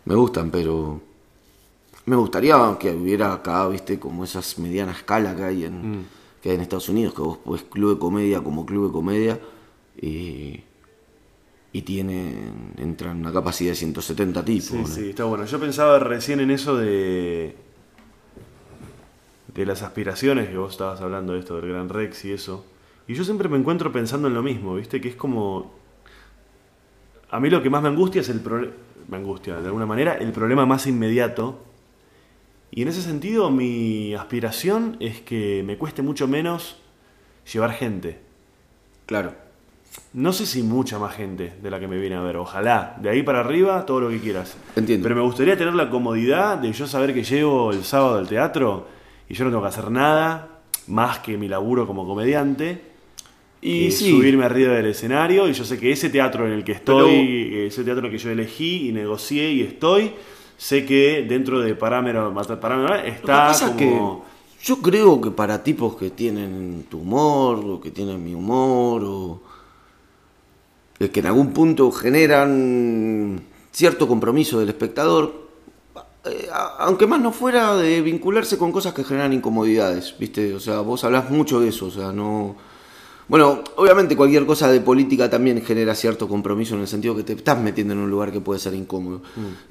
[0.03, 0.99] me gustan, pero
[2.05, 6.05] me gustaría que hubiera acá, viste, como esas medianas escala que hay en,
[6.41, 9.39] que hay en Estados Unidos, que vos podés club de comedia como club de comedia
[10.01, 10.59] y,
[11.71, 14.67] y tienen, entran una capacidad de 170 tipos.
[14.67, 14.87] Sí, ¿no?
[14.87, 15.45] sí, está bueno.
[15.45, 17.55] Yo pensaba recién en eso de.
[19.59, 22.65] De las aspiraciones que vos estabas hablando de esto del Gran Rex y eso.
[23.09, 25.01] Y yo siempre me encuentro pensando en lo mismo, ¿viste?
[25.01, 25.73] Que es como.
[27.29, 28.73] A mí lo que más me angustia es el problema.
[29.09, 31.59] Me angustia, de alguna manera, el problema más inmediato.
[32.71, 36.77] Y en ese sentido, mi aspiración es que me cueste mucho menos
[37.51, 38.21] llevar gente.
[39.07, 39.33] Claro.
[40.13, 42.37] No sé si mucha más gente de la que me viene a ver.
[42.37, 42.95] Ojalá.
[43.01, 44.55] De ahí para arriba, todo lo que quieras.
[44.77, 45.03] Entiendo.
[45.03, 48.98] Pero me gustaría tener la comodidad de yo saber que llego el sábado al teatro
[49.29, 52.89] y yo no tengo que hacer nada más que mi laburo como comediante.
[53.61, 54.11] Y sí.
[54.11, 57.83] subirme arriba del escenario y yo sé que ese teatro en el que estoy, ese
[57.83, 60.13] teatro que yo elegí y negocié y estoy,
[60.57, 63.75] sé que dentro de parámetros parámetro Lo que está es como...
[63.75, 69.03] que yo creo que para tipos que tienen tu humor, o que tienen mi humor,
[69.03, 69.41] o
[70.97, 73.41] que en algún punto generan
[73.71, 75.48] cierto compromiso del espectador,
[76.25, 76.47] eh,
[76.79, 80.53] aunque más no fuera de vincularse con cosas que generan incomodidades, ¿viste?
[80.53, 82.55] O sea, vos hablas mucho de eso, o sea, no...
[83.27, 87.33] Bueno, obviamente cualquier cosa de política también genera cierto compromiso en el sentido que te
[87.33, 89.21] estás metiendo en un lugar que puede ser incómodo.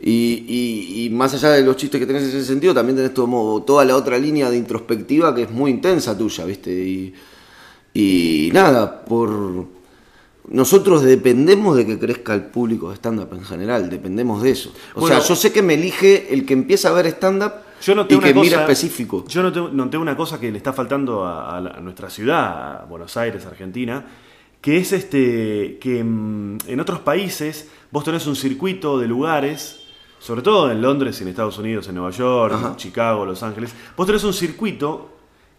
[0.00, 3.12] Y, y- y más allá de los chistes que tenés en ese sentido, también tenés
[3.12, 6.70] todo, toda la otra línea de introspectiva que es muy intensa tuya, ¿viste?
[6.72, 7.12] Y,
[7.94, 9.66] y nada, por...
[10.50, 14.72] Nosotros dependemos de que crezca el público de stand-up en general, dependemos de eso.
[14.94, 17.52] O Bueno, sea, yo sé que me elige el que empieza a ver stand-up
[17.82, 19.24] Yo noté y que cosa, mira específico.
[19.28, 22.82] Yo noté, noté una cosa que le está faltando a, a la- a nuestra ciudad,
[22.82, 24.04] a Buenos Aires, Argentina,
[24.60, 29.80] que es este que mm, en otros países vos tenés un circuito de lugares,
[30.18, 32.74] sobre todo en Londres, y en Estados Unidos, en Nueva York, Ajá.
[32.76, 35.10] Chicago, Los Ángeles, vos tenés un circuito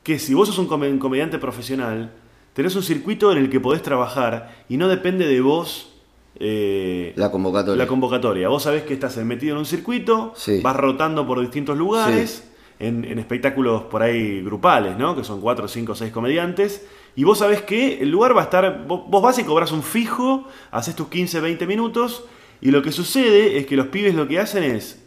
[0.04, 2.12] que si vos sos un come- comediante profesional,
[2.60, 5.94] tenés un circuito en el que podés trabajar y no depende de vos.
[6.42, 7.82] eh, La convocatoria.
[7.82, 8.50] la convocatoria.
[8.50, 10.60] Vos sabés que estás metido en un circuito, Sí.
[10.62, 15.16] vas rotando por distintos lugares, en, en espectáculos por ahí grupales, ¿no?
[15.16, 16.86] Que son cuatro, cinco, seis comediantes.
[17.16, 18.86] Y vos sabés que el lugar va a estar.
[18.88, 22.26] Vos, vos vas y cobras un fijo, haces tus 15, 20 minutos.
[22.62, 25.02] Y lo que sucede es que los pibes lo que hacen es.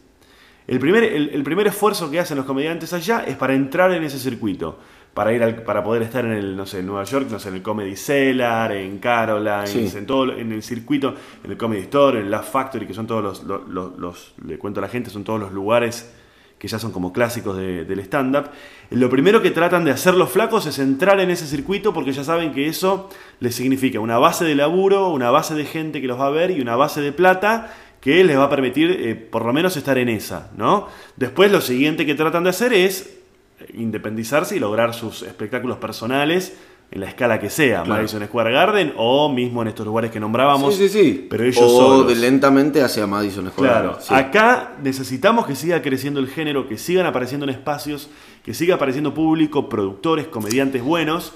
[0.67, 4.05] El primer, el, el primer esfuerzo que hacen los comediantes allá es para entrar en
[4.05, 4.79] ese circuito.
[5.15, 7.51] Para ir al- para poder estar en el, no sé, en Nueva York, no sé,
[7.51, 9.93] en el Comedy Cellar, en Caroline, Sí.
[9.99, 11.15] en todo en el circuito,
[11.45, 14.57] en el Comedy Store, en Laugh Factory, que son todos los, los, los- los- le
[14.59, 16.15] cuento a la gente, son todos los lugares
[16.59, 18.45] que ya son como clásicos de- del stand-up.
[18.91, 22.23] Lo primero que tratan de hacer los flacos es entrar en ese circuito porque ya
[22.25, 23.11] saben que eso
[23.41, 26.53] les significa una base de laburo, una base de gente que los va a ver
[26.53, 29.99] y una base de plata que les va a permitir eh, por lo menos estar
[29.99, 30.87] en esa, ¿no?
[31.17, 33.19] Después lo siguiente que tratan de hacer es
[33.75, 36.57] independizarse y lograr sus espectáculos personales
[36.91, 40.77] en la escala que sea, Madison Square Garden o mismo en estos lugares que nombrábamos.
[40.77, 41.27] Sí, sí, sí.
[41.31, 44.07] Pero ellos o de lentamente hacia Madison Square Claro, Garden.
[44.07, 44.15] sí.
[44.15, 48.11] acá necesitamos que siga creciendo el género, que sigan apareciendo en espacios,
[48.45, 51.33] que siga apareciendo público, productores, comediantes buenos,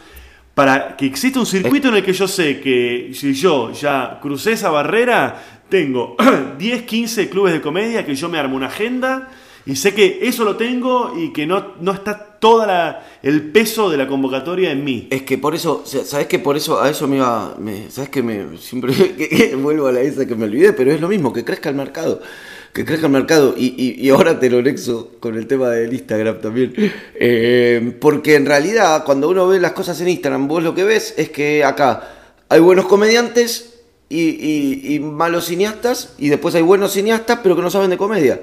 [0.54, 4.52] para que exista un circuito en el que yo sé que si yo ya crucé
[4.52, 6.16] esa barrera, tengo
[6.58, 9.30] 10, 15 clubes de comedia, que yo me armo una agenda
[9.66, 12.66] y sé que eso lo tengo y que no, no está todo
[13.22, 15.08] el peso de la convocatoria en mí.
[15.10, 17.56] Es que por eso, ¿sabes que por eso a eso me iba,
[17.90, 18.94] ¿sabes que me siempre
[19.60, 22.20] vuelvo a la esa que me olvidé, pero es lo mismo, que crezca el mercado,
[22.72, 25.92] que crezca el mercado y, y- y ahora te lo nexo con el tema del
[25.92, 26.74] Instagram también,
[27.18, 31.14] Eh, porque en realidad cuando uno ve las cosas en Instagram, vos lo que ves
[31.16, 32.08] es que acá
[32.48, 37.70] hay buenos comediantes y- y malos cineastas y después hay buenos cineastas pero que no
[37.70, 38.40] saben de comedia.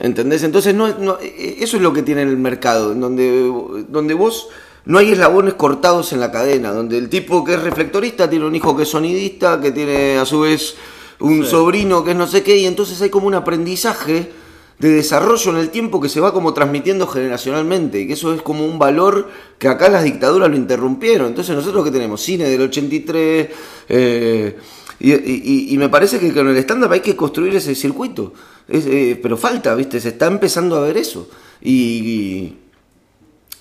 [0.00, 0.42] ¿Entendés?
[0.42, 3.52] Entonces no, no- eso es lo que tiene el mercado, en donde,
[3.88, 4.48] donde vos
[4.86, 8.54] no hay eslabones cortados en la cadena, donde el tipo que es reflectorista tiene un
[8.56, 10.74] hijo que es sonidista, que tiene a su vez
[11.20, 14.32] un sobrino que es no sé qué, y entonces hay como un aprendizaje
[14.78, 18.40] de desarrollo en el tiempo que se va como transmitiendo generacionalmente, y que eso es
[18.40, 19.28] como un valor
[19.58, 21.26] que acá las dictaduras lo interrumpieron.
[21.26, 23.48] Entonces nosotros que tenemos cine del 83,
[23.90, 24.56] eh,
[25.00, 28.32] y, y- y me parece que con el stand-up hay que construir ese circuito.
[28.68, 29.98] Es, eh, pero falta, ¿viste?
[30.00, 31.28] Se está empezando a ver eso.
[31.62, 32.58] Y, y,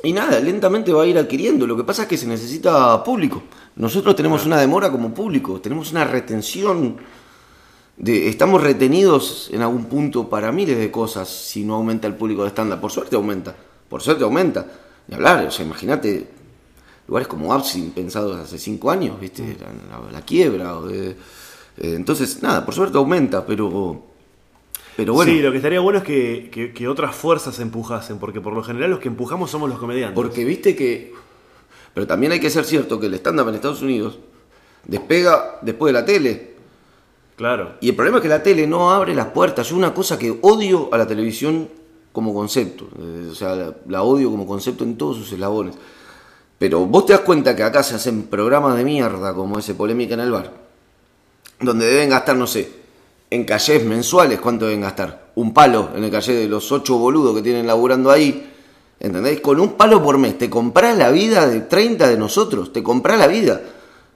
[0.03, 1.65] y nada, lentamente va a ir adquiriendo.
[1.65, 3.41] Lo que pasa es que se necesita público.
[3.77, 6.97] Nosotros tenemos una demora como público, tenemos una retención.
[7.97, 12.43] De, estamos retenidos en algún punto para miles de cosas si no aumenta el público
[12.43, 12.79] de stand-up.
[12.79, 13.55] Por suerte aumenta,
[13.89, 14.65] por suerte aumenta.
[15.07, 16.27] Y hablar, o sea, imagínate
[17.09, 19.57] lugares como Absin pensados hace cinco años, ¿viste?
[19.59, 20.77] La, la- la quiebra.
[20.77, 21.15] o de- eh,
[21.95, 24.03] entonces, nada, por suerte aumenta, pero.
[24.95, 25.31] Pero bueno.
[25.31, 28.61] Sí, lo que estaría bueno es que, que- que otras fuerzas empujasen, porque por lo
[28.63, 30.13] general los que empujamos somos los comediantes.
[30.15, 31.13] Porque viste que.
[31.95, 34.19] Pero también hay que ser cierto que el stand-up en Estados Unidos
[34.85, 36.49] despega después de la tele.
[37.35, 37.73] Claro.
[37.81, 39.67] Y el problema es que la tele no abre las puertas.
[39.69, 41.69] Yo una cosa que odio a la televisión
[42.11, 42.87] como concepto.
[42.99, 45.75] eh, o sea, la, la odio como concepto en todos sus eslabones.
[46.59, 50.13] Pero vos te das cuenta que acá se hacen programas de mierda como ese Polémica
[50.13, 50.51] en el Bar.
[51.61, 52.69] Donde deben gastar, no sé,
[53.29, 55.31] en callés mensuales, ¿cuánto deben gastar?
[55.35, 58.51] Un palo en el calle de los ocho boludos que tienen laburando ahí.
[58.99, 59.39] ¿Entendés?
[59.39, 63.17] Con un palo por mes te comprás la vida de 30 de nosotros, te comprás
[63.17, 63.61] la vida.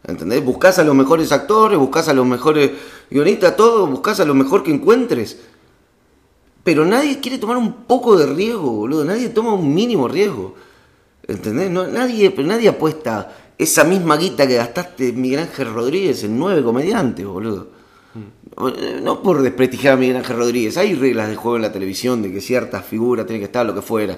[0.06, 0.44] ¿Entendés?
[0.44, 2.72] Buscás a los mejores actores, buscás a los mejores
[3.10, 5.38] guionistas, todo, buscás a lo mejor que encuentres.
[6.65, 9.06] Pero nadie quiere tomar un poco de riesgo, boludo.
[9.06, 10.56] Nadie toma un mínimo riesgo.
[11.28, 11.70] ¿Entendés?
[11.72, 17.26] No, nadie, nadie apuesta esa misma guita que gastaste Miguel Ángel Rodríguez en nueve comediantes,
[17.26, 17.70] boludo.
[18.16, 20.78] Eh, No por desprestigiar a Miguel Ángel Rodríguez.
[20.78, 23.74] Hay reglas de juego en la televisión de que ciertas figuras tienen que estar, lo
[23.74, 24.18] que fuera.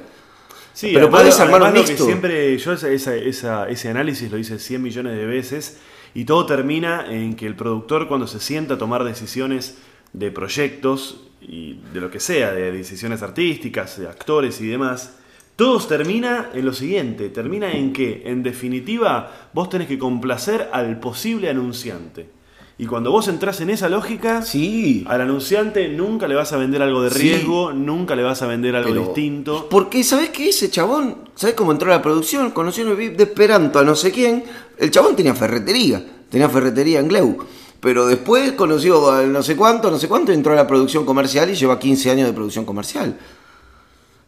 [0.74, 2.06] Sí, Pero además- podés armar un que mixto.
[2.06, 5.78] siempre yo esa- esa- ese análisis lo hice 100 millones de veces
[6.14, 9.76] y todo termina en que el productor cuando se sienta a tomar decisiones
[10.12, 15.14] de proyectos y de lo que sea, de decisiones artísticas, de actores y demás,
[15.56, 21.00] todo termina en lo siguiente, termina en que en definitiva vos tenés que complacer al
[21.00, 22.30] posible anunciante.
[22.78, 25.06] Y cuando vos entras en esa lógica, Sí.
[25.08, 27.20] al anunciante nunca le vas a vender algo de Sí.
[27.20, 29.70] riesgo, nunca le vas a vender algo Pero- distinto.
[29.70, 30.50] Porque, ¿sabes qué?
[30.50, 32.52] Ese chabón, ¿sabes cómo entró a la producción?
[32.52, 34.44] Conoció el VIP de Esperanto a no sé quién.
[34.78, 37.38] El chabón tenía ferretería, tenía ferretería en Gleu.
[37.80, 41.50] Pero después conoció a no sé cuánto, no sé cuánto, entró a la producción comercial
[41.50, 43.18] y lleva 15 años de producción comercial.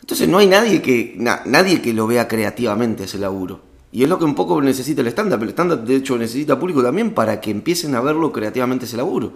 [0.07, 3.59] Entonces no hay nadie que, na- nadie que lo vea creativamente ese laburo.
[3.91, 5.43] Y es lo que un poco necesita el stand-up.
[5.43, 9.33] El stand-up, de hecho, necesita público también para que empiecen a verlo creativamente ese laburo.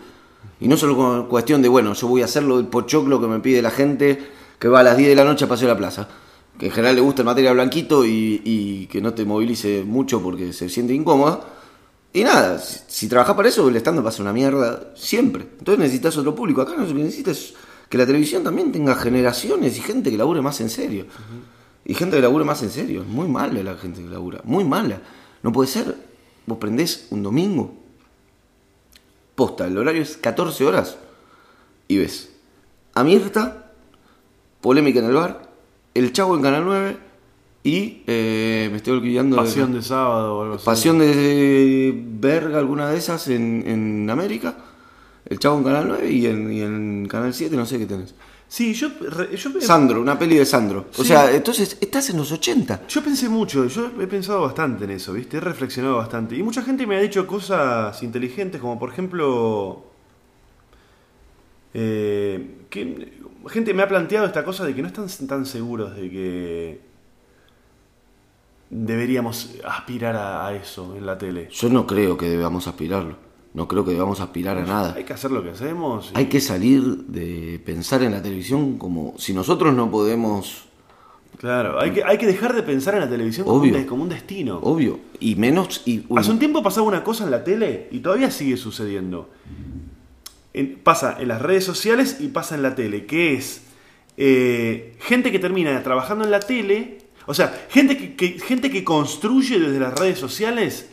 [0.62, 3.42] Y no solo con cuestión de, bueno, yo voy a hacerlo del pochoclo que me
[3.42, 4.18] pide la gente
[4.58, 6.08] que va a las 10 de la noche a Paseo de la Plaza.
[6.58, 10.22] Que en general le gusta el material blanquito y, y que no te movilice mucho
[10.22, 11.42] porque se siente incómoda.
[12.14, 15.48] Y nada, si, trabajás para eso, el stand-up va a ser una mierda siempre.
[15.60, 16.62] Entonces necesitas otro público.
[16.62, 17.54] Acá lo que necesitas es
[17.92, 21.06] que la televisión también tenga generaciones y gente que labure más en serio.
[21.86, 23.02] Y gente que labure más en serio.
[23.02, 24.40] Es muy mala la gente que labura.
[24.46, 25.02] Muy mala.
[25.44, 25.96] No puede ser.
[26.46, 27.76] Vos prendés un domingo.
[29.36, 30.98] Posta, el horario es 14 horas.
[31.88, 32.30] Y ves
[32.94, 33.72] a Mirta,
[34.62, 35.50] Polémica en el Bar,
[35.94, 36.98] El Chavo en Canal 9
[37.64, 40.66] y eh, me estoy olvidando de- Pasión de sábado o algo así.
[40.66, 44.56] Pasión de verga, alguna de esas en, en América.
[45.32, 48.14] El Chavo en Canal 9 y en, y en Canal 7 no sé qué tenés.
[48.50, 48.90] Sí, yo,
[49.34, 50.88] yo, Sandro, una peli de Sandro.
[50.98, 52.86] O sea, entonces estás en los 80.
[52.90, 55.38] yo pensé mucho, yo he pensado bastante en eso, ¿viste?
[55.38, 56.36] He reflexionado bastante.
[56.36, 59.86] Y mucha gente me ha dicho cosas inteligentes, como por ejemplo.
[61.74, 63.14] eh, que
[63.48, 66.82] gente me ha planteado esta cosa de que no están tan seguros de que
[68.70, 71.48] deberíamos aspirar a, a eso en la tele?
[71.52, 73.31] Yo no creo que debamos aspirarlo.
[73.54, 74.94] No creo que debamos aspirar a nada.
[74.96, 76.12] Hay que hacer lo que hacemos.
[76.14, 80.66] y- Hay que salir de pensar en la televisión como si nosotros no podemos,
[81.38, 84.60] Claro, hay que, hay que dejar de pensar en la televisión como un, como destino.
[84.62, 88.30] obvio, y menos y Hace un tiempo pasaba una cosa en la tele y todavía
[88.30, 89.30] sigue sucediendo.
[90.54, 93.64] En- pasa en las redes sociales y pasa en la tele, que es
[94.18, 98.84] eh, gente que termina trabajando en la tele, o sea, gente que, que- gente que
[98.84, 100.91] construye desde las redes sociales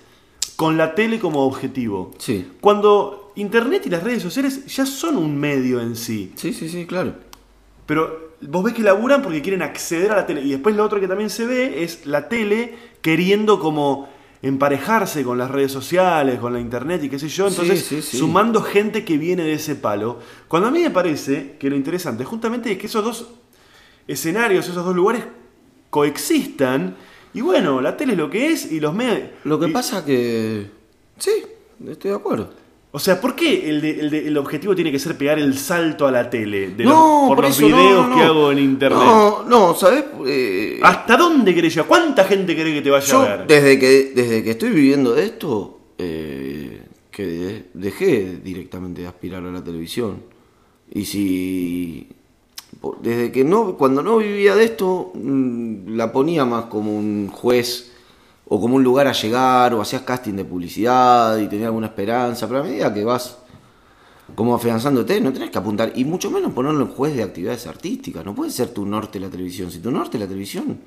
[0.58, 2.10] con la tele como objetivo.
[2.18, 2.44] Sí.
[2.60, 6.32] Cuando Internet y las redes sociales ya son un medio en sí.
[6.34, 7.14] Sí, sí, sí, claro.
[7.86, 10.40] Pero vos ves que laburan porque quieren acceder a la tele.
[10.42, 14.08] Y después lo otro que también se ve es la tele queriendo como
[14.42, 17.48] emparejarse con las redes sociales, con la internet y qué sé yo.
[17.48, 18.18] Sí, Entonces, sí, sí.
[18.18, 20.18] sumando gente que viene de ese palo.
[20.48, 23.28] Cuando a mí me parece que lo interesante justamente es que esos dos
[24.08, 25.22] escenarios, esos dos lugares
[25.88, 26.96] coexistan.
[27.34, 29.28] Y bueno, la tele es lo que es y los medios...
[29.44, 30.66] Lo que y- pasa que
[31.18, 31.30] sí,
[31.88, 32.50] estoy de acuerdo.
[32.90, 35.56] O sea, ¿por qué el, de- el de- el objetivo tiene que ser pegar el
[35.58, 36.70] salto a la tele?
[36.70, 38.98] De no, los, por, por los eso, no, videos no, que hago en internet.
[39.04, 40.04] No, no, ¿sabes?
[40.26, 41.86] Eh, ¿Hasta dónde querés llegar?
[41.86, 43.46] ¿Cuánta gente querés que te vaya yo a ver?
[43.46, 46.80] desde que desde que estoy viviendo de esto eh,
[47.10, 50.22] que de- dejé directamente de aspirar a la televisión
[50.90, 52.08] y si
[53.00, 57.92] desde que no cuando no vivía de esto mm, la ponía más como un juez
[58.46, 62.46] o como un lugar a llegar o hacías casting de publicidad y tenía alguna esperanza
[62.46, 63.38] pero a medida que vas
[64.34, 68.24] como afianzándote, no tenés que apuntar, y mucho menos ponerlo en juez de actividades artísticas.
[68.24, 69.70] No puede ser tu norte la televisión.
[69.70, 70.78] Si tu norte la televisión,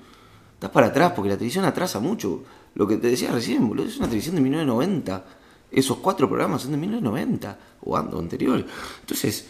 [0.53, 2.43] estás para atrás, porque la televisión atrasa mucho.
[2.75, 5.25] Lo que te decía recién, boludo, es una televisión de 1990.
[5.71, 8.65] Esos cuatro programas son de 1990 o ando anteriores.
[9.01, 9.47] Entonces,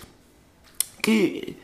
[1.02, 1.58] ¿qué?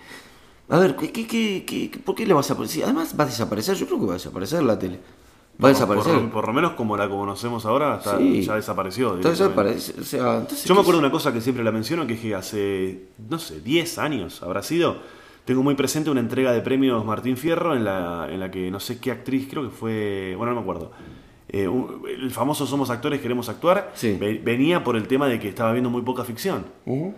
[0.70, 2.84] A ver, ¿qué, qué, qué, qué- por qué le vas a aparecer?
[2.84, 3.76] Además, va a desaparecer.
[3.76, 5.00] Yo creo que va a desaparecer la tele.
[5.64, 6.14] Va a desaparecer.
[6.20, 8.42] Por, por lo menos como la conocemos ahora, está- Sí.
[8.44, 9.16] ya desapareció.
[9.16, 9.80] Entonces, directamente.
[9.80, 12.06] aparece- o sea, entonces, Yo me ¿qué acuerdo de una cosa que siempre la menciono,
[12.06, 14.98] que es que hace, no sé, 10 años habrá sido.
[15.46, 18.82] Tengo muy presente una entrega de premios Martín Fierro en la, en la que no
[18.82, 20.92] sé qué actriz, creo que fue, bueno, no me acuerdo.
[21.48, 23.92] Eh, un- el famoso Somos actores, queremos actuar.
[23.96, 24.18] Sí.
[24.20, 26.66] ve- Venía por el tema de que estaba viendo muy poca ficción.
[26.86, 27.14] Ujú.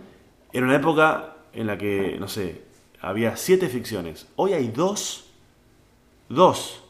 [0.52, 2.62] Era una época en la que, no sé,
[3.00, 4.26] había siete ficciones.
[4.36, 5.24] Hoy hay dos.
[6.28, 6.80] Dos.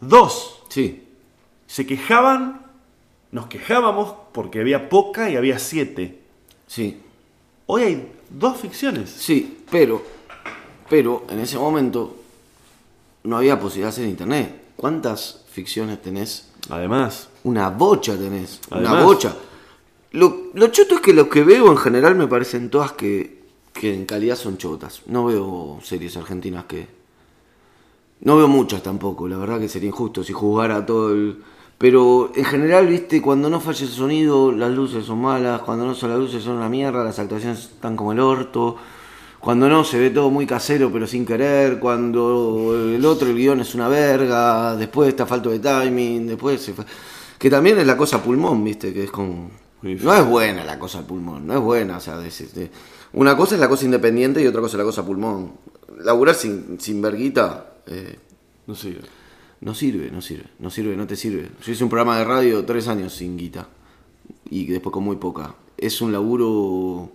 [0.00, 0.60] Dos.
[0.68, 1.04] Sí,
[1.66, 2.62] Se quejaban,
[3.30, 6.20] nos quejábamos porque había poca y había siete.
[6.66, 7.00] sí.
[7.66, 9.08] Hoy hay dos ficciones.
[9.08, 10.02] Sí, pero,
[10.90, 12.14] pero en ese momento
[13.22, 14.62] no había posibilidad de hacer internet.
[14.76, 16.50] ¿Cuántas ficciones tenés?
[16.68, 19.34] Además, Una bocha tenés, una bocha.
[20.10, 23.43] Lo, lo choto es que lo que veo en general me parecen todas que,
[23.74, 25.02] que en calidad son chotas.
[25.06, 26.88] No veo series argentinas que...
[28.20, 31.42] No veo muchas tampoco, la verdad que sería injusto si jugara todo el...
[31.76, 35.94] Pero en general, viste, cuando no falla el sonido, las luces son malas, cuando no
[35.94, 38.76] son las luces son una mierda, las actuaciones están como el orto,
[39.40, 43.60] cuando no se ve todo muy casero pero sin querer, cuando el otro, el guion
[43.60, 46.74] es una verga, después está falto de timing, después se...
[47.36, 49.63] Que también es la cosa pulmón, viste, que es con...
[50.04, 52.70] No es buena la cosa pulmón, no es buena, o sea, de- de-
[53.12, 55.52] una cosa es la cosa independiente y otra cosa es la cosa pulmón.
[56.00, 58.18] Laburar sin, sin verguita eh,
[58.66, 58.96] no sé.
[59.60, 61.50] no sirve, no sirve, no sirve, no te sirve.
[61.64, 63.68] Yo hice un programa de radio tres años sin guita
[64.50, 65.54] y después con muy poca.
[65.76, 67.10] Es un laburo...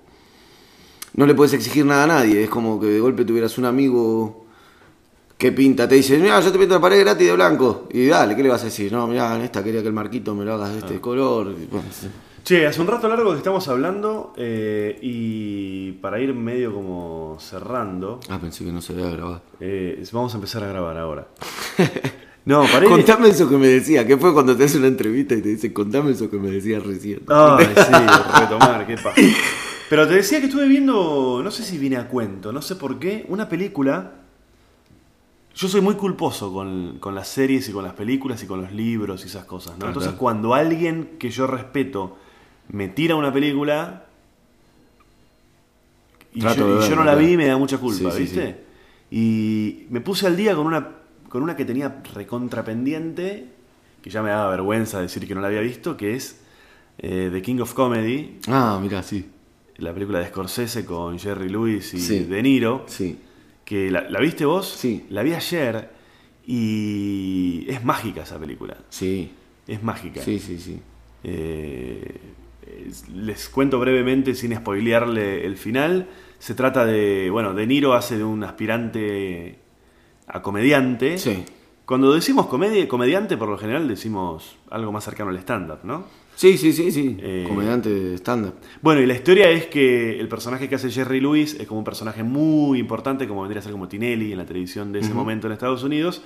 [1.16, 4.46] No le puedes exigir nada a nadie, es como que de golpe tuvieras un amigo
[5.38, 7.88] que pinta, te dice, mira, yo te pinto la pared gratis de blanco.
[7.91, 8.91] Y dale, ¿qué le vas a decir?
[8.91, 11.48] No, mira, en esta quería que el marquito me lo hagas de este color.
[11.60, 12.08] Y, bueno, sí.
[12.49, 18.19] Che, hace un rato largo que estamos hablando eh, y para ir medio como cerrando,
[18.27, 19.43] Ah, pensé que no se había grabado.
[19.59, 21.27] eh, vamos a empezar a grabar ahora.
[22.45, 22.89] No, para ir...
[22.89, 25.71] Contame eso que me decía, que fue cuando te hace una entrevista y te dicen,
[25.73, 27.21] contame eso que me decías recién.
[27.27, 29.21] Ay, sí, retomar, qué pasa.
[29.88, 32.97] Pero te decía que estuve viendo, no sé si viene a cuento, no sé por
[32.97, 34.13] qué, una película.
[35.53, 38.71] Yo soy muy culposo con, con las series y con las películas y con los
[38.71, 39.85] libros y esas cosas, ¿no?
[39.85, 42.17] Entonces, cuando alguien que yo respeto
[42.70, 44.06] me tira una película
[46.34, 48.56] y, yo, y no la vi, me da mucha culpa, Sí, sí, ¿viste?
[49.12, 50.88] Y me puse al día con una,
[51.28, 53.48] con una que tenía recontrapendiente,
[54.02, 56.41] que ya me daba vergüenza decir que no la había visto, que es
[57.00, 59.26] eh, The King of Comedy, Ah, mira, sí.
[59.78, 62.20] la película de Scorsese con Jerry Lewis y.
[62.26, 62.86] De Niro.
[62.88, 63.18] Sí.
[63.66, 64.68] Que la, ¿la viste vos?
[64.70, 65.06] Sí.
[65.10, 65.90] La vi ayer
[66.46, 68.78] y es mágica esa película.
[68.90, 69.32] Sí.
[69.68, 70.22] Es mágica.
[70.22, 70.80] Sí, sí, sí.
[71.24, 72.16] Eh,
[73.14, 76.08] les cuento brevemente, sin spoilearle el final.
[76.40, 79.60] Se trata de, bueno, De Niro hace de un aspirante
[80.28, 81.44] a comediante Sí.
[81.90, 86.06] Cuando decimos comedia, comediante, por lo general decimos algo más cercano al stand-up, ¿no?
[86.36, 87.18] Sí, sí, sí, sí.
[87.20, 88.54] Eh, Comediante de stand-up.
[88.84, 91.84] Bueno, y la historia es que el personaje que hace Jerry Lewis es como un
[91.84, 95.48] personaje muy importante, como vendría a ser como Tinelli en la televisión de ese momento
[95.48, 96.22] en Estados Unidos.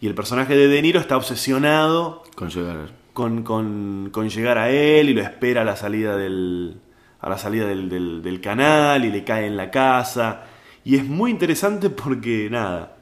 [0.00, 2.92] Y el personaje de De Niro está obsesionado Con llegar.
[3.18, 6.76] Con, con- con llegar a él y lo espera a la salida del,
[7.20, 10.44] a la salida del, del- del canal y le cae en la casa.
[10.84, 12.96] Y es muy interesante porque, nada,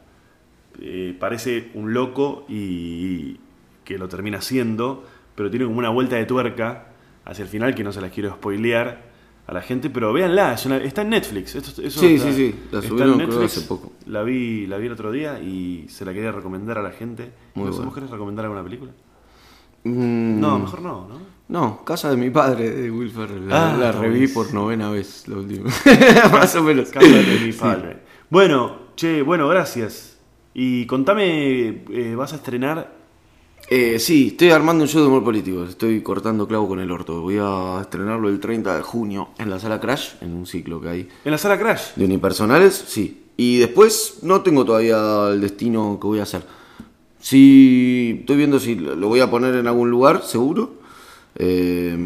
[0.80, 3.36] eh, parece un loco y
[3.84, 6.86] que lo termina siendo, pero tiene como una vuelta de tuerca
[7.26, 9.04] hacia el final que no se las quiero spoilear
[9.46, 11.54] a la gente, pero véanla, es una- está en Netflix.
[11.56, 13.58] Esto- eso Sí, está- sí, sí, la subieron, en creo, Netflix.
[13.58, 13.92] hace poco.
[14.06, 17.30] La vi, la vi el otro día y se la quería recomendar a la gente.
[17.54, 17.84] Muy No sé, bueno.
[17.90, 18.92] ¿Vos querés recomendar alguna película?
[19.90, 21.26] Mm, No, mejor no, ¿no?
[21.48, 23.48] No, Casa de mi padre de Will Ferrell.
[23.48, 25.70] La, Ah, la reví por novena vez la última.
[26.32, 26.88] Más o menos.
[26.88, 27.58] Casa de mi Sí.
[27.58, 27.98] padre.
[28.30, 30.16] Bueno, che, bueno, gracias.
[30.54, 32.96] Y contame, eh, vas a estrenar.
[33.68, 35.64] Eh, sí, estoy armando un show de humor político.
[35.64, 37.20] Estoy cortando clavo con el orto.
[37.20, 40.88] Voy a estrenarlo el 30 de junio en la sala Crash, en un ciclo que
[40.88, 41.94] hay En la sala Crash.
[41.94, 42.74] de unipersonales.
[42.88, 43.24] Sí.
[43.36, 46.42] Y después no tengo todavía el destino que voy a hacer.
[47.28, 50.74] Sí, estoy viendo si lo voy a poner en algún lugar, seguro.
[51.34, 51.98] Eh,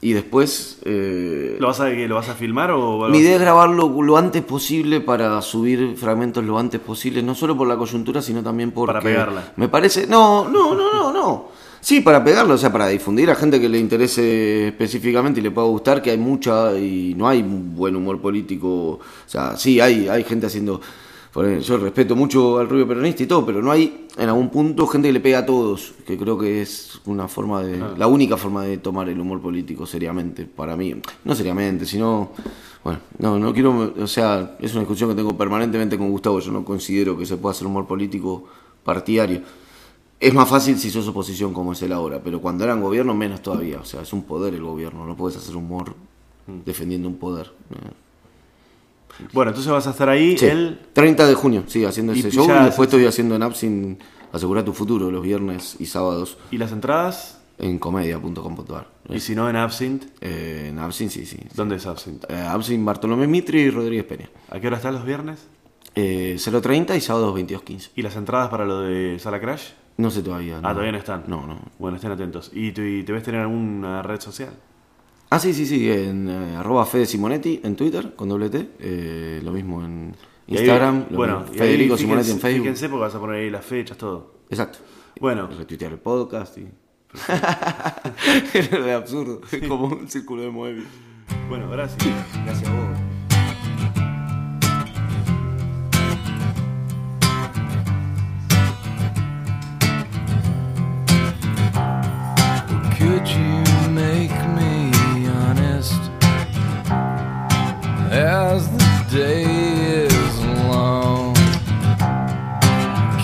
[0.00, 0.80] y después.
[0.84, 4.42] eh, ¿Lo vas a, lo vas a filmar o Mi idea es grabarlo lo antes
[4.42, 8.94] posible para subir fragmentos lo antes posible, no solo por la coyuntura, sino también porque...
[8.94, 9.52] Para pegarla.
[9.54, 10.08] Me parece...
[10.08, 11.48] No, no, no, no, no.
[11.80, 15.52] Sí, para pegarlo, o sea, para difundir a gente que le interese específicamente y le
[15.52, 18.68] pueda gustar, que hay mucha y no hay buen humor político.
[18.68, 20.80] O sea, sí, hay, hay gente haciendo...
[21.34, 25.08] Yo respeto mucho al rubio peronista y todo, pero no hay en algún punto gente
[25.08, 27.82] que le pega a todos, que creo que es una forma de...
[27.98, 30.94] La única forma de tomar el humor político seriamente, para mí.
[31.24, 32.30] No seriamente, sino...
[32.84, 33.94] Bueno, no, no quiero...
[34.00, 36.38] O sea, es una discusión que tengo permanentemente con Gustavo.
[36.38, 38.44] Yo no considero que se pueda hacer humor político
[38.84, 39.42] partidario.
[40.20, 43.42] Es más fácil si sos oposición como es él ahora, pero cuando eran gobierno menos
[43.42, 43.80] todavía.
[43.80, 45.94] O sea, es un poder el gobierno, no puedes hacer humor
[46.64, 47.50] defendiendo un poder.
[49.32, 50.78] Bueno, entonces vas a estar ahí Sí, el.
[50.92, 52.46] 30 de junio, sí, haciendo Y ese show.
[52.48, 53.98] Y después estoy haciendo en Absin
[54.32, 57.40] Asegura tu futuro los viernes y sábados ¿Y las entradas?
[57.58, 58.88] en comedia.com.ar.
[59.08, 61.38] Y si no en Absinthe, Eh, en Absin, sí, sí.
[61.54, 62.26] ¿dónde es Absinthe?
[62.28, 64.28] Eh, Bartolomé Mitri y Rodríguez Peña.
[64.50, 65.46] ¿A qué hora están los viernes?
[65.94, 67.90] Eh, 0.30 y sábados 22.15.
[67.94, 69.68] ¿Y las entradas para lo de Sala Crash?
[69.98, 70.58] No sé todavía.
[70.64, 71.22] Ah, todavía no están.
[71.28, 71.60] No, no.
[71.78, 72.50] Bueno, estén atentos.
[72.52, 74.50] ¿Y te, y te ves tener alguna red social?
[75.34, 78.68] Ah, sí, sí, sí, en eh, arroba Fede Simonetti en Twitter, con doble T.
[78.78, 80.14] eh, lo mismo en
[80.48, 82.62] ahí- Instagram, bueno, mismo, y ahí Federico fíjense- Simonetti en Facebook.
[82.62, 84.34] Fíjense porque vas a poner ahí las fechas, todo.
[84.48, 84.78] Exacto.
[85.20, 86.68] Bueno, Retuitear el podcast y...
[88.54, 90.86] Era absurdo, es como un círculo de Moebius.
[91.48, 91.98] bueno, gracias.
[92.44, 92.98] Gracias a vos.
[102.98, 103.73] Could you
[108.14, 111.34] as the day is long?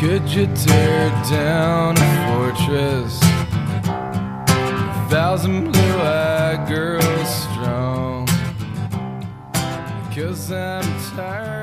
[0.00, 3.20] Could you tear down a fortress,
[3.84, 8.26] a thousand blue-eyed girls strong?
[10.12, 10.82] Cause I'm
[11.14, 11.59] tired